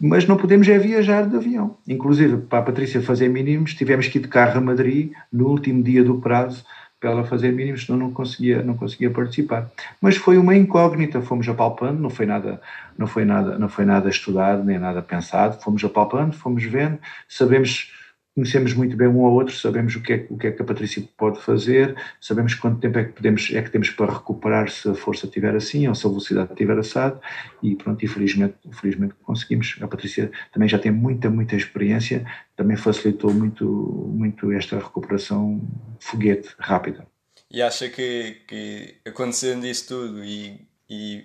mas 0.00 0.26
não 0.26 0.36
podemos 0.36 0.68
é 0.68 0.78
viajar 0.78 1.28
de 1.28 1.36
avião. 1.36 1.78
Inclusive, 1.86 2.38
para 2.38 2.58
a 2.58 2.62
Patrícia 2.62 3.00
fazer 3.00 3.28
mínimos, 3.28 3.74
tivemos 3.74 4.08
que 4.08 4.18
ir 4.18 4.22
de 4.22 4.28
carro 4.28 4.58
a 4.58 4.60
Madrid 4.60 5.12
no 5.32 5.48
último 5.48 5.82
dia 5.82 6.02
do 6.02 6.20
prazo 6.20 6.64
para 7.04 7.10
ela 7.10 7.24
fazer 7.24 7.52
mínimos, 7.52 7.84
senão 7.84 7.98
não 7.98 8.10
conseguia, 8.10 8.62
não 8.62 8.74
conseguia 8.74 9.10
participar. 9.10 9.70
Mas 10.00 10.16
foi 10.16 10.38
uma 10.38 10.56
incógnita, 10.56 11.20
fomos 11.20 11.46
apalpando, 11.46 12.00
não 12.00 12.08
foi 12.08 12.24
nada, 12.24 12.60
não 12.96 13.06
foi 13.06 13.26
nada, 13.26 13.58
não 13.58 13.68
foi 13.68 13.84
nada 13.84 14.08
estudado 14.08 14.64
nem 14.64 14.78
nada 14.78 15.02
pensado, 15.02 15.60
fomos 15.62 15.84
apalpando, 15.84 16.32
fomos 16.32 16.64
vendo, 16.64 16.98
sabemos 17.28 17.92
conhecemos 18.34 18.74
muito 18.74 18.96
bem 18.96 19.06
um 19.06 19.24
ao 19.24 19.32
outro, 19.32 19.54
sabemos 19.54 19.94
o 19.94 20.02
que, 20.02 20.12
é, 20.12 20.26
o 20.28 20.36
que 20.36 20.48
é 20.48 20.50
que 20.50 20.60
a 20.60 20.64
Patrícia 20.64 21.02
pode 21.16 21.40
fazer, 21.40 21.94
sabemos 22.20 22.54
quanto 22.54 22.80
tempo 22.80 22.98
é 22.98 23.04
que, 23.04 23.12
podemos, 23.12 23.48
é 23.52 23.62
que 23.62 23.70
temos 23.70 23.90
para 23.90 24.12
recuperar 24.12 24.68
se 24.68 24.88
a 24.88 24.94
força 24.94 25.26
estiver 25.26 25.54
assim 25.54 25.86
ou 25.86 25.94
se 25.94 26.04
a 26.04 26.10
velocidade 26.10 26.50
estiver 26.50 26.76
assado 26.76 27.20
e 27.62 27.76
pronto, 27.76 28.04
infelizmente, 28.04 28.56
infelizmente 28.64 29.14
conseguimos. 29.22 29.76
A 29.80 29.86
Patrícia 29.86 30.32
também 30.52 30.68
já 30.68 30.78
tem 30.78 30.90
muita, 30.90 31.30
muita 31.30 31.54
experiência, 31.54 32.26
também 32.56 32.76
facilitou 32.76 33.32
muito, 33.32 33.64
muito 33.64 34.50
esta 34.50 34.78
recuperação 34.78 35.60
foguete 36.00 36.54
rápida. 36.58 37.06
E 37.48 37.62
acha 37.62 37.88
que, 37.88 38.42
que 38.48 38.96
acontecendo 39.06 39.64
isso 39.64 39.86
tudo 39.86 40.24
e, 40.24 40.60
e, 40.90 41.24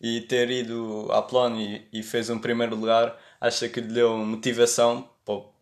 e 0.00 0.20
ter 0.22 0.50
ido 0.50 1.06
à 1.12 1.22
plano 1.22 1.60
e, 1.60 1.86
e 1.92 2.02
fez 2.02 2.28
um 2.28 2.40
primeiro 2.40 2.74
lugar, 2.74 3.16
acha 3.40 3.68
que 3.68 3.80
lhe 3.80 3.92
deu 3.92 4.16
motivação 4.18 5.08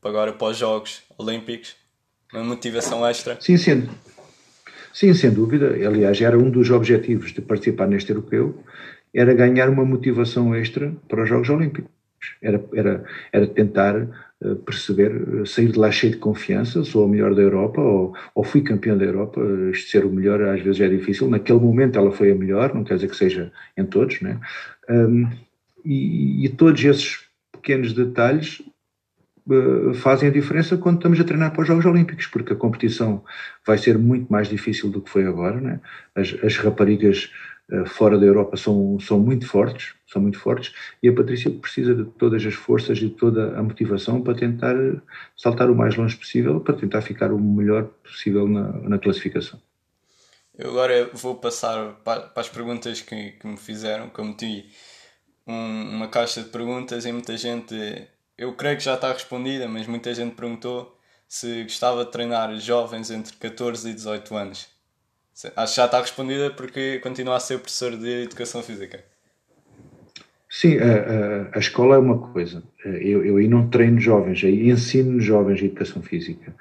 agora 0.02 0.32
para 0.32 0.48
os 0.48 0.56
Jogos 0.56 1.02
Olímpicos? 1.16 1.76
Uma 2.32 2.44
motivação 2.44 3.06
extra? 3.06 3.36
Sim, 3.40 3.56
sim. 3.56 3.88
Sim, 4.92 5.14
sem 5.14 5.30
dúvida. 5.30 5.68
Aliás, 5.86 6.20
era 6.20 6.38
um 6.38 6.50
dos 6.50 6.70
objetivos 6.70 7.32
de 7.32 7.40
participar 7.40 7.86
neste 7.86 8.10
europeu, 8.10 8.62
era 9.14 9.32
ganhar 9.34 9.68
uma 9.68 9.84
motivação 9.84 10.54
extra 10.54 10.92
para 11.08 11.22
os 11.22 11.28
Jogos 11.28 11.48
Olímpicos. 11.48 11.90
Era, 12.42 12.62
era, 12.74 13.04
era 13.32 13.46
tentar 13.46 13.94
uh, 14.42 14.56
perceber, 14.56 15.12
uh, 15.12 15.46
sair 15.46 15.70
de 15.70 15.78
lá 15.78 15.90
cheio 15.90 16.14
de 16.14 16.18
confiança, 16.18 16.82
sou 16.82 17.04
o 17.04 17.08
melhor 17.08 17.32
da 17.34 17.42
Europa, 17.42 17.80
ou, 17.80 18.12
ou 18.34 18.44
fui 18.44 18.60
campeão 18.60 18.98
da 18.98 19.04
Europa, 19.04 19.40
uh, 19.40 19.70
isto 19.70 19.88
ser 19.90 20.04
o 20.04 20.10
melhor 20.10 20.42
às 20.42 20.60
vezes 20.60 20.80
é 20.80 20.88
difícil, 20.88 21.30
naquele 21.30 21.60
momento 21.60 21.96
ela 21.96 22.10
foi 22.10 22.32
a 22.32 22.34
melhor, 22.34 22.74
não 22.74 22.82
quer 22.82 22.94
dizer 22.94 23.08
que 23.08 23.16
seja 23.16 23.52
em 23.76 23.84
todos, 23.86 24.20
né? 24.20 24.40
Um, 24.90 25.28
e, 25.84 26.44
e 26.44 26.48
todos 26.48 26.84
esses 26.84 27.28
pequenos 27.52 27.92
detalhes 27.92 28.60
eh, 28.60 28.77
fazem 29.94 30.28
a 30.28 30.32
diferença 30.32 30.76
quando 30.76 30.96
estamos 30.96 31.18
a 31.20 31.24
treinar 31.24 31.52
para 31.52 31.62
os 31.62 31.68
Jogos 31.68 31.86
Olímpicos, 31.86 32.26
porque 32.26 32.52
a 32.52 32.56
competição 32.56 33.24
vai 33.66 33.78
ser 33.78 33.98
muito 33.98 34.30
mais 34.30 34.48
difícil 34.48 34.90
do 34.90 35.00
que 35.00 35.10
foi 35.10 35.26
agora. 35.26 35.60
Né? 35.60 35.80
As, 36.14 36.34
as 36.42 36.56
raparigas 36.56 37.30
uh, 37.70 37.86
fora 37.86 38.18
da 38.18 38.26
Europa 38.26 38.56
são, 38.56 38.98
são 39.00 39.18
muito 39.18 39.46
fortes, 39.46 39.94
são 40.06 40.20
muito 40.20 40.38
fortes, 40.38 40.74
e 41.02 41.08
a 41.08 41.14
Patrícia 41.14 41.50
precisa 41.50 41.94
de 41.94 42.04
todas 42.04 42.44
as 42.44 42.54
forças 42.54 42.98
e 42.98 43.02
de 43.02 43.10
toda 43.10 43.58
a 43.58 43.62
motivação 43.62 44.22
para 44.22 44.34
tentar 44.34 44.74
saltar 45.36 45.70
o 45.70 45.74
mais 45.74 45.96
longe 45.96 46.16
possível, 46.16 46.60
para 46.60 46.74
tentar 46.74 47.02
ficar 47.02 47.32
o 47.32 47.38
melhor 47.38 47.84
possível 48.02 48.46
na, 48.46 48.72
na 48.88 48.98
classificação. 48.98 49.60
Eu 50.56 50.70
agora 50.70 51.08
vou 51.14 51.36
passar 51.36 51.94
para, 52.04 52.32
as 52.34 52.48
perguntas 52.48 53.00
que, 53.00 53.32
que 53.32 53.46
me 53.46 53.56
fizeram, 53.56 54.08
como 54.10 54.30
meti 54.30 54.66
um, 55.46 55.94
uma 55.94 56.08
caixa 56.08 56.42
de 56.42 56.48
perguntas 56.48 57.06
e 57.06 57.12
muita 57.12 57.36
gente 57.36 58.08
eu 58.38 58.52
creio 58.52 58.76
que 58.76 58.84
já 58.84 58.94
está 58.94 59.12
respondida, 59.12 59.66
mas 59.66 59.86
muita 59.86 60.14
gente 60.14 60.36
perguntou 60.36 60.96
se 61.26 61.64
gostava 61.64 62.04
de 62.04 62.12
treinar 62.12 62.56
jovens 62.58 63.10
entre 63.10 63.34
14 63.36 63.90
e 63.90 63.92
18 63.92 64.34
anos. 64.36 64.68
Acho 65.56 65.72
que 65.72 65.76
já 65.76 65.86
está 65.86 66.00
respondida 66.00 66.50
porque 66.50 67.00
continua 67.00 67.36
a 67.36 67.40
ser 67.40 67.58
professor 67.58 67.96
de 67.96 68.24
Educação 68.24 68.62
Física. 68.62 69.04
Sim, 70.50 70.78
a, 70.78 71.52
a, 71.52 71.56
a 71.56 71.58
escola 71.58 71.96
é 71.96 71.98
uma 71.98 72.18
coisa. 72.18 72.62
Eu, 72.84 73.24
eu 73.24 73.36
aí 73.36 73.46
não 73.46 73.68
treino 73.68 74.00
jovens, 74.00 74.42
aí 74.42 74.70
ensino 74.70 75.20
jovens 75.20 75.60
Educação 75.60 76.02
Física. 76.02 76.54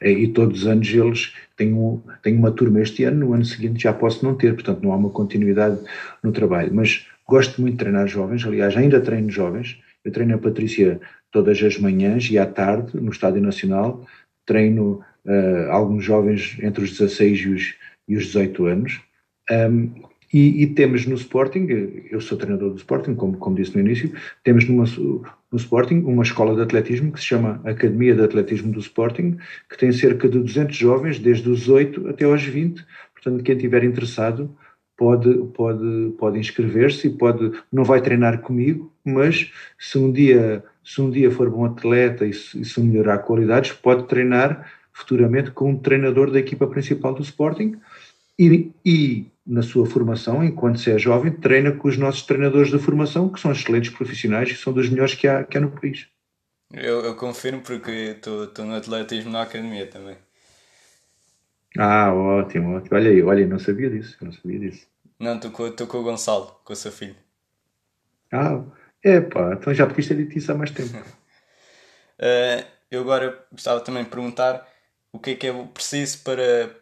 E 0.00 0.26
todos 0.28 0.62
os 0.62 0.66
anos 0.66 0.88
eles 0.88 1.34
têm, 1.56 1.74
um, 1.74 2.00
têm 2.22 2.36
uma 2.36 2.50
turma 2.50 2.80
este 2.80 3.04
ano, 3.04 3.26
no 3.26 3.34
ano 3.34 3.44
seguinte 3.44 3.82
já 3.82 3.92
posso 3.92 4.24
não 4.24 4.34
ter, 4.34 4.54
portanto 4.54 4.82
não 4.82 4.92
há 4.92 4.96
uma 4.96 5.10
continuidade 5.10 5.78
no 6.22 6.32
trabalho. 6.32 6.72
Mas 6.72 7.06
gosto 7.28 7.60
muito 7.60 7.74
de 7.74 7.80
treinar 7.80 8.08
jovens, 8.08 8.44
aliás, 8.46 8.76
ainda 8.76 9.00
treino 9.00 9.30
jovens. 9.30 9.78
Eu 10.04 10.12
treino 10.12 10.34
a 10.34 10.38
Patrícia 10.38 11.00
todas 11.34 11.60
as 11.60 11.76
manhãs 11.78 12.30
e 12.30 12.38
à 12.38 12.46
tarde, 12.46 12.96
no 12.96 13.10
Estádio 13.10 13.42
Nacional, 13.42 14.06
treino 14.46 15.04
uh, 15.24 15.70
alguns 15.70 16.04
jovens 16.04 16.56
entre 16.62 16.84
os 16.84 16.92
16 16.92 17.40
e 17.40 17.48
os, 17.48 17.74
e 18.06 18.16
os 18.16 18.26
18 18.26 18.66
anos. 18.66 19.00
Um, 19.50 19.90
e, 20.32 20.62
e, 20.62 20.66
temos 20.68 21.06
no 21.06 21.16
Sporting, 21.16 21.66
eu 22.10 22.20
sou 22.20 22.38
treinador 22.38 22.70
do 22.70 22.76
Sporting, 22.76 23.16
como, 23.16 23.36
como 23.36 23.56
disse 23.56 23.74
no 23.74 23.80
início, 23.80 24.12
temos 24.44 24.68
numa, 24.68 24.84
no 24.84 25.56
Sporting 25.56 26.02
uma 26.06 26.22
escola 26.22 26.54
de 26.54 26.62
atletismo 26.62 27.12
que 27.12 27.18
se 27.18 27.26
chama 27.26 27.60
Academia 27.64 28.14
de 28.14 28.22
Atletismo 28.22 28.72
do 28.72 28.78
Sporting, 28.78 29.36
que 29.68 29.76
tem 29.76 29.90
cerca 29.90 30.28
de 30.28 30.38
200 30.38 30.76
jovens, 30.76 31.18
desde 31.18 31.48
os 31.50 31.68
8 31.68 32.10
até 32.10 32.24
aos 32.24 32.44
20. 32.44 32.84
Portanto, 33.12 33.42
quem 33.42 33.56
estiver 33.56 33.82
interessado 33.82 34.56
pode, 34.96 35.32
pode, 35.54 36.14
pode 36.18 36.38
inscrever-se 36.38 37.08
e 37.08 37.10
pode, 37.10 37.52
não 37.72 37.84
vai 37.84 38.00
treinar 38.00 38.40
comigo, 38.40 38.92
mas 39.04 39.52
se 39.78 39.98
um 39.98 40.12
dia 40.12 40.64
se 40.84 41.00
um 41.00 41.10
dia 41.10 41.30
for 41.30 41.48
bom 41.48 41.64
atleta 41.64 42.26
e 42.26 42.32
se, 42.32 42.60
e 42.60 42.64
se 42.64 42.78
melhorar 42.80 43.18
qualidades, 43.18 43.72
pode 43.72 44.06
treinar 44.06 44.70
futuramente 44.92 45.50
com 45.50 45.70
um 45.70 45.78
treinador 45.78 46.30
da 46.30 46.38
equipa 46.38 46.66
principal 46.66 47.14
do 47.14 47.22
Sporting 47.22 47.80
e, 48.38 48.70
e, 48.84 49.26
na 49.46 49.62
sua 49.62 49.86
formação, 49.86 50.44
enquanto 50.44 50.78
se 50.78 50.90
é 50.90 50.98
jovem, 50.98 51.32
treina 51.32 51.72
com 51.72 51.88
os 51.88 51.96
nossos 51.96 52.22
treinadores 52.22 52.70
de 52.70 52.78
formação, 52.78 53.28
que 53.28 53.40
são 53.40 53.50
excelentes 53.50 53.90
profissionais 53.90 54.50
e 54.50 54.54
são 54.54 54.72
dos 54.72 54.88
melhores 54.88 55.14
que 55.14 55.26
há, 55.26 55.42
que 55.42 55.56
há 55.56 55.60
no 55.60 55.70
país. 55.70 56.06
Eu, 56.72 57.00
eu 57.04 57.16
confirmo 57.16 57.62
porque 57.62 57.90
estou 57.90 58.64
no 58.64 58.74
atletismo 58.74 59.30
na 59.30 59.42
academia 59.42 59.86
também. 59.86 60.16
Ah, 61.78 62.12
ótimo, 62.12 62.76
ótimo. 62.76 62.96
Olha 62.96 63.10
aí, 63.10 63.22
olha, 63.22 63.46
não 63.46 63.58
sabia 63.58 63.90
disso, 63.90 64.16
não 64.22 64.32
sabia 64.32 64.58
disso. 64.60 64.86
Não, 65.18 65.36
estou 65.36 65.50
com, 65.50 65.70
com 65.86 65.98
o 65.98 66.02
Gonçalo, 66.02 66.46
com 66.64 66.72
o 66.72 66.76
seu 66.76 66.92
filho. 66.92 67.16
Ah, 68.32 68.64
é 69.02 69.20
pá, 69.20 69.54
então 69.54 69.72
já 69.74 69.86
podias 69.86 70.08
ter 70.08 70.16
dito 70.16 70.36
isso 70.38 70.50
há 70.52 70.54
mais 70.54 70.70
tempo. 70.70 70.96
uh, 72.18 72.64
eu 72.90 73.00
agora 73.00 73.46
gostava 73.52 73.80
também 73.80 74.04
de 74.04 74.10
perguntar 74.10 74.66
o 75.12 75.18
que 75.18 75.30
é 75.30 75.34
que 75.36 75.46
é 75.46 75.66
preciso 75.66 76.22
para, 76.24 76.74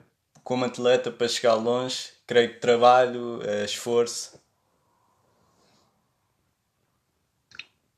como 0.43 0.65
atleta, 0.65 1.11
para 1.11 1.29
chegar 1.29 1.55
longe? 1.55 2.11
Creio 2.27 2.55
que 2.55 2.61
trabalho, 2.61 3.39
uh, 3.41 3.65
esforço. 3.65 4.41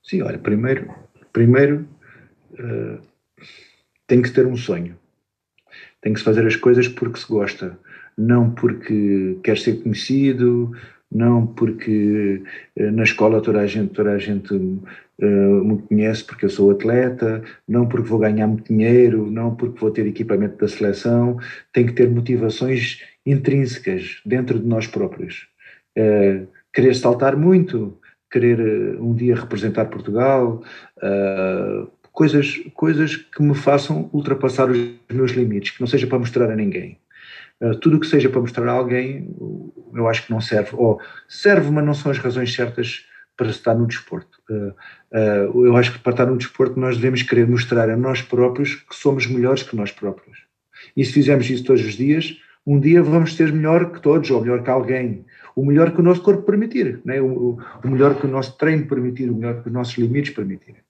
Sim, 0.02 0.22
olha, 0.22 0.38
primeiro, 0.38 0.94
primeiro 1.32 1.88
uh, 2.52 3.00
tem 4.06 4.22
que 4.22 4.30
ter 4.30 4.46
um 4.46 4.56
sonho. 4.56 4.98
Tem 6.04 6.12
que 6.12 6.18
se 6.18 6.24
fazer 6.24 6.46
as 6.46 6.54
coisas 6.54 6.86
porque 6.86 7.18
se 7.18 7.26
gosta, 7.26 7.78
não 8.16 8.50
porque 8.50 9.38
quer 9.42 9.56
ser 9.56 9.82
conhecido, 9.82 10.70
não 11.10 11.46
porque 11.46 12.42
eh, 12.76 12.90
na 12.90 13.04
escola 13.04 13.40
toda 13.40 13.60
a 13.60 13.66
gente, 13.66 13.94
toda 13.94 14.12
a 14.12 14.18
gente 14.18 14.52
uh, 14.52 15.64
me 15.64 15.80
conhece 15.80 16.22
porque 16.22 16.44
eu 16.44 16.50
sou 16.50 16.70
atleta, 16.70 17.42
não 17.66 17.88
porque 17.88 18.06
vou 18.06 18.18
ganhar 18.18 18.46
muito 18.46 18.68
dinheiro, 18.68 19.30
não 19.30 19.54
porque 19.56 19.80
vou 19.80 19.90
ter 19.90 20.06
equipamento 20.06 20.58
da 20.58 20.68
seleção, 20.68 21.38
tem 21.72 21.86
que 21.86 21.94
ter 21.94 22.10
motivações 22.10 23.00
intrínsecas 23.24 24.20
dentro 24.26 24.58
de 24.58 24.66
nós 24.66 24.86
próprios. 24.86 25.48
Uh, 25.96 26.46
querer 26.70 26.94
saltar 26.94 27.34
muito, 27.34 27.98
querer 28.30 28.60
uh, 28.60 29.02
um 29.02 29.14
dia 29.14 29.36
representar 29.36 29.86
Portugal, 29.86 30.62
coisas, 32.14 32.62
coisas 32.72 33.16
que 33.16 33.42
me 33.42 33.54
façam 33.54 34.08
ultrapassar 34.12 34.70
os 34.70 34.78
meus 35.10 35.32
limites, 35.32 35.72
que 35.72 35.80
não 35.80 35.86
seja 35.86 36.06
para 36.06 36.18
mostrar 36.18 36.50
a 36.50 36.54
ninguém. 36.54 36.96
Uh, 37.60 37.74
tudo 37.74 37.96
o 37.96 38.00
que 38.00 38.06
seja 38.06 38.28
para 38.30 38.40
mostrar 38.40 38.68
a 38.68 38.72
alguém, 38.72 39.28
eu 39.92 40.08
acho 40.08 40.24
que 40.24 40.32
não 40.32 40.40
serve. 40.40 40.70
Ou 40.74 41.00
serve, 41.28 41.70
mas 41.70 41.84
não 41.84 41.92
são 41.92 42.12
as 42.12 42.18
razões 42.18 42.54
certas 42.54 43.04
para 43.36 43.48
estar 43.48 43.74
no 43.74 43.86
desporto. 43.86 44.38
Uh, 44.48 44.72
uh, 45.12 45.66
eu 45.66 45.76
acho 45.76 45.92
que 45.92 45.98
para 45.98 46.12
estar 46.12 46.26
no 46.26 46.38
desporto 46.38 46.78
nós 46.78 46.96
devemos 46.96 47.22
querer 47.22 47.48
mostrar 47.48 47.90
a 47.90 47.96
nós 47.96 48.22
próprios 48.22 48.76
que 48.76 48.94
somos 48.94 49.26
melhores 49.26 49.64
que 49.64 49.74
nós 49.74 49.90
próprios. 49.90 50.38
E 50.96 51.04
se 51.04 51.12
fizermos 51.12 51.50
isso 51.50 51.64
todos 51.64 51.84
os 51.84 51.94
dias, 51.94 52.38
um 52.64 52.78
dia 52.78 53.02
vamos 53.02 53.34
ser 53.34 53.52
melhor 53.52 53.90
que 53.90 54.00
todos, 54.00 54.30
ou 54.30 54.40
melhor 54.40 54.62
que 54.62 54.70
alguém. 54.70 55.24
O 55.56 55.66
melhor 55.66 55.90
que 55.90 56.00
o 56.00 56.04
nosso 56.04 56.22
corpo 56.22 56.42
permitir, 56.42 57.00
né? 57.04 57.20
o, 57.20 57.58
o 57.82 57.88
melhor 57.88 58.20
que 58.20 58.26
o 58.26 58.30
nosso 58.30 58.56
treino 58.56 58.86
permitir, 58.86 59.28
o 59.28 59.34
melhor 59.34 59.62
que 59.62 59.68
os 59.68 59.72
nossos 59.72 59.98
limites 59.98 60.32
permitirem. 60.32 60.84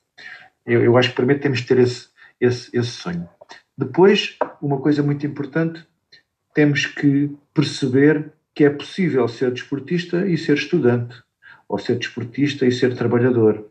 Eu, 0.67 0.83
eu 0.83 0.97
acho 0.97 1.11
que 1.11 1.17
primeiro 1.17 1.41
temos 1.41 1.61
de 1.61 1.67
ter 1.67 1.79
esse, 1.79 2.09
esse, 2.41 2.77
esse 2.77 2.91
sonho. 2.91 3.29
Depois, 3.77 4.37
uma 4.62 4.81
coisa 4.81 5.03
muito 5.03 5.27
importante, 5.27 5.85
temos 6.55 6.87
que 6.87 7.31
perceber 7.53 8.33
que 8.55 8.65
é 8.65 8.71
possível 8.71 9.27
ser 9.27 9.51
desportista 9.51 10.27
e 10.27 10.39
ser 10.39 10.57
estudante, 10.57 11.17
ou 11.69 11.79
ser 11.79 11.99
desportista 11.99 12.65
e 12.65 12.73
ser 12.73 12.95
trabalhador. 12.97 13.67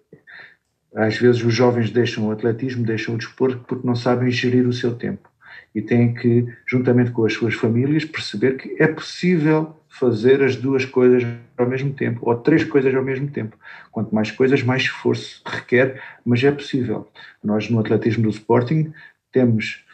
Às 0.93 1.17
vezes 1.17 1.43
os 1.43 1.53
jovens 1.53 1.89
deixam 1.89 2.27
o 2.27 2.31
atletismo, 2.31 2.85
deixam 2.85 3.15
o 3.15 3.17
desporto 3.17 3.63
porque 3.67 3.87
não 3.87 3.95
sabem 3.95 4.29
gerir 4.29 4.67
o 4.67 4.73
seu 4.73 4.95
tempo 4.95 5.29
e 5.73 5.81
têm 5.81 6.13
que, 6.13 6.45
juntamente 6.67 7.11
com 7.11 7.25
as 7.25 7.33
suas 7.33 7.55
famílias, 7.55 8.05
perceber 8.05 8.57
que 8.57 8.75
é 8.79 8.87
possível 8.87 9.75
fazer 9.93 10.41
as 10.41 10.55
duas 10.55 10.85
coisas 10.85 11.23
ao 11.55 11.67
mesmo 11.67 11.93
tempo, 11.93 12.19
ou 12.23 12.35
três 12.35 12.63
coisas 12.63 12.93
ao 12.95 13.03
mesmo 13.03 13.27
tempo. 13.27 13.55
Quanto 13.91 14.13
mais 14.13 14.31
coisas, 14.31 14.63
mais 14.63 14.81
esforço 14.81 15.41
requer, 15.45 16.01
mas 16.25 16.43
é 16.43 16.51
possível. 16.51 17.07
Nós, 17.43 17.69
no 17.69 17.79
atletismo 17.79 18.23
do 18.23 18.29
Sporting, 18.29 18.91
temos, 19.31 19.85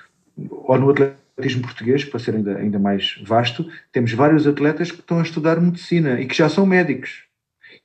ou 0.49 0.79
no 0.79 0.89
atletismo 0.89 1.63
português, 1.63 2.05
para 2.05 2.17
ser 2.17 2.35
ainda, 2.35 2.57
ainda 2.57 2.79
mais 2.79 3.21
vasto, 3.25 3.69
temos 3.91 4.13
vários 4.13 4.47
atletas 4.47 4.89
que 4.89 5.01
estão 5.01 5.19
a 5.19 5.23
estudar 5.23 5.59
medicina 5.59 6.21
e 6.21 6.25
que 6.25 6.35
já 6.35 6.47
são 6.47 6.65
médicos 6.65 7.29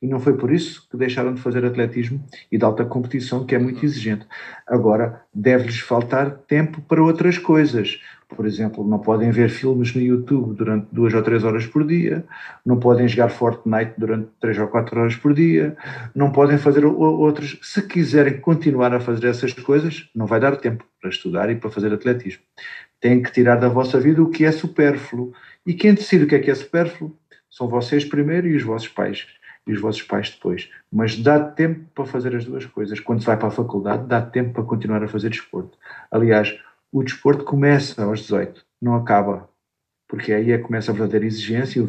e 0.01 0.07
não 0.07 0.19
foi 0.19 0.37
por 0.37 0.51
isso 0.51 0.87
que 0.89 0.97
deixaram 0.97 1.33
de 1.33 1.41
fazer 1.41 1.65
atletismo 1.65 2.23
e 2.51 2.57
de 2.57 2.63
alta 2.63 2.85
competição, 2.85 3.45
que 3.45 3.55
é 3.55 3.59
muito 3.59 3.83
exigente. 3.83 4.25
Agora, 4.67 5.21
deve-lhes 5.33 5.79
faltar 5.79 6.31
tempo 6.47 6.81
para 6.81 7.03
outras 7.03 7.37
coisas. 7.37 7.99
Por 8.27 8.45
exemplo, 8.45 8.85
não 8.85 8.99
podem 8.99 9.29
ver 9.29 9.49
filmes 9.49 9.93
no 9.93 10.01
YouTube 10.01 10.55
durante 10.55 10.87
duas 10.91 11.13
ou 11.13 11.21
três 11.21 11.43
horas 11.43 11.65
por 11.67 11.85
dia, 11.85 12.25
não 12.65 12.79
podem 12.79 13.07
jogar 13.07 13.29
Fortnite 13.29 13.93
durante 13.97 14.29
três 14.39 14.57
ou 14.57 14.67
quatro 14.67 14.99
horas 14.99 15.15
por 15.15 15.33
dia, 15.33 15.77
não 16.13 16.31
podem 16.31 16.57
fazer 16.57 16.85
outros. 16.85 17.59
Se 17.61 17.81
quiserem 17.81 18.39
continuar 18.39 18.93
a 18.93 18.99
fazer 18.99 19.27
essas 19.27 19.53
coisas, 19.53 20.09
não 20.15 20.25
vai 20.25 20.39
dar 20.39 20.55
tempo 20.57 20.83
para 20.99 21.09
estudar 21.09 21.49
e 21.51 21.55
para 21.55 21.69
fazer 21.69 21.93
atletismo. 21.93 22.41
Têm 22.99 23.21
que 23.21 23.31
tirar 23.31 23.57
da 23.57 23.69
vossa 23.69 23.99
vida 23.99 24.21
o 24.21 24.29
que 24.29 24.43
é 24.43 24.51
supérfluo. 24.51 25.31
E 25.65 25.73
quem 25.73 25.93
decide 25.93 26.23
o 26.23 26.27
que 26.27 26.35
é 26.35 26.39
que 26.39 26.49
é 26.49 26.55
supérfluo 26.55 27.15
são 27.49 27.67
vocês 27.67 28.03
primeiro 28.03 28.47
e 28.47 28.55
os 28.55 28.63
vossos 28.63 28.87
pais 28.87 29.27
e 29.67 29.73
os 29.73 29.81
vossos 29.81 30.01
pais 30.01 30.29
depois. 30.29 30.69
Mas 30.91 31.17
dá 31.17 31.39
tempo 31.39 31.85
para 31.93 32.05
fazer 32.05 32.35
as 32.35 32.45
duas 32.45 32.65
coisas. 32.65 32.99
Quando 32.99 33.21
se 33.21 33.25
vai 33.25 33.37
para 33.37 33.47
a 33.47 33.51
faculdade, 33.51 34.07
dá 34.07 34.21
tempo 34.21 34.53
para 34.53 34.63
continuar 34.63 35.03
a 35.03 35.07
fazer 35.07 35.29
desporto. 35.29 35.77
Aliás, 36.11 36.55
o 36.95 37.03
desporto 37.03 37.43
começa 37.43 38.05
aos 38.05 38.21
18, 38.21 38.65
não 38.81 38.95
acaba. 38.95 39.49
Porque 40.07 40.31
aí 40.31 40.53
é 40.53 40.57
que 40.57 40.63
começa 40.63 40.91
a 40.91 40.93
verdadeira 40.93 41.25
exigência 41.25 41.77
e 41.77 41.81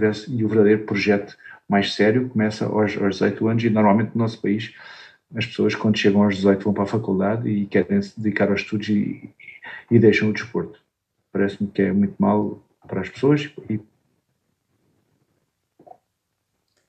o 0.44 0.48
verdadeiro 0.48 0.84
projeto 0.84 1.38
mais 1.68 1.94
sério 1.94 2.28
começa 2.28 2.66
aos, 2.66 2.96
aos 2.96 3.14
18 3.14 3.46
anos 3.46 3.62
e 3.62 3.70
normalmente 3.70 4.10
no 4.16 4.22
nosso 4.22 4.42
país 4.42 4.74
as 5.32 5.46
pessoas 5.46 5.76
quando 5.76 5.96
chegam 5.96 6.24
aos 6.24 6.34
18 6.34 6.64
vão 6.64 6.74
para 6.74 6.82
a 6.82 6.88
faculdade 6.88 7.48
e 7.48 7.66
querem 7.66 8.02
se 8.02 8.18
dedicar 8.18 8.50
aos 8.50 8.62
estudos 8.62 8.88
e, 8.88 9.32
e 9.88 9.96
deixam 9.96 10.30
o 10.30 10.32
desporto. 10.32 10.80
Parece-me 11.30 11.70
que 11.70 11.82
é 11.82 11.92
muito 11.92 12.16
mal 12.18 12.60
para 12.88 13.02
as 13.02 13.08
pessoas 13.08 13.48
e 13.70 13.80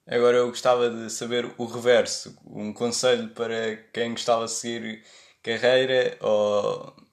Agora 0.07 0.37
eu 0.37 0.47
gostava 0.47 0.89
de 0.89 1.11
saber 1.11 1.51
o 1.55 1.65
reverso, 1.65 2.35
um 2.47 2.73
conselho 2.73 3.27
para 3.29 3.77
quem 3.93 4.11
gostava 4.11 4.45
de 4.45 4.51
seguir 4.51 5.03
carreira 5.43 6.17
ou 6.21 7.06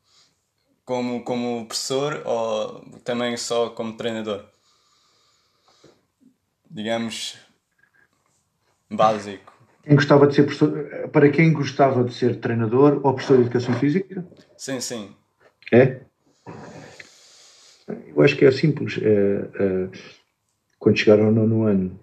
como, 0.85 1.25
como 1.25 1.67
professor 1.67 2.23
ou 2.25 2.81
também 3.05 3.37
só 3.37 3.71
como 3.71 3.97
treinador. 3.97 4.45
Digamos 6.71 7.39
básico. 8.91 9.53
Quem 9.83 9.97
gostava 9.97 10.27
de 10.27 10.35
ser 10.35 10.45
professor, 10.45 11.09
para 11.13 11.29
quem 11.31 11.53
gostava 11.53 12.03
de 12.05 12.15
ser 12.15 12.41
treinador 12.41 13.01
ou 13.05 13.15
professor 13.15 13.37
de 13.37 13.43
educação 13.43 13.75
física? 13.75 14.27
Sim, 14.57 14.81
sim. 14.81 15.15
É? 15.71 16.01
Eu 17.87 18.23
acho 18.23 18.37
que 18.37 18.45
é 18.45 18.51
simples. 18.51 18.99
É, 19.03 19.09
é, 19.11 19.89
quando 20.79 20.99
chegaram 20.99 21.27
ao 21.27 21.33
nono 21.33 21.65
ano, 21.65 22.01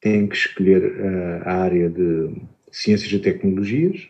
têm 0.00 0.26
que 0.26 0.36
escolher 0.36 0.82
uh, 0.82 1.48
a 1.48 1.52
área 1.54 1.88
de 1.90 2.34
Ciências 2.70 3.12
e 3.12 3.18
Tecnologias. 3.18 4.08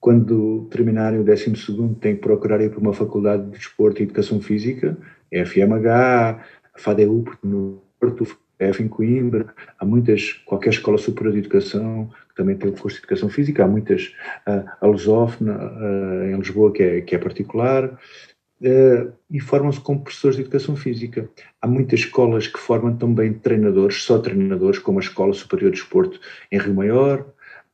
Quando 0.00 0.68
terminarem 0.70 1.20
o 1.20 1.24
12 1.24 1.52
têm 2.00 2.14
que 2.14 2.22
procurar 2.22 2.60
ir 2.60 2.70
para 2.70 2.78
uma 2.78 2.92
faculdade 2.92 3.44
de 3.44 3.50
Desporto 3.50 4.00
e 4.00 4.04
Educação 4.04 4.40
Física, 4.40 4.96
FMH, 5.32 6.40
a 6.74 6.78
FADEU 6.78 7.24
no 7.42 7.82
Porto, 7.98 8.24
F 8.58 8.82
em 8.82 8.88
Coimbra, 8.88 9.54
há 9.78 9.84
muitas, 9.84 10.32
qualquer 10.44 10.70
escola 10.70 10.98
superior 10.98 11.32
de 11.32 11.40
educação 11.40 12.10
que 12.28 12.34
também 12.34 12.56
tem 12.56 12.70
o 12.70 12.72
curso 12.72 12.96
de 12.96 13.02
Educação 13.02 13.28
Física, 13.28 13.64
há 13.64 13.68
muitas, 13.68 14.14
uh, 14.46 14.68
a 14.80 14.86
Lusófona 14.86 15.56
uh, 15.56 16.24
em 16.24 16.36
Lisboa 16.36 16.72
que 16.72 16.82
é, 16.82 17.00
que 17.00 17.14
é 17.14 17.18
particular, 17.18 17.84
uh, 17.86 19.12
e 19.30 19.40
formam-se 19.40 19.80
como 19.80 20.02
professores 20.02 20.36
de 20.36 20.42
educação 20.42 20.76
física. 20.76 21.28
Há 21.60 21.66
muitas 21.66 22.00
escolas 22.00 22.46
que 22.46 22.58
formam 22.58 22.96
também 22.96 23.32
treinadores, 23.32 24.02
só 24.02 24.18
treinadores, 24.18 24.78
como 24.78 24.98
a 24.98 25.02
Escola 25.02 25.32
Superior 25.32 25.70
de 25.70 25.78
Desporto 25.78 26.20
em 26.50 26.58
Rio 26.58 26.74
Maior. 26.74 27.26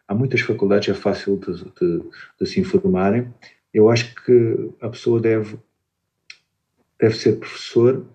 Há 0.06 0.14
muitas 0.14 0.40
faculdades, 0.40 0.88
é 0.88 0.94
fácil 0.94 1.38
de, 1.38 1.64
de, 1.64 2.02
de 2.40 2.46
se 2.46 2.60
informarem. 2.60 3.32
Eu 3.72 3.88
acho 3.88 4.14
que 4.24 4.70
a 4.80 4.88
pessoa 4.88 5.20
deve, 5.20 5.56
deve 7.00 7.16
ser 7.16 7.38
professor 7.38 8.06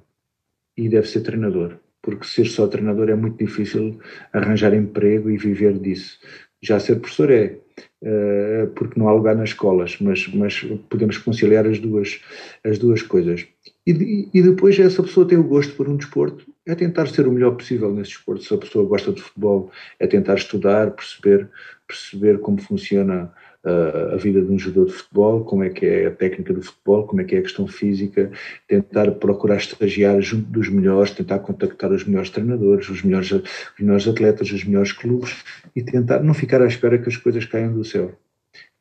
e 0.78 0.88
deve 0.88 1.08
ser 1.08 1.22
treinador, 1.22 1.78
porque 2.02 2.26
ser 2.26 2.46
só 2.46 2.68
treinador 2.68 3.10
é 3.10 3.16
muito 3.16 3.44
difícil 3.44 4.00
arranjar 4.32 4.74
emprego 4.74 5.30
e 5.30 5.38
viver 5.38 5.78
disso. 5.78 6.20
Já 6.62 6.80
ser 6.80 7.00
professor 7.00 7.32
é, 7.32 7.58
uh, 8.04 8.68
porque 8.76 9.00
não 9.00 9.10
há 9.10 9.14
lugar 9.14 9.36
nas 9.36 9.50
escolas, 9.50 9.98
mas, 10.00 10.28
mas 10.28 10.62
podemos 10.90 11.18
conciliar 11.18 11.66
as 11.66 11.80
duas, 11.80 12.22
as 12.64 12.78
duas 12.78 13.02
coisas. 13.02 13.48
E, 13.92 14.30
e 14.34 14.42
depois 14.42 14.78
essa 14.78 15.02
pessoa 15.02 15.28
tem 15.28 15.38
o 15.38 15.44
gosto 15.44 15.74
por 15.76 15.90
um 15.90 15.98
desporto, 15.98 16.46
é 16.66 16.76
tentar 16.76 17.08
ser 17.08 17.28
o 17.28 17.32
melhor 17.32 17.56
possível 17.56 17.92
nesse 17.92 18.12
desporto. 18.12 18.44
Se 18.44 18.54
a 18.54 18.58
pessoa 18.58 18.88
gosta 18.88 19.12
de 19.12 19.22
futebol, 19.22 19.72
é 20.00 20.06
tentar 20.06 20.36
estudar, 20.36 20.92
perceber, 20.92 21.50
perceber 21.88 22.40
como 22.40 22.62
funciona 22.62 23.34
a 23.64 24.16
vida 24.16 24.42
de 24.42 24.52
um 24.52 24.58
jogador 24.58 24.86
de 24.86 24.94
futebol, 24.94 25.44
como 25.44 25.64
é 25.64 25.70
que 25.70 25.86
é 25.86 26.08
a 26.08 26.12
técnica 26.12 26.54
do 26.54 26.62
futebol, 26.62 27.06
como 27.06 27.22
é 27.22 27.26
que 27.26 27.36
é 27.36 27.40
a 27.40 27.42
questão 27.42 27.68
física, 27.68 28.32
tentar 28.68 29.12
procurar 29.12 29.58
estagiar 29.58 30.22
junto 30.22 30.50
dos 30.50 30.70
melhores, 30.70 31.12
tentar 31.12 31.40
contactar 31.40 31.92
os 31.92 32.06
melhores 32.06 32.30
treinadores, 32.30 32.90
os 32.90 33.04
melhores, 33.04 33.32
os 33.32 33.44
melhores 33.80 34.08
atletas, 34.08 34.52
os 34.52 34.64
melhores 34.64 34.94
clubes 34.94 35.44
e 35.76 35.84
tentar 35.84 36.24
não 36.24 36.34
ficar 36.34 36.62
à 36.62 36.68
espera 36.68 36.98
que 36.98 37.10
as 37.10 37.18
coisas 37.18 37.44
caiam 37.46 37.74
do 37.74 37.84
céu. 37.84 38.14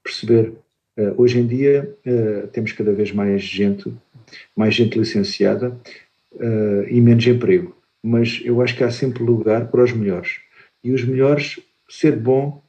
Perceber, 0.04 0.52
uh, 0.96 1.14
hoje 1.16 1.40
em 1.40 1.46
dia 1.46 1.96
uh, 2.06 2.46
temos 2.48 2.70
cada 2.72 2.92
vez 2.92 3.11
mais 3.11 3.42
gente, 3.42 3.92
mais 4.57 4.74
gente 4.74 4.99
licenciada 4.99 5.76
uh, 6.35 6.89
e 6.89 7.01
menos 7.01 7.26
emprego, 7.26 7.76
mas 8.03 8.41
eu 8.45 8.61
acho 8.62 8.76
que 8.76 8.85
há 8.85 8.91
sempre 8.91 9.22
lugar 9.22 9.68
para 9.68 9.85
os 9.85 9.93
melhores. 9.93 10.41
E 10.83 10.93
os 10.93 11.05
melhores, 11.05 11.59
ser 11.89 12.16
bom, 12.16 12.62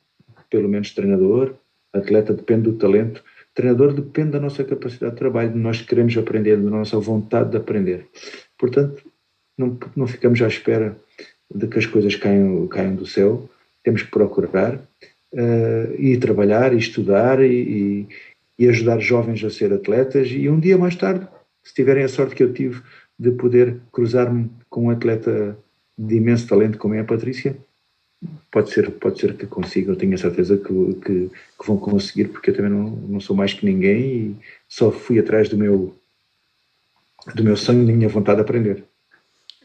pelo 0.49 0.68
menos 0.68 0.91
treinador, 0.91 1.53
Atleta 1.93 2.34
depende 2.34 2.64
do 2.64 2.74
talento, 2.74 3.24
treinador 3.53 3.93
depende 3.93 4.32
da 4.32 4.39
nossa 4.39 4.64
capacidade 4.64 5.14
de 5.14 5.20
trabalho, 5.20 5.51
de 5.51 5.57
nós 5.57 5.82
queremos 5.82 6.18
aprender, 6.18 6.57
da 6.57 6.70
nossa 6.70 6.99
vontade 6.99 7.51
de 7.51 7.57
aprender. 7.57 8.07
Portanto, 8.57 9.03
não, 9.57 9.78
não 9.95 10.07
ficamos 10.07 10.41
à 10.41 10.47
espera 10.47 10.97
de 11.53 11.68
que 11.68 11.80
as 11.80 11.86
coisas 11.86 12.16
caiam, 12.16 12.68
caiam 12.68 12.95
do 12.95 13.05
céu, 13.05 13.49
temos 13.84 14.03
que 14.03 14.12
procurar 14.12 14.76
uh, 14.76 15.95
e 15.97 16.18
trabalhar 16.18 16.74
e 16.74 16.78
estudar 16.78 17.43
e, 17.43 17.47
e, 17.47 18.07
e 18.57 18.70
ajudar 18.70 18.99
jovens 18.99 19.43
a 19.43 19.49
ser 19.49 19.74
atletas 19.74 20.30
e 20.30 20.47
um 20.49 20.60
dia 20.60 20.78
mais 20.78 20.95
tarde, 20.95 21.28
se 21.70 21.76
tiverem 21.76 22.03
a 22.03 22.09
sorte 22.09 22.34
que 22.34 22.41
eu 22.41 22.51
tive 22.51 22.82
de 23.17 23.30
poder 23.30 23.80
cruzar-me 23.91 24.49
com 24.72 24.86
um 24.86 24.89
atleta 24.89 25.55
de 25.95 26.15
imenso 26.15 26.47
talento 26.47 26.80
como 26.80 26.95
é 26.95 26.99
a 26.99 27.03
Patrícia, 27.03 27.55
pode 28.51 28.72
ser, 28.72 28.89
pode 28.89 29.20
ser 29.20 29.38
que 29.38 29.45
consigam, 29.45 29.93
tenho 29.95 30.15
a 30.15 30.17
certeza 30.17 30.57
que, 30.57 30.93
que, 30.95 31.30
que, 31.30 31.67
vão 31.67 31.78
conseguir, 31.78 32.30
porque 32.30 32.49
eu 32.49 32.55
também 32.55 32.72
não, 32.72 32.89
não 32.89 33.20
sou 33.20 33.36
mais 33.36 33.53
que 33.53 33.65
ninguém 33.65 34.01
e 34.01 34.36
só 34.67 34.91
fui 34.91 35.20
atrás 35.20 35.47
do 35.47 35.57
meu, 35.57 35.95
do 37.36 37.43
meu 37.43 37.55
sonho 37.55 37.86
da 37.86 37.93
minha 37.93 38.09
vontade 38.09 38.38
de 38.38 38.41
aprender. 38.41 38.84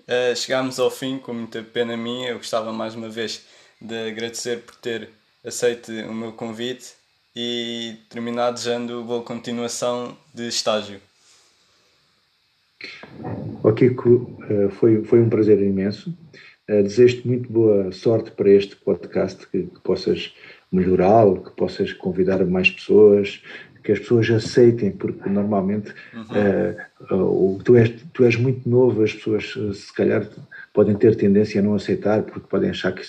Uh, 0.01 0.37
chegámos 0.37 0.79
ao 0.79 0.91
fim, 0.91 1.19
com 1.19 1.33
muita 1.33 1.63
pena 1.63 1.97
minha. 1.97 2.29
Eu 2.29 2.37
gostava 2.37 2.71
mais 2.71 2.95
uma 2.95 3.09
vez 3.09 3.47
de 3.81 4.09
agradecer 4.09 4.61
por 4.61 4.77
ter 4.77 5.09
aceito 5.43 5.91
o 5.91 6.13
meu 6.13 6.33
convite 6.33 6.93
e 7.35 7.97
terminar 8.11 8.51
desejando 8.51 9.03
boa 9.05 9.23
continuação 9.23 10.15
de 10.35 10.47
estágio. 10.49 11.01
Ok, 13.63 13.89
uh, 13.89 14.71
foi, 14.71 15.03
foi 15.05 15.21
um 15.21 15.29
prazer 15.29 15.61
imenso. 15.61 16.17
Uh, 16.69 16.83
Desejo-te 16.83 17.27
muito 17.27 17.53
boa 17.53 17.93
sorte 17.93 18.31
para 18.31 18.51
este 18.51 18.77
podcast, 18.77 19.47
que, 19.49 19.65
que 19.65 19.81
possas 19.81 20.35
melhorá-lo, 20.71 21.43
que 21.43 21.51
possas 21.53 21.93
convidar 21.93 22.45
mais 22.45 22.71
pessoas, 22.71 23.43
que 23.83 23.93
as 23.93 23.99
pessoas 23.99 24.31
aceitem, 24.31 24.91
porque 24.91 25.29
normalmente 25.29 25.95
uhum. 26.15 27.57
uh, 27.57 27.63
tu, 27.63 27.77
és, 27.77 27.93
tu 28.13 28.25
és 28.25 28.35
muito 28.37 28.69
novo, 28.69 29.03
as 29.03 29.13
pessoas 29.13 29.55
se 29.75 29.95
calhar 29.95 30.27
podem 30.73 30.97
ter 30.97 31.15
tendência 31.17 31.61
a 31.61 31.65
não 31.65 31.75
aceitar, 31.75 32.23
porque 32.23 32.49
podem 32.49 32.71
achar 32.71 32.93
que 32.93 33.03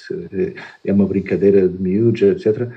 é 0.83 0.93
uma 0.93 1.07
brincadeira 1.07 1.67
de 1.67 1.81
miúdos, 1.81 2.21
etc. 2.21 2.69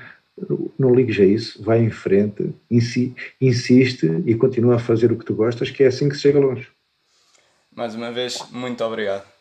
Não 0.79 0.95
ligues 0.95 1.19
a 1.19 1.25
isso, 1.25 1.63
vai 1.63 1.83
em 1.83 1.91
frente, 1.91 2.55
insiste 2.71 4.07
e 4.25 4.35
continua 4.37 4.77
a 4.77 4.79
fazer 4.79 5.11
o 5.11 5.17
que 5.17 5.25
tu 5.25 5.35
gostas, 5.35 5.71
que 5.71 5.83
é 5.83 5.89
assim 5.89 6.09
que 6.09 6.15
se 6.15 6.23
chega 6.23 6.39
longe. 6.39 6.69
Mais 7.79 7.95
uma 7.95 8.11
vez, 8.11 8.43
muito 8.51 8.85
obrigado. 8.85 9.38